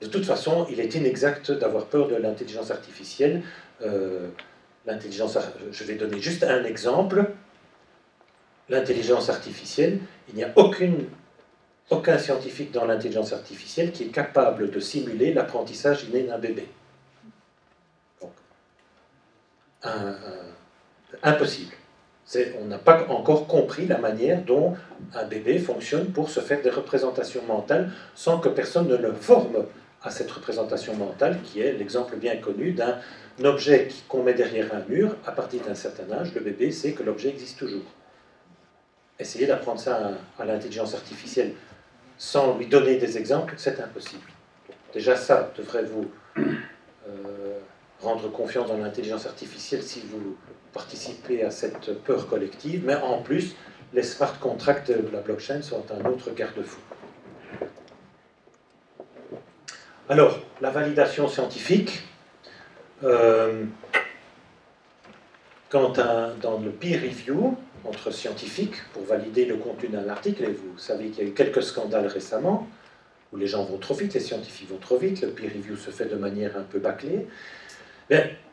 de 0.00 0.06
toute 0.06 0.24
façon, 0.24 0.66
il 0.70 0.78
est 0.78 0.94
inexact 0.94 1.50
d'avoir 1.50 1.86
peur 1.86 2.06
de 2.06 2.14
l'intelligence 2.14 2.70
artificielle. 2.70 3.42
Euh, 3.84 4.28
l'intelligence, 4.86 5.38
je 5.70 5.84
vais 5.84 5.94
donner 5.94 6.20
juste 6.20 6.44
un 6.44 6.64
exemple. 6.64 7.30
L'intelligence 8.68 9.28
artificielle, 9.28 9.98
il 10.28 10.36
n'y 10.36 10.44
a 10.44 10.52
aucun 10.56 12.18
scientifique 12.18 12.72
dans 12.72 12.84
l'intelligence 12.84 13.32
artificielle 13.32 13.92
qui 13.92 14.04
est 14.04 14.08
capable 14.08 14.70
de 14.70 14.80
simuler 14.80 15.34
l'apprentissage 15.34 16.04
inné 16.04 16.22
d'un 16.22 16.38
bébé. 16.38 16.68
Donc, 18.20 18.32
impossible 21.22 21.74
on 22.60 22.64
n'a 22.66 22.78
pas 22.78 23.06
encore 23.08 23.46
compris 23.46 23.86
la 23.86 23.98
manière 23.98 24.42
dont 24.42 24.74
un 25.14 25.24
bébé 25.24 25.58
fonctionne 25.58 26.12
pour 26.12 26.30
se 26.30 26.40
faire 26.40 26.62
des 26.62 26.70
représentations 26.70 27.42
mentales 27.46 27.90
sans 28.14 28.38
que 28.38 28.48
personne 28.48 28.88
ne 28.88 28.96
le 28.96 29.12
forme 29.12 29.66
à 30.04 30.10
cette 30.10 30.30
représentation 30.30 30.94
mentale, 30.96 31.40
qui 31.42 31.60
est 31.60 31.72
l'exemple 31.72 32.16
bien 32.16 32.36
connu 32.36 32.72
d'un 32.72 32.98
objet 33.44 33.88
qu'on 34.08 34.22
met 34.22 34.34
derrière 34.34 34.74
un 34.74 34.82
mur. 34.88 35.16
À 35.26 35.32
partir 35.32 35.62
d'un 35.62 35.74
certain 35.74 36.10
âge, 36.12 36.34
le 36.34 36.40
bébé 36.40 36.70
sait 36.72 36.92
que 36.92 37.02
l'objet 37.02 37.28
existe 37.28 37.58
toujours. 37.58 37.84
Essayez 39.18 39.46
d'apprendre 39.46 39.78
ça 39.78 40.12
à, 40.38 40.44
l'intelligence 40.44 40.94
artificielle 40.94 41.52
sans 42.18 42.56
lui 42.56 42.66
donner 42.66 42.96
des 42.96 43.18
exemples, 43.18 43.54
c'est 43.56 43.80
impossible. 43.80 44.26
Déjà 44.92 45.16
ça 45.16 45.52
devrait 45.56 45.84
vous 45.84 46.10
euh, 46.36 47.58
rendre 48.00 48.30
confiance 48.30 48.68
dans 48.68 48.76
l'intelligence 48.76 49.26
artificielle 49.26 49.82
si 49.82 50.00
vous 50.00 50.36
participer 50.72 51.44
à 51.44 51.50
cette 51.50 51.92
peur 52.04 52.28
collective, 52.28 52.84
mais 52.84 52.94
en 52.96 53.22
plus, 53.22 53.54
les 53.92 54.02
smart 54.02 54.38
contracts 54.40 54.90
de 54.90 55.08
la 55.12 55.20
blockchain 55.20 55.62
sont 55.62 55.84
un 55.90 56.04
autre 56.06 56.30
garde-fou. 56.30 56.80
Alors, 60.08 60.40
la 60.60 60.70
validation 60.70 61.28
scientifique, 61.28 62.02
euh, 63.04 63.64
quand 65.70 65.98
dans 66.40 66.58
le 66.58 66.70
peer 66.70 67.00
review 67.00 67.56
entre 67.84 68.10
scientifiques 68.10 68.74
pour 68.92 69.04
valider 69.04 69.44
le 69.44 69.56
contenu 69.56 69.88
d'un 69.88 70.08
article, 70.08 70.44
et 70.44 70.52
vous 70.52 70.76
savez 70.76 71.08
qu'il 71.08 71.24
y 71.24 71.26
a 71.26 71.30
eu 71.30 71.32
quelques 71.32 71.62
scandales 71.62 72.06
récemment, 72.06 72.68
où 73.32 73.36
les 73.36 73.46
gens 73.46 73.64
vont 73.64 73.78
trop 73.78 73.94
vite, 73.94 74.14
les 74.14 74.20
scientifiques 74.20 74.70
vont 74.70 74.78
trop 74.78 74.98
vite, 74.98 75.22
le 75.22 75.30
peer 75.30 75.50
review 75.54 75.76
se 75.76 75.90
fait 75.90 76.06
de 76.06 76.16
manière 76.16 76.56
un 76.56 76.62
peu 76.62 76.78
bâclée, 76.78 77.26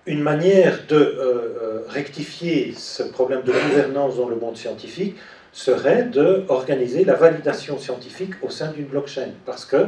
une 0.06 0.22
manière 0.22 0.86
de 0.88 0.95
euh, 0.95 1.20
euh, 1.22 1.82
rectifier 1.88 2.74
ce 2.76 3.04
problème 3.04 3.41
de 3.41 3.52
gouvernance 3.52 4.18
dans 4.18 4.30
le 4.30 4.36
monde 4.36 4.56
scientifique 4.56 5.18
serait 5.52 6.04
d'organiser 6.04 7.04
la 7.04 7.16
validation 7.16 7.78
scientifique 7.78 8.34
au 8.41 8.50
sein 8.50 8.72
d'une 8.72 8.86
blockchain. 8.86 9.30
Parce 9.45 9.66
que, 9.66 9.88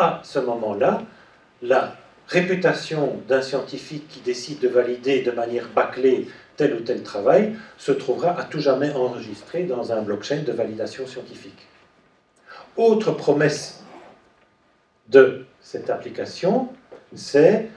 à 0.00 0.20
ce 0.24 0.38
moment-là, 0.38 1.02
la 1.62 1.94
réputation 2.26 3.20
d'un 3.28 3.42
scientifique 3.42 4.08
qui 4.08 4.20
décide 4.20 4.60
de 4.60 4.68
valider 4.68 5.22
de 5.22 5.30
manière 5.30 5.68
bâclée 5.68 6.28
tel 6.56 6.74
ou 6.74 6.80
tel 6.80 7.02
travail 7.02 7.56
se 7.76 7.92
trouvera 7.92 8.38
à 8.38 8.44
tout 8.44 8.60
jamais 8.60 8.92
enregistré 8.92 9.64
dans 9.64 9.92
un 9.92 10.02
blockchain 10.02 10.42
de 10.42 10.52
validation 10.52 11.06
scientifique. 11.06 11.66
Autre 12.76 13.12
promesse 13.12 13.82
de 15.08 15.44
cette 15.60 15.90
application, 15.90 16.68
c'est 17.14 17.68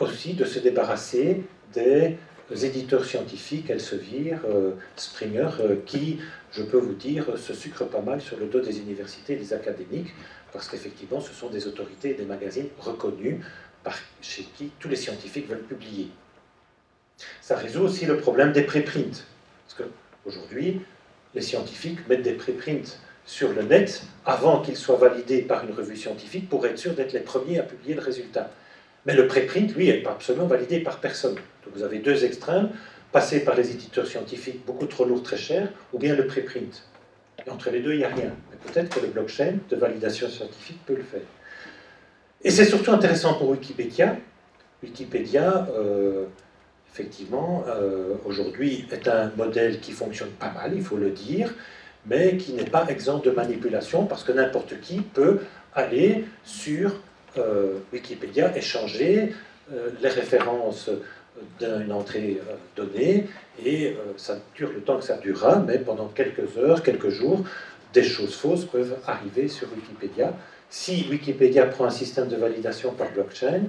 aussi 0.00 0.34
de 0.34 0.44
se 0.44 0.58
débarrasser 0.58 1.42
des 1.72 2.18
éditeurs 2.62 3.04
scientifiques, 3.04 3.70
Elsevier, 3.70 4.34
euh, 4.48 4.72
Springer, 4.96 5.48
euh, 5.60 5.76
qui, 5.84 6.18
je 6.52 6.62
peux 6.62 6.78
vous 6.78 6.94
dire, 6.94 7.38
se 7.38 7.52
sucrent 7.54 7.88
pas 7.88 8.00
mal 8.00 8.20
sur 8.20 8.38
le 8.38 8.46
dos 8.46 8.60
des 8.60 8.78
universités 8.80 9.34
et 9.34 9.36
des 9.36 9.52
académiques, 9.52 10.14
parce 10.52 10.68
qu'effectivement, 10.68 11.20
ce 11.20 11.32
sont 11.32 11.50
des 11.50 11.66
autorités 11.66 12.10
et 12.10 12.14
des 12.14 12.24
magazines 12.24 12.68
reconnus 12.78 13.44
chez 14.20 14.42
qui 14.42 14.70
tous 14.78 14.88
les 14.88 14.96
scientifiques 14.96 15.48
veulent 15.48 15.62
publier. 15.62 16.08
Ça 17.40 17.56
résout 17.56 17.82
aussi 17.82 18.06
le 18.06 18.18
problème 18.18 18.52
des 18.52 18.62
préprints, 18.62 19.24
parce 19.66 19.76
qu'aujourd'hui, 19.76 20.80
les 21.34 21.40
scientifiques 21.40 22.06
mettent 22.08 22.22
des 22.22 22.34
préprints 22.34 22.98
sur 23.24 23.52
le 23.52 23.62
net 23.62 24.02
avant 24.24 24.60
qu'ils 24.60 24.76
soient 24.76 24.96
validés 24.96 25.42
par 25.42 25.64
une 25.64 25.74
revue 25.74 25.96
scientifique 25.96 26.48
pour 26.48 26.66
être 26.66 26.78
sûr 26.78 26.94
d'être 26.94 27.12
les 27.12 27.20
premiers 27.20 27.58
à 27.58 27.62
publier 27.62 27.94
le 27.94 28.00
résultat. 28.00 28.50
Mais 29.06 29.14
le 29.14 29.26
préprint, 29.26 29.74
lui, 29.74 29.86
n'est 29.86 30.02
pas 30.02 30.12
absolument 30.12 30.46
validé 30.46 30.80
par 30.80 31.00
personne. 31.00 31.34
Donc 31.34 31.74
vous 31.74 31.82
avez 31.82 31.98
deux 31.98 32.24
extrêmes, 32.24 32.70
passer 33.12 33.40
par 33.40 33.54
les 33.54 33.70
éditeurs 33.70 34.06
scientifiques 34.06 34.64
beaucoup 34.66 34.86
trop 34.86 35.04
lourd, 35.04 35.22
très 35.22 35.36
cher, 35.36 35.70
ou 35.92 35.98
bien 35.98 36.14
le 36.14 36.26
préprint. 36.26 36.84
Et 37.48 37.50
entre 37.50 37.70
les 37.70 37.80
deux, 37.80 37.92
il 37.92 37.98
n'y 37.98 38.04
a 38.04 38.08
rien. 38.08 38.32
Mais 38.50 38.72
peut-être 38.72 38.94
que 38.94 39.00
le 39.00 39.08
blockchain 39.08 39.54
de 39.70 39.76
validation 39.76 40.28
scientifique 40.28 40.78
peut 40.86 40.96
le 40.96 41.02
faire. 41.02 41.22
Et 42.42 42.50
c'est 42.50 42.64
surtout 42.64 42.92
intéressant 42.92 43.34
pour 43.34 43.48
Wikipédia. 43.48 44.16
Wikipédia, 44.82 45.66
euh, 45.72 46.26
effectivement, 46.92 47.64
euh, 47.66 48.14
aujourd'hui, 48.24 48.86
est 48.92 49.08
un 49.08 49.32
modèle 49.36 49.80
qui 49.80 49.92
fonctionne 49.92 50.30
pas 50.30 50.50
mal, 50.50 50.72
il 50.74 50.82
faut 50.82 50.96
le 50.96 51.10
dire, 51.10 51.52
mais 52.06 52.36
qui 52.36 52.52
n'est 52.52 52.70
pas 52.70 52.86
exempt 52.88 53.24
de 53.24 53.30
manipulation 53.30 54.06
parce 54.06 54.22
que 54.22 54.32
n'importe 54.32 54.80
qui 54.80 55.00
peut 55.00 55.40
aller 55.74 56.24
sur 56.44 56.92
euh, 57.36 57.78
Wikipédia 57.92 58.56
échanger 58.56 59.34
euh, 59.72 59.90
les 60.00 60.08
références 60.08 60.90
d'une 61.58 61.92
entrée 61.92 62.40
euh, 62.48 62.54
donnée, 62.76 63.26
et 63.64 63.96
ça 64.16 64.38
dure 64.54 64.70
le 64.72 64.80
temps 64.80 64.98
que 64.98 65.04
ça 65.04 65.16
durera, 65.16 65.58
mais 65.58 65.78
pendant 65.78 66.06
quelques 66.06 66.56
heures, 66.56 66.82
quelques 66.82 67.08
jours, 67.08 67.40
des 67.92 68.04
choses 68.04 68.36
fausses 68.36 68.64
peuvent 68.64 68.96
arriver 69.04 69.48
sur 69.48 69.66
Wikipédia. 69.74 70.32
Si 70.70 71.06
Wikipédia 71.10 71.66
prend 71.66 71.86
un 71.86 71.90
système 71.90 72.28
de 72.28 72.36
validation 72.36 72.92
par 72.92 73.10
blockchain, 73.10 73.62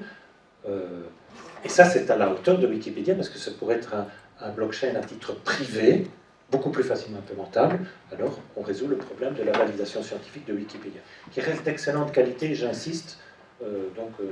et 1.65 1.69
ça 1.69 1.85
c'est 1.85 2.11
à 2.11 2.17
la 2.17 2.29
hauteur 2.29 2.59
de 2.59 2.67
Wikipédia, 2.67 3.15
parce 3.15 3.29
que 3.29 3.39
ça 3.39 3.49
pourrait 3.57 3.77
être 3.77 3.95
un, 3.95 4.49
blockchain 4.51 4.93
à 4.95 4.99
titre 4.99 5.33
privé, 5.33 6.05
beaucoup 6.51 6.69
plus 6.69 6.83
facilement 6.83 7.17
implémentable, 7.17 7.79
alors 8.13 8.37
on 8.55 8.61
résout 8.61 8.87
le 8.87 8.97
problème 8.97 9.33
de 9.33 9.41
la 9.41 9.53
validation 9.53 10.03
scientifique 10.03 10.45
de 10.45 10.53
Wikipédia, 10.53 11.01
qui 11.31 11.41
reste 11.41 11.63
d'excellente 11.63 12.11
qualité, 12.11 12.53
j'insiste, 12.53 13.17
euh, 13.61 13.87
donc, 13.95 14.11
euh, 14.21 14.31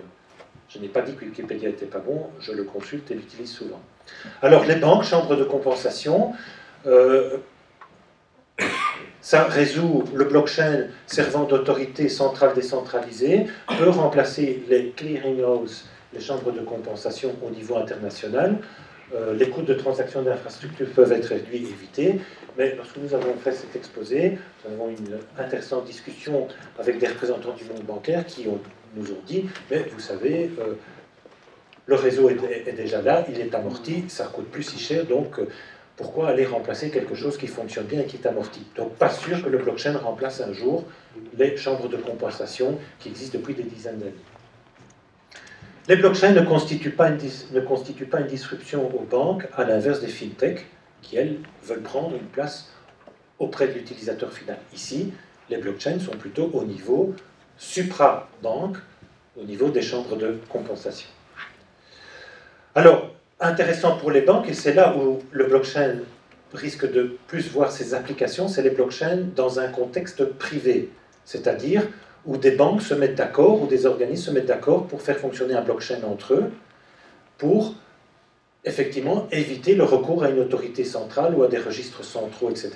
je 0.70 0.80
n'ai 0.80 0.88
pas 0.88 1.02
dit 1.02 1.14
que 1.16 1.26
Wikipédia 1.26 1.70
n'était 1.70 1.86
pas 1.86 2.00
bon, 2.00 2.28
je 2.40 2.52
le 2.52 2.64
consulte 2.64 3.10
et 3.12 3.14
l'utilise 3.16 3.52
souvent. 3.52 3.80
Alors, 4.42 4.66
les 4.66 4.76
banques, 4.76 5.04
chambres 5.04 5.36
de 5.36 5.44
compensation, 5.44 6.34
euh, 6.86 7.38
ça 9.22 9.44
résout 9.46 10.04
le 10.14 10.26
blockchain 10.26 10.88
servant 11.06 11.44
d'autorité 11.44 12.10
centrale 12.10 12.54
décentralisée, 12.54 13.48
peut 13.78 13.90
remplacer 13.90 14.64
les 14.70 14.92
clearinghouses, 14.92 15.86
les 16.14 16.22
chambres 16.22 16.52
de 16.52 16.62
compensation 16.62 17.36
au 17.46 17.50
niveau 17.50 17.78
international. 17.78 18.58
les 19.34 19.50
coûts 19.50 19.62
de 19.62 19.74
transaction 19.74 20.22
d'infrastructure 20.22 20.88
peuvent 20.94 21.14
être 21.14 21.28
réduits 21.28 21.60
et 21.60 21.70
évités, 21.70 22.20
mais 22.58 22.76
lorsque 22.76 22.98
nous 22.98 23.14
avons 23.14 23.36
fait 23.36 23.54
cet 23.54 23.76
exposé, 23.76 24.38
nous 24.66 24.74
avons 24.74 24.90
une 24.90 25.18
intéressante 25.38 25.86
discussion 25.86 26.48
avec 26.80 26.98
des 26.98 27.08
représentants 27.08 27.54
du 27.54 27.64
monde 27.66 27.84
bancaire 27.84 28.26
qui 28.26 28.48
ont 28.48 28.60
nous 28.98 29.12
ont 29.12 29.22
dit, 29.26 29.46
mais 29.70 29.86
vous 29.94 30.00
savez, 30.00 30.50
euh, 30.60 30.74
le 31.86 31.96
réseau 31.96 32.30
est, 32.30 32.76
déjà 32.76 33.02
là, 33.02 33.26
il 33.30 33.40
est 33.40 33.54
amorti, 33.56 34.06
ça 34.10 34.26
coûte 34.26 34.50
plus 34.52 34.64
si 34.64 34.78
cher, 34.78 35.06
donc 35.06 35.40
euh, 35.40 35.48
pourquoi 35.96 36.30
aller 36.30 36.46
remplacer 36.46 36.92
quelque 36.92 37.16
chose 37.16 37.38
qui 37.38 37.48
fonctionne 37.48 37.86
bien 37.86 38.02
et 38.02 38.06
qui 38.06 38.18
est 38.18 38.28
amorti? 38.28 38.62
Donc 38.76 38.96
pas 38.96 39.10
sûr 39.10 39.44
que 39.44 39.50
le 39.50 39.58
blockchain 39.58 39.98
remplace 39.98 40.42
un 40.42 40.54
jour 40.54 40.86
les 41.38 41.58
chambres 41.58 41.90
de 41.90 41.98
compensation 41.98 42.78
qui 43.00 43.10
existent 43.10 43.38
depuis 43.38 43.56
des 43.56 43.64
dizaines 43.64 43.98
d'années. 43.98 44.14
Les 45.88 45.96
blockchains 45.96 46.34
ne 46.34 46.42
constituent, 46.42 46.92
pas 46.92 47.10
une, 47.10 47.18
ne 47.54 47.62
constituent 47.62 48.06
pas 48.06 48.20
une 48.20 48.28
disruption 48.28 48.94
aux 48.94 49.06
banques, 49.06 49.48
à 49.56 49.64
l'inverse 49.64 50.02
des 50.02 50.08
fintech, 50.08 50.66
qui, 51.02 51.16
elles, 51.16 51.38
veulent 51.64 51.82
prendre 51.82 52.14
une 52.16 52.28
place 52.28 52.74
auprès 53.40 53.70
de 53.70 53.74
l'utilisateur 53.74 54.34
final. 54.34 54.58
Ici, 54.74 55.14
les 55.50 55.58
blockchains 55.58 56.00
sont 56.00 56.12
plutôt 56.12 56.52
au 56.54 56.66
niveau 56.66 57.16
supra-banque 57.58 58.78
au 59.40 59.44
niveau 59.44 59.70
des 59.70 59.82
chambres 59.82 60.16
de 60.16 60.38
compensation. 60.50 61.10
Alors, 62.76 63.10
intéressant 63.40 63.98
pour 63.98 64.12
les 64.12 64.22
banques, 64.22 64.50
et 64.50 64.54
c'est 64.54 64.74
là 64.74 64.96
où 64.96 65.20
le 65.32 65.46
blockchain 65.46 66.00
risque 66.54 66.90
de 66.92 67.18
plus 67.28 67.50
voir 67.50 67.72
ses 67.72 67.94
applications, 67.94 68.48
c'est 68.48 68.62
les 68.62 68.70
blockchains 68.70 69.26
dans 69.36 69.60
un 69.60 69.68
contexte 69.68 70.26
privé, 70.26 70.90
c'est-à-dire 71.26 71.84
où 72.26 72.38
des 72.38 72.52
banques 72.52 72.82
se 72.82 72.94
mettent 72.94 73.16
d'accord, 73.16 73.62
ou 73.62 73.68
des 73.68 73.86
organismes 73.86 74.26
se 74.26 74.32
mettent 74.32 74.46
d'accord 74.46 74.88
pour 74.88 75.02
faire 75.02 75.18
fonctionner 75.18 75.56
un 75.56 75.62
blockchain 75.62 76.00
entre 76.04 76.34
eux, 76.34 76.52
pour 77.38 77.76
effectivement 78.66 79.28
éviter 79.32 79.76
le 79.76 79.84
recours 79.84 80.24
à 80.24 80.30
une 80.30 80.40
autorité 80.40 80.84
centrale 80.84 81.34
ou 81.36 81.44
à 81.44 81.48
des 81.48 81.58
registres 81.58 82.04
centraux, 82.04 82.50
etc. 82.50 82.72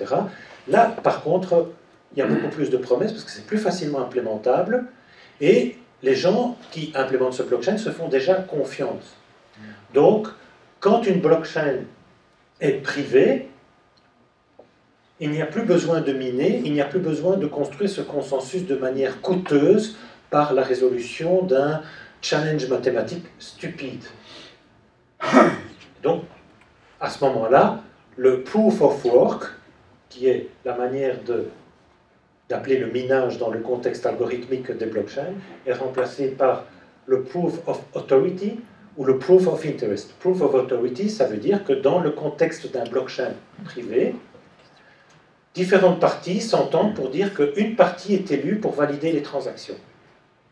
Là, 0.68 0.96
par 1.02 1.22
contre, 1.22 1.68
il 2.14 2.18
y 2.18 2.22
a 2.22 2.26
beaucoup 2.26 2.48
plus 2.48 2.70
de 2.70 2.76
promesses 2.76 3.12
parce 3.12 3.24
que 3.24 3.30
c'est 3.30 3.46
plus 3.46 3.58
facilement 3.58 4.00
implémentable 4.00 4.84
et 5.40 5.76
les 6.02 6.14
gens 6.14 6.56
qui 6.70 6.92
implémentent 6.94 7.34
ce 7.34 7.42
blockchain 7.42 7.78
se 7.78 7.90
font 7.90 8.08
déjà 8.08 8.34
confiance. 8.34 9.16
Donc, 9.94 10.28
quand 10.80 11.06
une 11.06 11.20
blockchain 11.20 11.84
est 12.60 12.82
privée, 12.82 13.48
il 15.20 15.30
n'y 15.30 15.40
a 15.40 15.46
plus 15.46 15.62
besoin 15.62 16.00
de 16.00 16.12
miner, 16.12 16.62
il 16.64 16.72
n'y 16.72 16.80
a 16.80 16.84
plus 16.84 16.98
besoin 16.98 17.36
de 17.36 17.46
construire 17.46 17.88
ce 17.88 18.00
consensus 18.00 18.66
de 18.66 18.74
manière 18.74 19.20
coûteuse 19.20 19.96
par 20.30 20.54
la 20.54 20.62
résolution 20.62 21.42
d'un 21.42 21.82
challenge 22.20 22.66
mathématique 22.68 23.26
stupide. 23.38 24.02
Donc, 26.02 26.24
à 27.00 27.08
ce 27.10 27.22
moment-là, 27.24 27.80
le 28.16 28.42
proof 28.42 28.80
of 28.80 29.04
work, 29.04 29.44
qui 30.08 30.26
est 30.26 30.48
la 30.64 30.76
manière 30.76 31.22
de 31.22 31.46
d'appeler 32.52 32.76
le 32.76 32.88
minage 32.88 33.38
dans 33.38 33.50
le 33.50 33.60
contexte 33.60 34.04
algorithmique 34.04 34.70
des 34.70 34.84
blockchains, 34.84 35.32
est 35.66 35.72
remplacé 35.72 36.28
par 36.28 36.66
le 37.06 37.22
proof 37.22 37.54
of 37.66 37.80
authority 37.94 38.60
ou 38.98 39.04
le 39.06 39.16
proof 39.16 39.46
of 39.46 39.64
interest. 39.64 40.12
Proof 40.20 40.42
of 40.42 40.54
authority, 40.54 41.08
ça 41.08 41.24
veut 41.24 41.38
dire 41.38 41.64
que 41.64 41.72
dans 41.72 42.00
le 42.00 42.10
contexte 42.10 42.70
d'un 42.70 42.84
blockchain 42.84 43.32
privé, 43.64 44.14
différentes 45.54 45.98
parties 45.98 46.42
s'entendent 46.42 46.94
pour 46.94 47.08
dire 47.08 47.32
qu'une 47.32 47.74
partie 47.74 48.12
est 48.12 48.30
élue 48.30 48.56
pour 48.56 48.74
valider 48.74 49.12
les 49.12 49.22
transactions. 49.22 49.80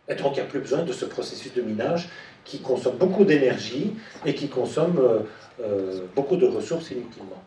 Et 0.09 0.15
donc 0.15 0.33
il 0.33 0.41
n'y 0.41 0.47
a 0.47 0.51
plus 0.51 0.61
besoin 0.61 0.83
de 0.83 0.95
ce 0.95 1.05
processus 1.05 1.53
de 1.53 1.61
minage 1.61 2.09
qui 2.47 2.61
consomme 2.61 2.97
beaucoup 2.97 3.25
d'énergie 3.25 3.95
et 4.25 4.35
qui 4.35 4.49
consomme 4.49 4.99
euh, 4.99 5.19
euh, 5.63 6.01
beaucoup 6.17 6.37
de 6.37 6.47
ressources 6.47 6.91
inutilement. 6.93 7.43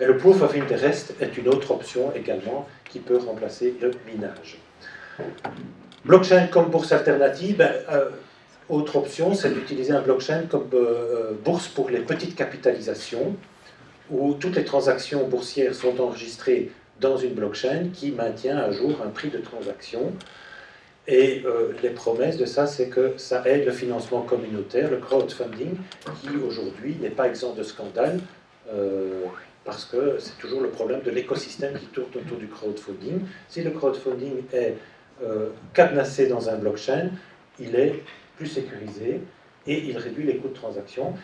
Et 0.00 0.04
le 0.04 0.16
proof 0.16 0.42
of 0.42 0.56
interest 0.56 1.14
est 1.20 1.38
une 1.38 1.48
autre 1.48 1.70
option 1.70 2.12
également 2.14 2.66
qui 2.90 3.00
peut 3.00 3.18
remplacer 3.18 3.74
le 3.80 3.90
minage. 4.06 4.58
Blockchain 6.04 6.46
comme 6.48 6.70
bourse 6.70 6.92
alternative, 6.92 7.56
ben, 7.56 7.72
euh, 7.90 8.10
autre 8.68 8.96
option, 8.96 9.34
c'est 9.34 9.50
d'utiliser 9.50 9.92
un 9.92 10.02
blockchain 10.02 10.42
comme 10.48 10.68
euh, 10.74 11.32
bourse 11.44 11.68
pour 11.68 11.90
les 11.90 12.00
petites 12.00 12.36
capitalisations. 12.36 13.36
où 14.08 14.34
toutes 14.34 14.54
les 14.54 14.64
transactions 14.64 15.26
boursières 15.26 15.74
sont 15.74 16.00
enregistrées 16.00 16.70
dans 17.00 17.16
une 17.16 17.34
blockchain 17.34 17.88
qui 17.92 18.12
maintient 18.12 18.56
à 18.56 18.70
jour 18.70 18.92
un 19.04 19.08
prix 19.08 19.30
de 19.30 19.38
transaction. 19.38 20.12
Et 21.08 21.42
euh, 21.44 21.72
les 21.82 21.90
promesses 21.90 22.36
de 22.36 22.46
ça, 22.46 22.66
c'est 22.66 22.88
que 22.88 23.14
ça 23.16 23.42
aide 23.46 23.64
le 23.64 23.72
financement 23.72 24.22
communautaire, 24.22 24.90
le 24.90 24.98
crowdfunding, 24.98 25.76
qui 26.20 26.28
aujourd'hui 26.36 26.96
n'est 27.00 27.10
pas 27.10 27.28
exempt 27.28 27.54
de 27.54 27.62
scandale, 27.62 28.18
euh, 28.72 29.22
parce 29.66 29.84
que 29.84 30.16
c'est 30.18 30.38
toujours 30.38 30.62
le 30.62 30.70
problème 30.70 31.02
de 31.02 31.10
l'écosystème 31.10 31.74
qui 31.74 31.86
tourne 31.86 32.08
autour 32.14 32.38
du 32.38 32.46
crowdfunding. 32.46 33.20
Si 33.48 33.62
le 33.62 33.72
crowdfunding 33.72 34.44
est 34.52 34.76
euh, 35.22 35.48
cadenassé 35.74 36.28
dans 36.28 36.48
un 36.48 36.56
blockchain, 36.56 37.10
il 37.58 37.74
est 37.74 38.02
plus 38.36 38.46
sécurisé 38.46 39.20
et 39.66 39.78
il 39.88 39.98
réduit 39.98 40.24
les 40.24 40.36
coûts 40.36 40.48
de 40.48 40.54
transaction. 40.54 41.14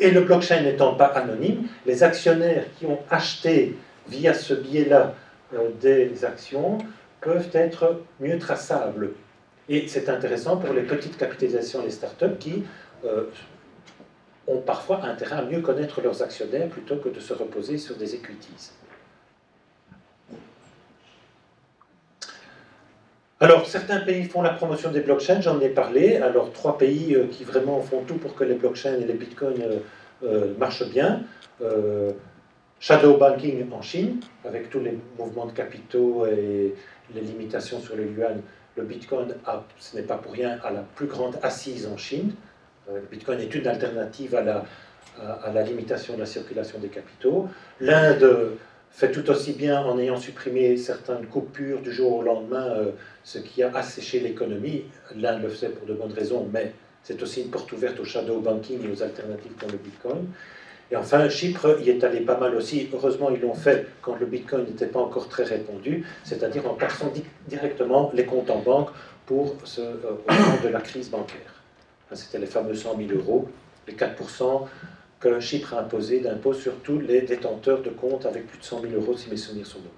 Et 0.00 0.10
le 0.10 0.22
blockchain 0.22 0.62
n'étant 0.62 0.94
pas 0.94 1.06
anonyme, 1.06 1.68
les 1.84 2.02
actionnaires 2.02 2.64
qui 2.78 2.86
ont 2.86 3.00
acheté 3.10 3.76
via 4.08 4.32
ce 4.32 4.54
biais-là 4.54 5.14
euh, 5.54 5.68
des 5.80 6.24
actions 6.24 6.78
peuvent 7.20 7.50
être 7.52 8.00
mieux 8.18 8.38
traçables. 8.38 9.10
Et 9.68 9.86
c'est 9.88 10.08
intéressant 10.08 10.56
pour 10.56 10.72
les 10.72 10.82
petites 10.82 11.18
capitalisations, 11.18 11.84
les 11.84 11.90
startups 11.90 12.38
qui 12.38 12.64
euh, 13.04 13.24
ont 14.50 14.60
parfois 14.60 15.04
intérêt 15.04 15.36
à 15.36 15.42
mieux 15.42 15.60
connaître 15.60 16.00
leurs 16.00 16.22
actionnaires 16.22 16.68
plutôt 16.68 16.96
que 16.96 17.08
de 17.08 17.20
se 17.20 17.32
reposer 17.32 17.78
sur 17.78 17.96
des 17.96 18.14
equities. 18.14 18.72
Alors, 23.42 23.66
certains 23.66 24.00
pays 24.00 24.24
font 24.24 24.42
la 24.42 24.50
promotion 24.50 24.90
des 24.90 25.00
blockchains, 25.00 25.40
j'en 25.40 25.58
ai 25.60 25.70
parlé. 25.70 26.16
Alors, 26.16 26.52
trois 26.52 26.76
pays 26.76 27.14
euh, 27.14 27.24
qui 27.30 27.42
vraiment 27.42 27.80
font 27.80 28.02
tout 28.02 28.16
pour 28.16 28.34
que 28.34 28.44
les 28.44 28.54
blockchains 28.54 28.96
et 28.96 29.04
les 29.04 29.14
bitcoins 29.14 29.62
euh, 29.62 29.78
euh, 30.24 30.54
marchent 30.58 30.88
bien. 30.90 31.22
shadow 32.78 33.16
banking 33.16 33.72
en 33.72 33.80
Chine, 33.80 34.20
avec 34.44 34.68
tous 34.68 34.80
les 34.80 34.98
mouvements 35.18 35.46
de 35.46 35.52
capitaux 35.52 36.26
et 36.26 36.74
les 37.14 37.20
limitations 37.20 37.80
sur 37.80 37.96
le 37.96 38.04
yuan. 38.04 38.42
Le 38.76 38.82
bitcoin, 38.84 39.34
ce 39.78 39.96
n'est 39.96 40.02
pas 40.02 40.16
pour 40.16 40.32
rien, 40.32 40.58
a 40.62 40.70
la 40.70 40.84
plus 40.94 41.06
grande 41.06 41.38
assise 41.42 41.86
en 41.86 41.96
Chine. 41.96 42.32
Le 42.94 43.06
bitcoin 43.10 43.40
est 43.40 43.54
une 43.54 43.66
alternative 43.66 44.34
à 44.34 44.42
la, 44.42 45.62
limitation 45.62 46.14
de 46.14 46.20
la 46.20 46.26
circulation 46.26 46.78
des 46.78 46.88
capitaux. 46.88 47.48
L'Inde 47.80 48.56
fait 48.90 49.10
tout 49.10 49.28
aussi 49.30 49.52
bien 49.52 49.80
en 49.80 49.98
ayant 49.98 50.16
supprimé 50.16 50.76
certaines 50.76 51.26
coupures 51.26 51.80
du 51.80 51.92
jour 51.92 52.16
au 52.16 52.22
lendemain, 52.22 52.66
euh, 52.66 52.90
ce 53.22 53.38
qui 53.38 53.62
a 53.62 53.74
asséché 53.74 54.20
l'économie. 54.20 54.84
L'un 55.16 55.38
le 55.38 55.48
faisait 55.48 55.68
pour 55.68 55.86
de 55.86 55.94
bonnes 55.94 56.12
raisons, 56.12 56.48
mais 56.52 56.72
c'est 57.02 57.22
aussi 57.22 57.42
une 57.42 57.50
porte 57.50 57.70
ouverte 57.72 57.98
au 58.00 58.04
shadow 58.04 58.40
banking 58.40 58.84
et 58.84 58.92
aux 58.92 59.02
alternatives 59.02 59.52
comme 59.58 59.70
le 59.70 59.78
Bitcoin. 59.78 60.26
Et 60.90 60.96
enfin, 60.96 61.28
Chypre 61.28 61.78
y 61.80 61.90
est 61.90 62.02
allé 62.02 62.20
pas 62.20 62.36
mal 62.36 62.54
aussi. 62.56 62.88
Heureusement, 62.92 63.30
ils 63.30 63.40
l'ont 63.40 63.54
fait 63.54 63.86
quand 64.02 64.16
le 64.18 64.26
Bitcoin 64.26 64.64
n'était 64.64 64.86
pas 64.86 64.98
encore 64.98 65.28
très 65.28 65.44
répandu, 65.44 66.04
c'est-à-dire 66.24 66.68
en 66.68 66.74
passant 66.74 67.12
directement 67.46 68.10
les 68.12 68.24
comptes 68.24 68.50
en 68.50 68.58
banque 68.58 68.90
pour 69.24 69.54
ce, 69.64 69.80
euh, 69.80 69.94
au 70.28 70.32
moment 70.32 70.58
de 70.64 70.68
la 70.68 70.80
crise 70.80 71.08
bancaire. 71.08 71.59
C'était 72.12 72.38
les 72.38 72.46
fameux 72.46 72.74
100 72.74 72.96
000 72.96 73.18
euros, 73.18 73.48
les 73.86 73.94
4% 73.94 74.66
que 75.20 75.38
Chypre 75.38 75.74
a 75.74 75.80
imposé 75.80 76.20
d'impôt 76.20 76.54
sur 76.54 76.76
tous 76.76 76.98
les 76.98 77.22
détenteurs 77.22 77.82
de 77.82 77.90
comptes 77.90 78.26
avec 78.26 78.46
plus 78.46 78.58
de 78.58 78.64
100 78.64 78.82
000 78.82 78.94
euros, 78.94 79.16
si 79.16 79.28
mes 79.30 79.36
souvenirs 79.36 79.66
sont 79.66 79.78
bons. 79.78 79.90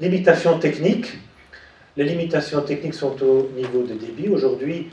Limitations 0.00 0.58
techniques. 0.58 1.14
Les 1.96 2.04
limitations 2.04 2.60
techniques 2.60 2.94
sont 2.94 3.20
au 3.22 3.48
niveau 3.56 3.82
de 3.82 3.94
débit. 3.94 4.28
Aujourd'hui, 4.28 4.90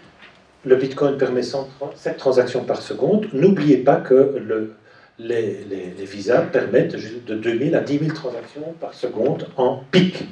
le 0.64 0.78
Bitcoin 0.78 1.18
permet 1.18 1.44
7 1.44 2.18
transactions 2.18 2.64
par 2.64 2.82
seconde. 2.82 3.28
N'oubliez 3.34 3.78
pas 3.78 3.98
que 3.98 4.14
le, 4.14 4.76
les, 5.20 6.06
visas 6.06 6.44
permettent 6.44 6.96
de 7.26 7.36
2000 7.36 7.76
à 7.76 7.82
10 7.82 8.00
000 8.00 8.12
transactions 8.14 8.74
par 8.80 8.94
seconde 8.94 9.50
en 9.58 9.84
pic. 9.92 10.24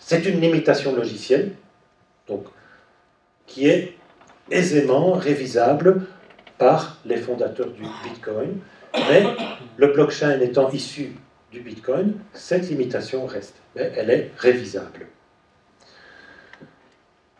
C'est 0.00 0.24
une 0.24 0.40
limitation 0.40 0.94
logicielle, 0.96 1.52
donc, 2.26 2.44
qui 3.46 3.68
est 3.68 3.92
aisément 4.50 5.12
révisable 5.12 6.02
par 6.58 6.98
les 7.04 7.16
fondateurs 7.16 7.70
du 7.70 7.82
Bitcoin. 8.04 8.58
Mais 8.94 9.24
le 9.76 9.86
blockchain 9.88 10.40
étant 10.40 10.70
issu 10.70 11.12
du 11.50 11.60
Bitcoin, 11.60 12.14
cette 12.32 12.68
limitation 12.68 13.26
reste, 13.26 13.56
mais 13.74 13.92
elle 13.96 14.10
est 14.10 14.30
révisable. 14.38 15.06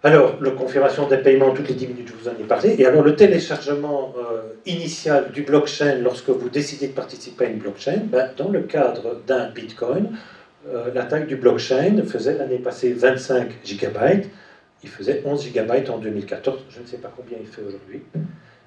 Alors, 0.05 0.37
la 0.41 0.51
confirmation 0.51 1.07
des 1.07 1.19
paiements 1.19 1.53
toutes 1.53 1.69
les 1.69 1.75
10 1.75 1.87
minutes, 1.87 2.09
je 2.09 2.15
vous 2.15 2.29
en 2.29 2.33
ai 2.33 2.45
parlé. 2.45 2.75
Et 2.77 2.87
alors, 2.87 3.03
le 3.03 3.15
téléchargement 3.15 4.13
euh, 4.19 4.55
initial 4.67 5.31
du 5.31 5.43
blockchain 5.43 5.99
lorsque 6.03 6.31
vous 6.31 6.49
décidez 6.49 6.89
de 6.89 6.93
participer 6.93 7.45
à 7.45 7.49
une 7.49 7.59
blockchain, 7.59 8.01
ben, 8.07 8.31
dans 8.37 8.49
le 8.49 8.63
cadre 8.63 9.21
d'un 9.29 9.51
Bitcoin, 9.51 10.17
euh, 10.69 10.91
la 10.93 11.05
du 11.21 11.37
blockchain 11.37 12.03
faisait 12.05 12.37
l'année 12.37 12.59
passée 12.59 12.93
25 12.93 13.51
gigabytes. 13.65 14.29
Il 14.83 14.89
faisait 14.89 15.23
11 15.25 15.43
gigabytes 15.43 15.91
en 15.91 15.99
2014. 15.99 16.61
Je 16.69 16.81
ne 16.81 16.87
sais 16.87 16.99
pas 16.99 17.13
combien 17.15 17.39
il 17.41 17.47
fait 17.47 17.63
aujourd'hui. 17.63 18.03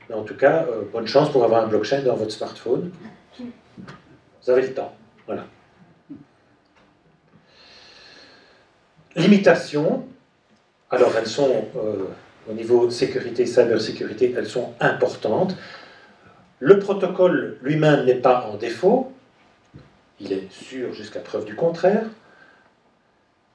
Mais 0.10 0.16
en 0.16 0.24
tout 0.24 0.36
cas, 0.36 0.66
euh, 0.70 0.84
bonne 0.92 1.08
chance 1.08 1.32
pour 1.32 1.44
avoir 1.44 1.64
un 1.64 1.68
blockchain 1.68 2.02
dans 2.02 2.16
votre 2.16 2.32
smartphone. 2.32 2.92
Vous 3.40 4.50
avez 4.50 4.62
le 4.62 4.74
temps. 4.74 4.96
Voilà. 5.26 5.46
Limitations. 9.16 10.06
Alors, 10.92 11.14
elles 11.18 11.28
sont, 11.28 11.66
euh, 11.76 12.06
au 12.50 12.54
niveau 12.54 12.90
sécurité, 12.90 13.46
cybersécurité, 13.46 14.34
elles 14.38 14.48
sont 14.48 14.74
importantes. 14.80 15.56
Le 16.60 16.80
protocole 16.80 17.58
lui-même 17.62 18.06
n'est 18.06 18.16
pas 18.16 18.48
en 18.52 18.56
défaut. 18.56 19.12
Il 20.20 20.32
est 20.32 20.50
sûr 20.52 20.94
jusqu'à 20.94 21.20
preuve 21.20 21.46
du 21.46 21.56
contraire. 21.56 22.06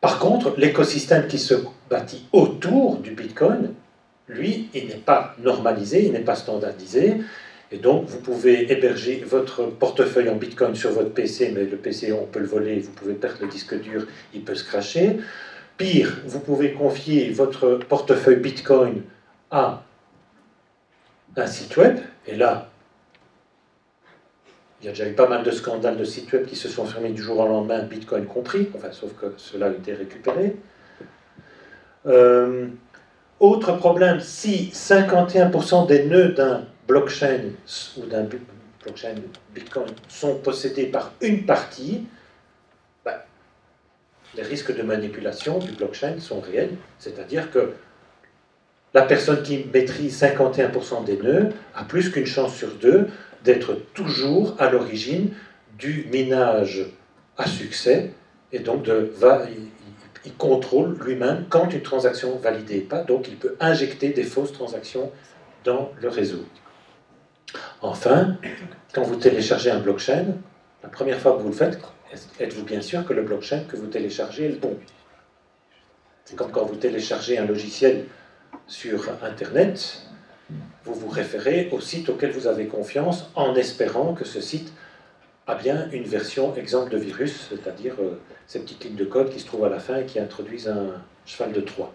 Par 0.01 0.19
contre, 0.19 0.55
l'écosystème 0.57 1.27
qui 1.27 1.39
se 1.39 1.55
bâtit 1.91 2.27
autour 2.33 2.99
du 2.99 3.11
Bitcoin 3.11 3.75
lui, 4.31 4.69
il 4.75 4.87
n'est 4.87 4.95
pas 4.95 5.35
normalisé, 5.43 6.07
il 6.07 6.13
n'est 6.13 6.21
pas 6.21 6.37
standardisé. 6.37 7.17
Et 7.73 7.79
donc, 7.79 8.07
vous 8.07 8.21
pouvez 8.21 8.73
héberger 8.73 9.25
votre 9.27 9.67
portefeuille 9.67 10.29
en 10.29 10.37
Bitcoin 10.37 10.75
sur 10.75 10.91
votre 10.93 11.11
PC, 11.11 11.53
mais 11.55 11.65
le 11.65 11.77
PC, 11.77 12.13
on 12.13 12.27
peut 12.27 12.41
le 12.41 12.47
voler, 12.47 12.81
vous 12.81 12.93
pouvez 12.93 13.15
perdre 13.15 13.39
le 13.43 13.49
disque 13.49 13.81
dur, 13.81 14.07
il 14.35 14.43
peut 14.43 14.55
se 14.55 14.65
cracher. 14.65 15.19
Pire, 15.77 16.21
vous 16.27 16.41
pouvez 16.41 16.73
confier 16.73 17.31
votre 17.31 17.77
portefeuille 17.77 18.37
Bitcoin 18.37 19.03
à 19.51 19.83
un 21.37 21.47
site 21.47 21.77
web, 21.77 21.99
et 22.27 22.35
là, 22.35 22.70
il 24.81 24.87
y 24.87 24.89
a 24.89 24.93
déjà 24.93 25.09
eu 25.09 25.13
pas 25.13 25.29
mal 25.29 25.43
de 25.43 25.51
scandales 25.51 25.97
de 25.97 26.05
sites 26.05 26.33
web 26.33 26.47
qui 26.47 26.57
se 26.57 26.69
sont 26.69 26.87
fermés 26.87 27.11
du 27.11 27.23
jour 27.23 27.39
au 27.39 27.47
lendemain, 27.47 27.83
Bitcoin 27.83 28.25
compris, 28.27 28.71
enfin, 28.75 28.93
sauf 28.93 29.13
que 29.15 29.35
cela 29.37 29.67
a 29.67 29.71
été 29.71 29.93
récupéré. 29.93 30.57
Euh, 32.07 32.69
autre 33.41 33.73
problème, 33.77 34.21
si 34.21 34.71
51% 34.73 35.87
des 35.87 36.05
nœuds 36.05 36.33
d'un 36.33 36.65
blockchain 36.89 37.53
ou 37.99 38.07
d'un 38.07 38.27
blockchain 38.83 39.15
Bitcoin 39.55 39.87
sont 40.09 40.37
possédés 40.37 40.87
par 40.87 41.13
une 41.21 41.45
partie, 41.45 42.07
ben, 43.05 43.17
les 44.35 44.43
risques 44.43 44.75
de 44.75 44.83
manipulation 44.83 45.59
du 45.59 45.73
blockchain 45.73 46.19
sont 46.21 46.41
réels. 46.41 46.77
C'est-à-dire 46.99 47.51
que 47.51 47.75
la 48.95 49.03
personne 49.03 49.43
qui 49.43 49.67
maîtrise 49.73 50.21
51% 50.21 51.05
des 51.05 51.19
nœuds 51.19 51.51
a 51.75 51.85
plus 51.85 52.11
qu'une 52.11 52.27
chance 52.27 52.55
sur 52.55 52.75
deux 52.77 53.09
d'être 53.45 53.75
toujours 53.95 54.55
à 54.59 54.71
l'origine 54.71 55.35
du 55.79 56.07
minage 56.13 56.87
à 57.37 57.47
succès 57.47 58.13
et 58.53 58.59
donc 58.59 58.87
il 60.25 60.35
contrôle 60.35 60.99
lui-même 61.03 61.47
quand 61.49 61.73
une 61.73 61.83
transaction 61.83 62.37
validée 62.37 62.81
pas, 62.81 63.03
donc 63.03 63.29
il 63.29 63.37
peut 63.37 63.57
injecter 63.61 64.11
des 64.11 64.25
fausses 64.25 64.53
transactions 64.53 65.11
dans 65.65 65.93
le 66.01 66.09
réseau. 66.09 66.45
Enfin, 67.81 68.37
quand 68.93 69.03
vous 69.03 69.17
téléchargez 69.17 69.71
un 69.71 69.79
blockchain, 69.79 70.27
la 70.83 70.89
première 70.89 71.19
fois 71.19 71.37
que 71.37 71.43
vous 71.43 71.49
le 71.49 71.55
faites, 71.55 71.79
êtes-vous 72.39 72.65
bien 72.65 72.83
sûr 72.83 73.07
que 73.07 73.13
le 73.13 73.23
blockchain 73.23 73.65
que 73.69 73.77
vous 73.77 73.87
téléchargez 73.87 74.47
est 74.47 74.51
le 74.51 74.57
bon? 74.59 74.77
C'est 76.25 76.37
comme 76.37 76.51
quand 76.51 76.65
vous 76.65 76.77
téléchargez 76.77 77.39
un 77.39 77.47
logiciel 77.47 78.07
sur 78.67 79.09
Internet, 79.23 80.03
vous 80.85 80.95
vous 80.95 81.09
référez 81.09 81.69
au 81.73 81.81
site 81.81 82.09
auquel 82.09 82.31
vous 82.31 82.47
avez 82.47 82.67
confiance 82.67 83.31
en 83.35 83.55
espérant 83.55 84.15
que 84.15 84.25
ce 84.25 84.41
site 84.41 84.73
a 85.47 85.55
bien 85.55 85.89
une 85.93 86.05
version 86.05 86.55
exemple 86.55 86.91
de 86.91 86.99
virus, 86.99 87.49
c'est-à-dire 87.51 87.95
euh, 88.01 88.19
ces 88.47 88.61
petites 88.61 88.85
lignes 88.85 88.97
de 88.97 89.05
code 89.05 89.31
qui 89.31 89.41
se 89.41 89.47
trouvent 89.47 89.65
à 89.65 89.69
la 89.69 89.81
fin 89.81 89.99
et 89.99 90.07
qui 90.07 90.19
introduisent 90.19 90.69
un 90.69 91.03
cheval 91.27 91.53
de 91.53 91.61
Troie. 91.61 91.93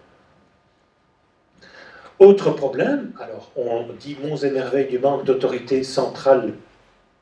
Autre 2.18 2.50
problème, 2.50 3.12
alors 3.20 3.50
on 3.56 3.86
dit 3.98 4.16
monts 4.22 4.36
et 4.36 4.50
merveilles 4.50 4.88
du 4.88 4.98
manque 4.98 5.24
d'autorité 5.24 5.82
centrale 5.82 6.54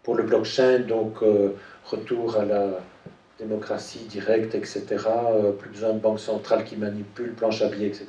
pour 0.03 0.15
le 0.15 0.23
blockchain, 0.23 0.81
donc 0.81 1.23
euh, 1.23 1.57
retour 1.85 2.37
à 2.37 2.45
la 2.45 2.81
démocratie 3.39 4.05
directe, 4.09 4.55
etc., 4.55 4.85
euh, 4.97 5.51
plus 5.51 5.71
besoin 5.71 5.93
de 5.95 5.99
banque 5.99 6.21
centrale 6.21 6.65
qui 6.65 6.77
manipule, 6.77 7.33
planche 7.33 7.63
à 7.63 7.69
billets, 7.69 7.89
etc. 7.89 8.07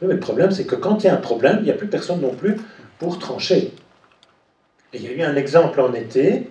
mais 0.00 0.14
le 0.14 0.20
problème, 0.20 0.52
c'est 0.52 0.64
que 0.64 0.76
quand 0.76 1.02
il 1.02 1.08
y 1.08 1.10
a 1.10 1.14
un 1.14 1.20
problème, 1.20 1.58
il 1.60 1.64
n'y 1.64 1.70
a 1.70 1.74
plus 1.74 1.88
personne 1.88 2.20
non 2.20 2.34
plus 2.34 2.56
pour 2.98 3.18
trancher. 3.18 3.72
Et 4.92 4.98
il 4.98 5.02
y 5.02 5.08
a 5.08 5.12
eu 5.12 5.22
un 5.22 5.36
exemple 5.36 5.80
en 5.80 5.92
été 5.94 6.50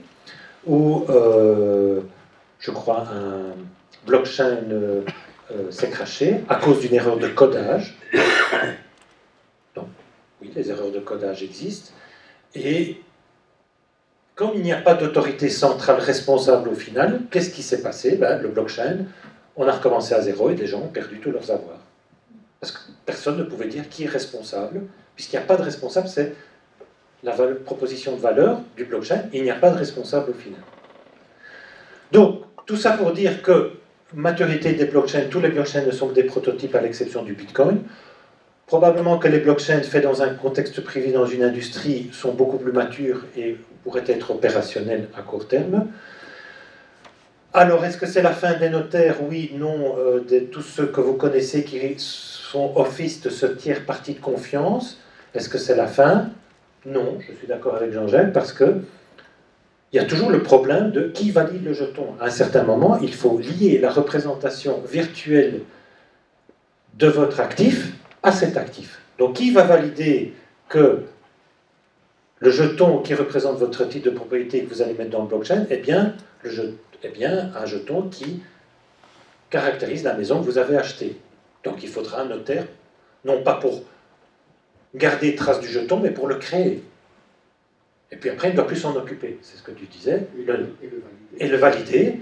où, 0.66 1.06
euh, 1.10 2.02
je 2.60 2.72
crois, 2.72 3.08
un 3.10 3.56
blockchain 4.06 4.60
euh, 4.70 5.02
euh, 5.52 5.72
s'est 5.72 5.90
craché 5.90 6.44
à 6.50 6.56
cause 6.56 6.82
d'une 6.82 6.94
erreur 6.94 7.18
de 7.18 7.28
codage. 7.28 7.98
Donc, 9.76 9.88
oui, 10.42 10.52
les 10.56 10.70
erreurs 10.70 10.92
de 10.92 11.00
codage 11.00 11.44
existent. 11.44 11.92
Et 12.54 13.02
comme 14.36 14.52
il 14.56 14.62
n'y 14.62 14.72
a 14.72 14.82
pas 14.82 14.94
d'autorité 14.94 15.50
centrale 15.50 16.00
responsable 16.00 16.70
au 16.70 16.76
final, 16.76 17.22
qu'est-ce 17.32 17.50
qui 17.50 17.64
s'est 17.64 17.82
passé? 17.82 18.18
Ben, 18.18 18.40
Le 18.40 18.50
blockchain, 18.50 19.06
on 19.56 19.68
a 19.68 19.72
recommencé 19.72 20.14
à 20.14 20.22
zéro 20.22 20.52
et 20.52 20.56
les 20.56 20.68
gens 20.68 20.82
ont 20.82 20.90
perdu 20.90 21.20
tous 21.20 21.32
leurs 21.32 21.50
avoirs. 21.50 21.80
Parce 22.60 22.72
que 22.72 22.80
personne 23.06 23.38
ne 23.38 23.44
pouvait 23.44 23.68
dire 23.68 23.90
qui 23.90 24.04
est 24.04 24.10
responsable, 24.10 24.82
puisqu'il 25.18 25.36
n'y 25.36 25.44
a 25.44 25.46
pas 25.46 25.58
de 25.58 25.64
responsable, 25.64 26.08
c'est 26.08 26.34
la 27.24 27.34
proposition 27.66 28.16
de 28.16 28.22
valeur 28.22 28.62
du 28.78 28.86
blockchain, 28.86 29.24
il 29.34 29.44
n'y 29.44 29.50
a 29.50 29.56
pas 29.56 29.72
de 29.72 29.78
responsable 29.78 30.30
au 30.30 30.34
final. 30.34 30.62
Donc, 32.12 32.44
tout 32.68 32.78
ça 32.78 32.92
pour 32.92 33.12
dire 33.12 33.42
que 33.42 33.72
maturité 34.14 34.74
des 34.74 34.86
blockchains, 34.86 35.24
tous 35.30 35.42
les 35.42 35.50
blockchains 35.50 35.86
ne 35.86 35.92
sont 35.92 36.08
que 36.08 36.14
des 36.14 36.24
prototypes 36.24 36.76
à 36.76 36.82
l'exception 36.82 37.24
du 37.24 37.34
Bitcoin. 37.34 37.82
Probablement 38.68 39.18
que 39.18 39.28
les 39.28 39.40
blockchains 39.40 39.82
faits 39.82 40.04
dans 40.04 40.22
un 40.22 40.30
contexte 40.36 40.82
privé, 40.82 41.12
dans 41.12 41.26
une 41.26 41.44
industrie, 41.44 42.10
sont 42.14 42.34
beaucoup 42.34 42.58
plus 42.58 42.72
matures 42.72 43.26
et 43.36 43.58
pourraient 43.84 44.04
être 44.08 44.32
opérationnels 44.32 45.10
à 45.18 45.22
court 45.22 45.48
terme. 45.48 45.88
Alors, 47.54 47.84
est-ce 47.86 47.98
que 47.98 48.06
c'est 48.06 48.22
la 48.22 48.34
fin 48.34 48.54
des 48.54 48.70
notaires? 48.70 49.16
Oui, 49.28 49.52
non, 49.56 49.98
euh, 49.98 50.20
de 50.20 50.40
tous 50.40 50.62
ceux 50.62 50.86
que 50.86 51.02
vous 51.02 51.16
connaissez 51.16 51.64
qui 51.64 51.80
sont 51.98 52.74
office 52.76 53.22
de 53.22 53.30
ce 53.30 53.48
tiers 53.48 53.86
parti 53.86 54.14
de 54.14 54.20
confiance. 54.20 55.00
Est-ce 55.34 55.50
que 55.50 55.58
c'est 55.58 55.76
la 55.76 55.88
fin? 55.88 56.30
Non, 56.86 57.18
je 57.20 57.34
suis 57.34 57.48
d'accord 57.48 57.76
avec 57.76 57.92
Jean-Jacques, 57.92 58.34
parce 58.34 58.54
que 58.54 58.82
il 59.94 59.96
y 59.96 60.00
a 60.00 60.06
toujours 60.06 60.30
le 60.30 60.44
problème 60.44 60.92
de 60.92 61.08
qui 61.08 61.32
valide 61.32 61.64
le 61.64 61.74
jeton. 61.74 62.08
À 62.20 62.26
un 62.26 62.30
certain 62.30 62.64
moment, 62.64 62.98
il 63.02 63.14
faut 63.14 63.38
lier 63.38 63.80
la 63.80 63.90
représentation 63.90 64.82
virtuelle 64.82 65.62
de 66.96 67.08
votre 67.08 67.40
actif 67.40 67.94
à 68.22 68.32
cet 68.32 68.58
actif. 68.58 69.02
Donc, 69.18 69.38
qui 69.38 69.52
va 69.52 69.64
valider 69.64 70.34
que 70.68 71.04
le 72.40 72.52
jeton 72.52 73.00
qui 73.00 73.14
représente 73.14 73.58
votre 73.58 73.86
titre 73.86 74.10
de 74.10 74.16
propriété 74.16 74.64
que 74.64 74.74
vous 74.74 74.82
allez 74.82 74.94
mettre 74.94 75.12
dans 75.12 75.22
le 75.22 75.28
blockchain 75.28 75.66
est 75.70 75.78
bien, 75.78 76.14
le 76.44 76.52
est 77.04 77.10
bien 77.10 77.52
un 77.56 77.66
jeton 77.66 78.10
qui 78.10 78.42
caractérise 79.50 80.04
la 80.04 80.14
maison 80.14 80.42
que 80.42 80.46
vous 80.46 80.58
avez 80.58 80.76
achetée. 80.76 81.18
Donc, 81.64 81.82
il 81.82 81.90
faudra 81.90 82.22
un 82.22 82.26
notaire, 82.26 82.66
non 83.24 83.42
pas 83.42 83.56
pour 83.56 83.84
garder 84.96 85.36
trace 85.36 85.60
du 85.60 85.68
jeton, 85.68 86.00
mais 86.00 86.12
pour 86.12 86.28
le 86.28 86.36
créer. 86.36 86.84
Et 88.12 88.16
puis 88.16 88.30
après, 88.30 88.50
il 88.50 88.52
ne 88.52 88.56
doit 88.56 88.68
plus 88.68 88.78
s'en 88.78 88.96
occuper, 88.96 89.38
c'est 89.42 89.58
ce 89.58 89.64
que 89.64 89.72
tu 89.72 89.86
disais, 89.86 90.28
et 91.40 91.48
le, 91.48 91.58
valider. 91.58 92.22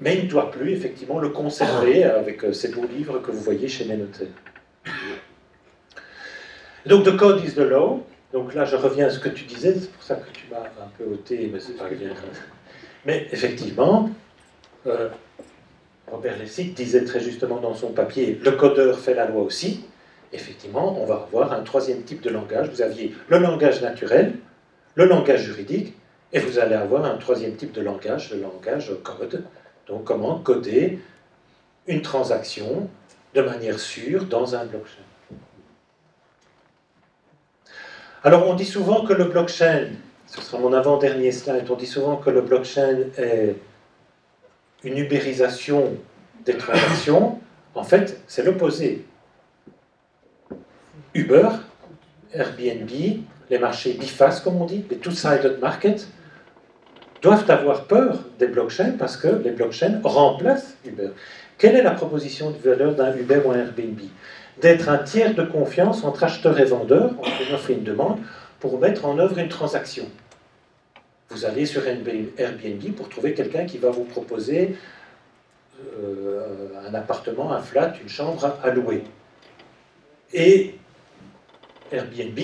Mais 0.00 0.16
il 0.16 0.24
ne 0.24 0.30
doit 0.30 0.50
plus 0.50 0.72
effectivement 0.72 1.18
le 1.18 1.28
conserver 1.28 2.04
avec 2.04 2.44
euh, 2.44 2.52
ces 2.52 2.68
beaux 2.68 2.86
livres 2.86 3.18
que 3.18 3.30
vous 3.30 3.40
voyez 3.40 3.68
chez 3.68 3.84
notaires. 3.84 4.26
Donc, 6.86 7.04
the 7.04 7.16
code 7.16 7.44
is 7.44 7.52
the 7.52 7.58
law. 7.58 8.04
Donc 8.32 8.54
là, 8.54 8.64
je 8.64 8.76
reviens 8.76 9.06
à 9.06 9.10
ce 9.10 9.18
que 9.18 9.28
tu 9.28 9.44
disais, 9.44 9.74
c'est 9.74 9.90
pour 9.90 10.02
ça 10.02 10.14
que 10.14 10.30
tu 10.32 10.46
m'as 10.50 10.58
un 10.58 10.88
peu 10.96 11.04
ôté, 11.04 11.50
mais 11.52 11.60
c'est 11.60 11.76
pas 11.76 11.88
bien. 11.88 12.10
Mais 13.04 13.26
effectivement, 13.32 14.10
euh, 14.86 15.08
Robert 16.06 16.38
Lessig 16.38 16.74
disait 16.74 17.04
très 17.04 17.20
justement 17.20 17.58
dans 17.58 17.74
son 17.74 17.92
papier, 17.92 18.38
le 18.42 18.52
codeur 18.52 18.98
fait 18.98 19.14
la 19.14 19.26
loi 19.26 19.42
aussi. 19.42 19.84
Effectivement, 20.32 21.00
on 21.00 21.06
va 21.06 21.26
avoir 21.26 21.52
un 21.52 21.62
troisième 21.62 22.02
type 22.02 22.20
de 22.20 22.30
langage. 22.30 22.68
Vous 22.70 22.82
aviez 22.82 23.14
le 23.28 23.38
langage 23.38 23.82
naturel, 23.82 24.34
le 24.94 25.04
langage 25.06 25.42
juridique, 25.42 25.94
et 26.32 26.38
vous 26.38 26.58
allez 26.58 26.76
avoir 26.76 27.04
un 27.04 27.16
troisième 27.16 27.56
type 27.56 27.72
de 27.72 27.80
langage, 27.80 28.30
le 28.32 28.40
langage 28.40 28.92
code. 29.02 29.44
Donc 29.88 30.04
comment 30.04 30.38
coder 30.38 31.00
une 31.88 32.02
transaction 32.02 32.88
de 33.34 33.42
manière 33.42 33.78
sûre 33.78 34.26
dans 34.26 34.54
un 34.54 34.64
blockchain. 34.64 35.02
Alors 38.22 38.46
on 38.48 38.54
dit 38.54 38.66
souvent 38.66 39.04
que 39.04 39.12
le 39.12 39.24
blockchain, 39.24 39.88
ce 40.26 40.40
sera 40.40 40.58
mon 40.58 40.72
avant-dernier 40.72 41.32
slide, 41.32 41.68
on 41.70 41.74
dit 41.74 41.86
souvent 41.86 42.16
que 42.16 42.30
le 42.30 42.42
blockchain 42.42 43.06
est 43.16 43.56
une 44.84 44.98
ubérisation 44.98 45.96
des 46.44 46.56
transactions. 46.56 47.40
En 47.74 47.84
fait, 47.84 48.20
c'est 48.26 48.42
l'opposé. 48.42 49.04
Uber, 51.14 51.48
Airbnb, 52.32 52.90
les 53.50 53.58
marchés 53.58 53.94
bifaces, 53.94 54.40
comme 54.40 54.60
on 54.60 54.66
dit, 54.66 54.84
les 54.90 54.96
two-sided 54.96 55.58
markets, 55.60 56.06
doivent 57.22 57.50
avoir 57.50 57.84
peur 57.84 58.20
des 58.38 58.46
blockchains 58.46 58.92
parce 58.98 59.16
que 59.16 59.28
les 59.28 59.50
blockchains 59.50 60.00
remplacent 60.04 60.76
Uber. 60.84 61.10
Quelle 61.58 61.76
est 61.76 61.82
la 61.82 61.90
proposition 61.90 62.50
de 62.50 62.56
valeur 62.56 62.94
d'un 62.94 63.14
Uber 63.14 63.42
ou 63.44 63.50
un 63.50 63.58
Airbnb? 63.58 64.00
D'être 64.60 64.88
un 64.88 64.98
tiers 64.98 65.34
de 65.34 65.42
confiance 65.42 66.04
entre 66.04 66.24
acheteur 66.24 66.58
et 66.58 66.64
vendeur, 66.64 67.10
entre 67.18 67.42
une 67.46 67.54
offre 67.54 67.70
et 67.70 67.74
une 67.74 67.84
demande, 67.84 68.18
pour 68.60 68.78
mettre 68.78 69.04
en 69.04 69.18
œuvre 69.18 69.38
une 69.38 69.48
transaction. 69.48 70.06
Vous 71.30 71.44
allez 71.44 71.66
sur 71.66 71.82
Airbnb 71.86 72.92
pour 72.96 73.08
trouver 73.08 73.34
quelqu'un 73.34 73.64
qui 73.64 73.78
va 73.78 73.90
vous 73.90 74.04
proposer 74.04 74.76
euh, 75.98 76.68
un 76.88 76.94
appartement, 76.94 77.52
un 77.52 77.60
flat, 77.60 77.94
une 78.02 78.08
chambre 78.08 78.58
à 78.62 78.70
louer. 78.70 79.04
Et 80.32 80.74
Airbnb 81.92 82.38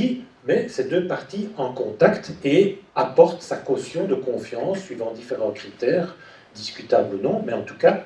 met 0.46 0.68
ces 0.68 0.84
deux 0.84 1.06
parties 1.06 1.48
en 1.56 1.72
contact 1.72 2.32
et 2.44 2.80
apporte 2.94 3.42
sa 3.42 3.56
caution 3.56 4.06
de 4.06 4.14
confiance 4.14 4.78
suivant 4.80 5.12
différents 5.12 5.50
critères, 5.50 6.16
discutables 6.54 7.16
ou 7.16 7.22
non, 7.22 7.42
mais 7.44 7.52
en 7.52 7.62
tout 7.62 7.76
cas, 7.76 8.04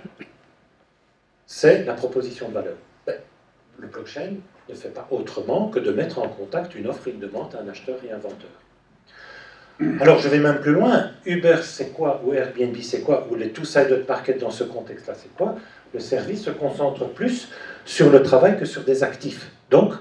c'est 1.46 1.84
la 1.84 1.94
proposition 1.94 2.48
de 2.48 2.54
valeur. 2.54 2.76
Ben, 3.06 3.16
le 3.78 3.88
blockchain 3.88 4.34
ne 4.68 4.74
fait 4.74 4.88
pas 4.90 5.06
autrement 5.10 5.68
que 5.68 5.78
de 5.78 5.90
mettre 5.90 6.18
en 6.18 6.28
contact 6.28 6.74
une 6.74 6.86
offre 6.86 7.08
et 7.08 7.10
une 7.10 7.20
demande 7.20 7.54
à 7.54 7.60
un 7.60 7.68
acheteur 7.68 7.96
et 8.06 8.12
un 8.12 8.18
vendeur. 8.18 8.50
Alors 10.00 10.18
je 10.18 10.28
vais 10.28 10.38
même 10.38 10.60
plus 10.60 10.72
loin. 10.72 11.10
Uber 11.24 11.56
c'est 11.62 11.92
quoi? 11.94 12.20
Ou 12.24 12.34
Airbnb 12.34 12.76
c'est 12.82 13.00
quoi? 13.00 13.26
Ou 13.30 13.34
les 13.34 13.50
two-sided 13.50 14.06
market 14.06 14.38
dans 14.38 14.50
ce 14.50 14.64
contexte-là 14.64 15.14
c'est 15.14 15.34
quoi? 15.34 15.56
Le 15.94 16.00
service 16.00 16.42
se 16.42 16.50
concentre 16.50 17.08
plus 17.08 17.48
sur 17.86 18.10
le 18.10 18.22
travail 18.22 18.58
que 18.58 18.66
sur 18.66 18.84
des 18.84 19.02
actifs. 19.02 19.50
Donc 19.70 19.94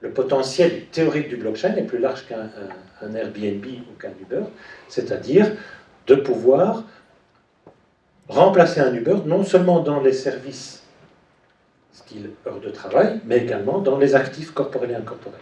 le 0.00 0.10
potentiel 0.10 0.86
théorique 0.92 1.28
du 1.28 1.36
blockchain 1.36 1.74
est 1.76 1.82
plus 1.82 1.98
large 1.98 2.26
qu'un 2.26 3.14
Airbnb 3.14 3.64
ou 3.64 4.00
qu'un 4.00 4.12
Uber, 4.20 4.44
c'est-à-dire 4.88 5.52
de 6.06 6.14
pouvoir 6.14 6.84
remplacer 8.28 8.80
un 8.80 8.94
Uber 8.94 9.16
non 9.26 9.42
seulement 9.44 9.80
dans 9.80 10.00
les 10.00 10.12
services 10.12 10.82
style 11.92 12.30
heure 12.46 12.60
de 12.60 12.70
travail, 12.70 13.20
mais 13.24 13.38
également 13.38 13.78
dans 13.78 13.98
les 13.98 14.14
actifs 14.14 14.52
corporels 14.52 14.92
et 14.92 14.94
incorporels. 14.94 15.40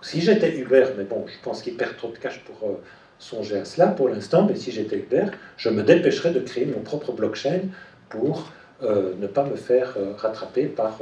Si 0.00 0.20
j'étais 0.20 0.56
Uber, 0.56 0.86
mais 0.96 1.04
bon, 1.04 1.26
je 1.26 1.34
pense 1.42 1.62
qu'il 1.62 1.76
perd 1.76 1.96
trop 1.96 2.10
de 2.10 2.18
cash 2.18 2.40
pour 2.44 2.68
euh, 2.68 2.74
songer 3.18 3.58
à 3.58 3.64
cela 3.64 3.88
pour 3.88 4.08
l'instant, 4.08 4.46
mais 4.48 4.56
si 4.56 4.70
j'étais 4.70 4.96
Uber, 4.96 5.26
je 5.56 5.68
me 5.68 5.82
dépêcherais 5.82 6.30
de 6.30 6.40
créer 6.40 6.66
mon 6.66 6.80
propre 6.80 7.12
blockchain 7.12 7.62
pour 8.08 8.50
euh, 8.82 9.12
ne 9.18 9.26
pas 9.26 9.44
me 9.44 9.56
faire 9.56 9.94
euh, 9.96 10.12
rattraper 10.16 10.66
par 10.66 10.98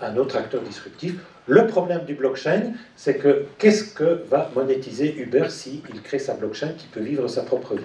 un 0.00 0.16
autre 0.16 0.36
acteur 0.36 0.62
disruptif 0.62 1.16
le 1.50 1.66
problème 1.66 2.04
du 2.04 2.14
blockchain, 2.14 2.74
c'est 2.94 3.16
que 3.16 3.46
qu'est-ce 3.58 3.82
que 3.92 4.22
va 4.28 4.50
monétiser 4.54 5.16
Uber 5.16 5.48
s'il 5.48 5.82
crée 6.04 6.20
sa 6.20 6.34
blockchain 6.34 6.74
qui 6.78 6.86
peut 6.86 7.00
vivre 7.00 7.26
sa 7.26 7.42
propre 7.42 7.74
vie? 7.74 7.82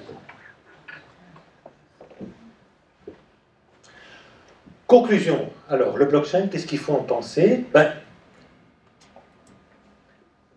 Conclusion. 4.86 5.50
Alors, 5.68 5.98
le 5.98 6.06
blockchain, 6.06 6.48
qu'est-ce 6.48 6.68
qu'il 6.68 6.78
faut 6.78 6.94
en 6.94 7.04
penser? 7.04 7.66
Ben, 7.74 7.92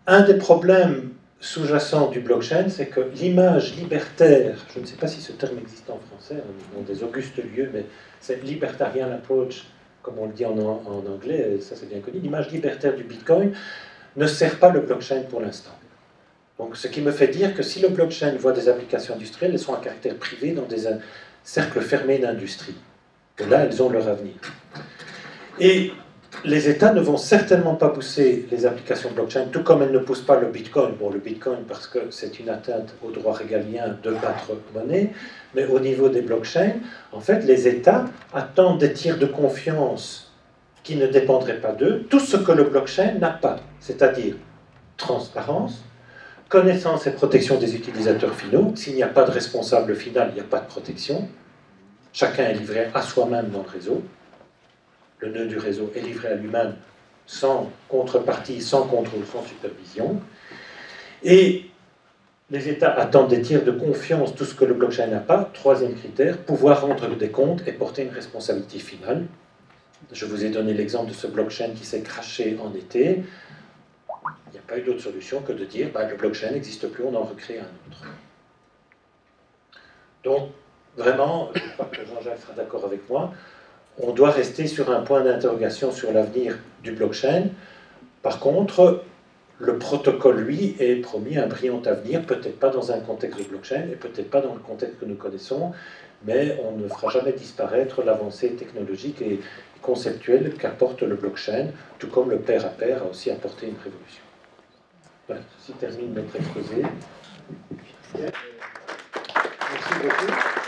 Un 0.07 0.23
des 0.23 0.35
problèmes 0.35 1.15
sous-jacents 1.41 2.11
du 2.11 2.21
blockchain, 2.21 2.69
c'est 2.69 2.89
que 2.89 3.01
l'image 3.01 3.75
libertaire, 3.77 4.67
je 4.75 4.81
ne 4.81 4.85
sais 4.85 4.97
pas 4.97 5.09
si 5.09 5.23
ce 5.23 5.33
terme 5.33 5.59
existe 5.59 5.89
en 5.89 5.99
français, 5.99 6.43
dans 6.75 6.83
des 6.83 7.03
augustes 7.03 7.39
lieux, 7.39 7.71
mais 7.73 7.87
c'est 8.21 8.43
libertarian 8.43 9.11
approach 9.13 9.65
comme 10.03 10.19
on 10.19 10.27
le 10.27 10.33
dit 10.33 10.45
en, 10.45 10.59
anglais, 10.59 11.59
ça 11.61 11.75
c'est 11.77 11.89
bien 11.89 12.01
connu, 12.01 12.19
l'image 12.21 12.51
libertaire 12.51 12.95
du 12.95 13.05
Bitcoin 13.05 13.53
ne 14.17 14.27
sert 14.27 14.59
pas 14.59 14.71
le 14.71 14.81
blockchain 14.81 15.23
pour 15.29 15.41
l'instant. 15.41 15.71
Donc, 16.59 16.77
ce 16.77 16.89
qui 16.89 17.01
me 17.01 17.13
fait 17.13 17.29
dire 17.29 17.55
que 17.55 17.63
si 17.63 17.81
le 17.81 17.89
blockchain 17.89 18.35
voit 18.37 18.53
des 18.53 18.69
applications 18.69 19.15
industrielles, 19.15 19.53
elles 19.53 19.61
sont 19.61 19.75
à 19.75 19.79
caractère 19.79 20.17
privé 20.17 20.53
dans 20.53 20.65
des 20.65 20.89
cercles 21.45 21.81
fermés 21.81 22.19
d'industrie. 22.19 22.75
Que 23.37 23.45
là, 23.45 23.61
elles 23.65 23.81
ont 23.81 23.89
leur 23.89 24.09
avenir. 24.09 24.35
Et 25.61 25.93
les 26.45 26.69
États 26.69 26.93
ne 26.93 27.01
vont 27.01 27.17
certainement 27.17 27.75
pas 27.75 27.89
pousser 27.89 28.47
les 28.51 28.67
applications 28.67 29.11
blockchain, 29.11 29.47
tout 29.51 29.63
comme 29.63 29.83
elles 29.83 29.93
ne 29.93 29.99
poussent 29.99 30.25
pas 30.25 30.39
le 30.39 30.49
Bitcoin. 30.49 30.93
Bon, 30.99 31.11
le 31.11 31.19
Bitcoin, 31.19 31.61
parce 31.69 31.87
que 31.87 31.99
c'est 32.11 32.39
une 32.39 32.49
atteinte 32.49 32.95
au 33.03 33.11
droit 33.11 33.35
régalien 33.35 33.97
de 34.03 34.11
battre 34.13 34.53
monnaie, 34.75 35.13
mais 35.55 35.67
au 35.67 35.81
niveau 35.81 36.09
des 36.09 36.23
blockchains, 36.23 36.75
en 37.13 37.21
fait, 37.21 37.45
les 37.45 37.67
États 37.67 38.05
attendent 38.33 38.79
des 38.79 38.93
tirs 38.93 39.19
de 39.19 39.27
confiance 39.27 40.33
qui 40.83 40.97
ne 40.97 41.07
dépendraient 41.07 41.61
pas 41.61 41.73
d'eux, 41.73 42.07
tout 42.09 42.21
ce 42.21 42.37
que 42.37 42.53
le 42.53 42.65
blockchain 42.65 43.15
n'a 43.21 43.31
pas, 43.31 43.57
c'est-à-dire 43.81 44.35
transparence, 44.97 45.83
connaissance 46.49 47.07
et 47.07 47.11
protection 47.11 47.59
des 47.59 47.75
utilisateurs 47.77 48.35
finaux. 48.35 48.73
S'il 48.75 48.95
n'y 48.95 49.03
a 49.03 49.09
pas 49.09 49.25
de 49.25 49.31
responsable 49.31 49.95
final, 49.95 50.29
il 50.31 50.35
n'y 50.35 50.41
a 50.41 50.45
pas 50.45 50.61
de 50.61 50.67
protection. 50.67 51.29
Chacun 52.13 52.45
est 52.45 52.55
livré 52.55 52.89
à 52.95 53.03
soi-même 53.03 53.51
dans 53.51 53.63
le 53.63 53.69
réseau. 53.69 54.03
Le 55.21 55.31
nœud 55.31 55.47
du 55.47 55.59
réseau 55.59 55.93
est 55.95 56.01
livré 56.01 56.29
à 56.29 56.35
lui-même 56.35 56.77
sans 57.27 57.71
contrepartie, 57.89 58.61
sans 58.63 58.87
contrôle, 58.87 59.25
sans 59.31 59.45
supervision. 59.45 60.21
Et 61.23 61.67
les 62.51 62.69
États 62.69 62.93
attendent 62.93 63.29
des 63.29 63.43
tiers 63.43 63.63
de 63.63 63.71
confiance, 63.71 64.35
tout 64.35 64.47
ce 64.47 64.55
que 64.55 64.65
le 64.65 64.75
blockchain 64.75 65.09
n'a 65.09 65.21
pas. 65.21 65.51
Troisième 65.53 65.95
critère, 65.95 66.39
pouvoir 66.39 66.81
rendre 66.81 67.15
des 67.17 67.31
comptes 67.31 67.63
et 67.67 67.73
porter 67.73 68.03
une 68.03 68.11
responsabilité 68.11 68.79
finale. 68.79 69.27
Je 70.13 70.25
vous 70.25 70.45
ai 70.45 70.49
donné 70.49 70.73
l'exemple 70.73 71.11
de 71.11 71.15
ce 71.15 71.27
blockchain 71.27 71.71
qui 71.75 71.85
s'est 71.85 72.01
craché 72.01 72.57
en 72.63 72.75
été. 72.75 73.23
Il 74.47 74.53
n'y 74.53 74.59
a 74.59 74.63
pas 74.67 74.79
eu 74.79 74.83
d'autre 74.83 75.01
solution 75.01 75.43
que 75.43 75.53
de 75.53 75.67
dire 75.67 75.91
bah, 75.93 76.09
le 76.09 76.17
blockchain 76.17 76.53
n'existe 76.53 76.89
plus, 76.89 77.05
on 77.05 77.15
en 77.15 77.25
recrée 77.25 77.59
un 77.59 77.91
autre. 77.91 78.07
Donc, 80.25 80.51
vraiment, 80.97 81.51
je 81.55 81.61
crois 81.73 81.87
que 81.87 82.05
Jean-Jacques 82.07 82.39
sera 82.39 82.55
d'accord 82.55 82.87
avec 82.87 83.09
moi, 83.11 83.33
on 84.01 84.13
doit 84.13 84.31
rester 84.31 84.67
sur 84.67 84.91
un 84.91 85.01
point 85.01 85.23
d'interrogation 85.23 85.93
sur 85.93 86.13
l'avenir 86.13 86.59
du 86.83 86.93
blockchain. 86.93 87.49
Par 88.23 88.39
contre, 88.39 89.03
le 89.59 89.79
protocole, 89.79 90.39
lui, 90.39 90.77
est 90.79 90.97
promis 90.97 91.37
un 91.37 91.47
brillant 91.47 91.83
avenir, 91.85 92.23
peut-être 92.23 92.59
pas 92.59 92.71
dans 92.71 92.93
un 92.93 93.01
contexte 93.01 93.41
de 93.41 93.45
blockchain 93.45 93.89
et 93.91 93.97
peut-être 93.97 94.31
pas 94.31 94.41
dans 94.41 94.55
le 94.55 94.61
contexte 94.61 95.01
que 95.01 95.05
nous 95.05 95.17
connaissons, 95.17 95.73
mais 96.25 96.57
on 96.65 96.77
ne 96.77 96.89
fera 96.89 97.11
jamais 97.11 97.33
disparaître 97.33 98.03
l'avancée 98.03 98.51
technologique 98.51 99.21
et 99.21 99.41
conceptuelle 99.83 100.55
qu'apporte 100.55 101.03
le 101.03 101.17
blockchain, 101.17 101.69
tout 101.99 102.09
comme 102.09 102.31
le 102.31 102.39
pair 102.39 102.65
à 102.65 102.69
pair 102.69 103.03
a 103.03 103.07
aussi 103.07 103.31
apporté 103.31 103.67
une 103.67 103.77
révolution. 103.77 104.23
Voilà, 105.27 105.43
ceci 105.59 105.73
termine 105.73 106.15
notre 106.15 106.37
exposé. 106.37 106.83
Merci 108.15 109.95
beaucoup. 110.03 110.68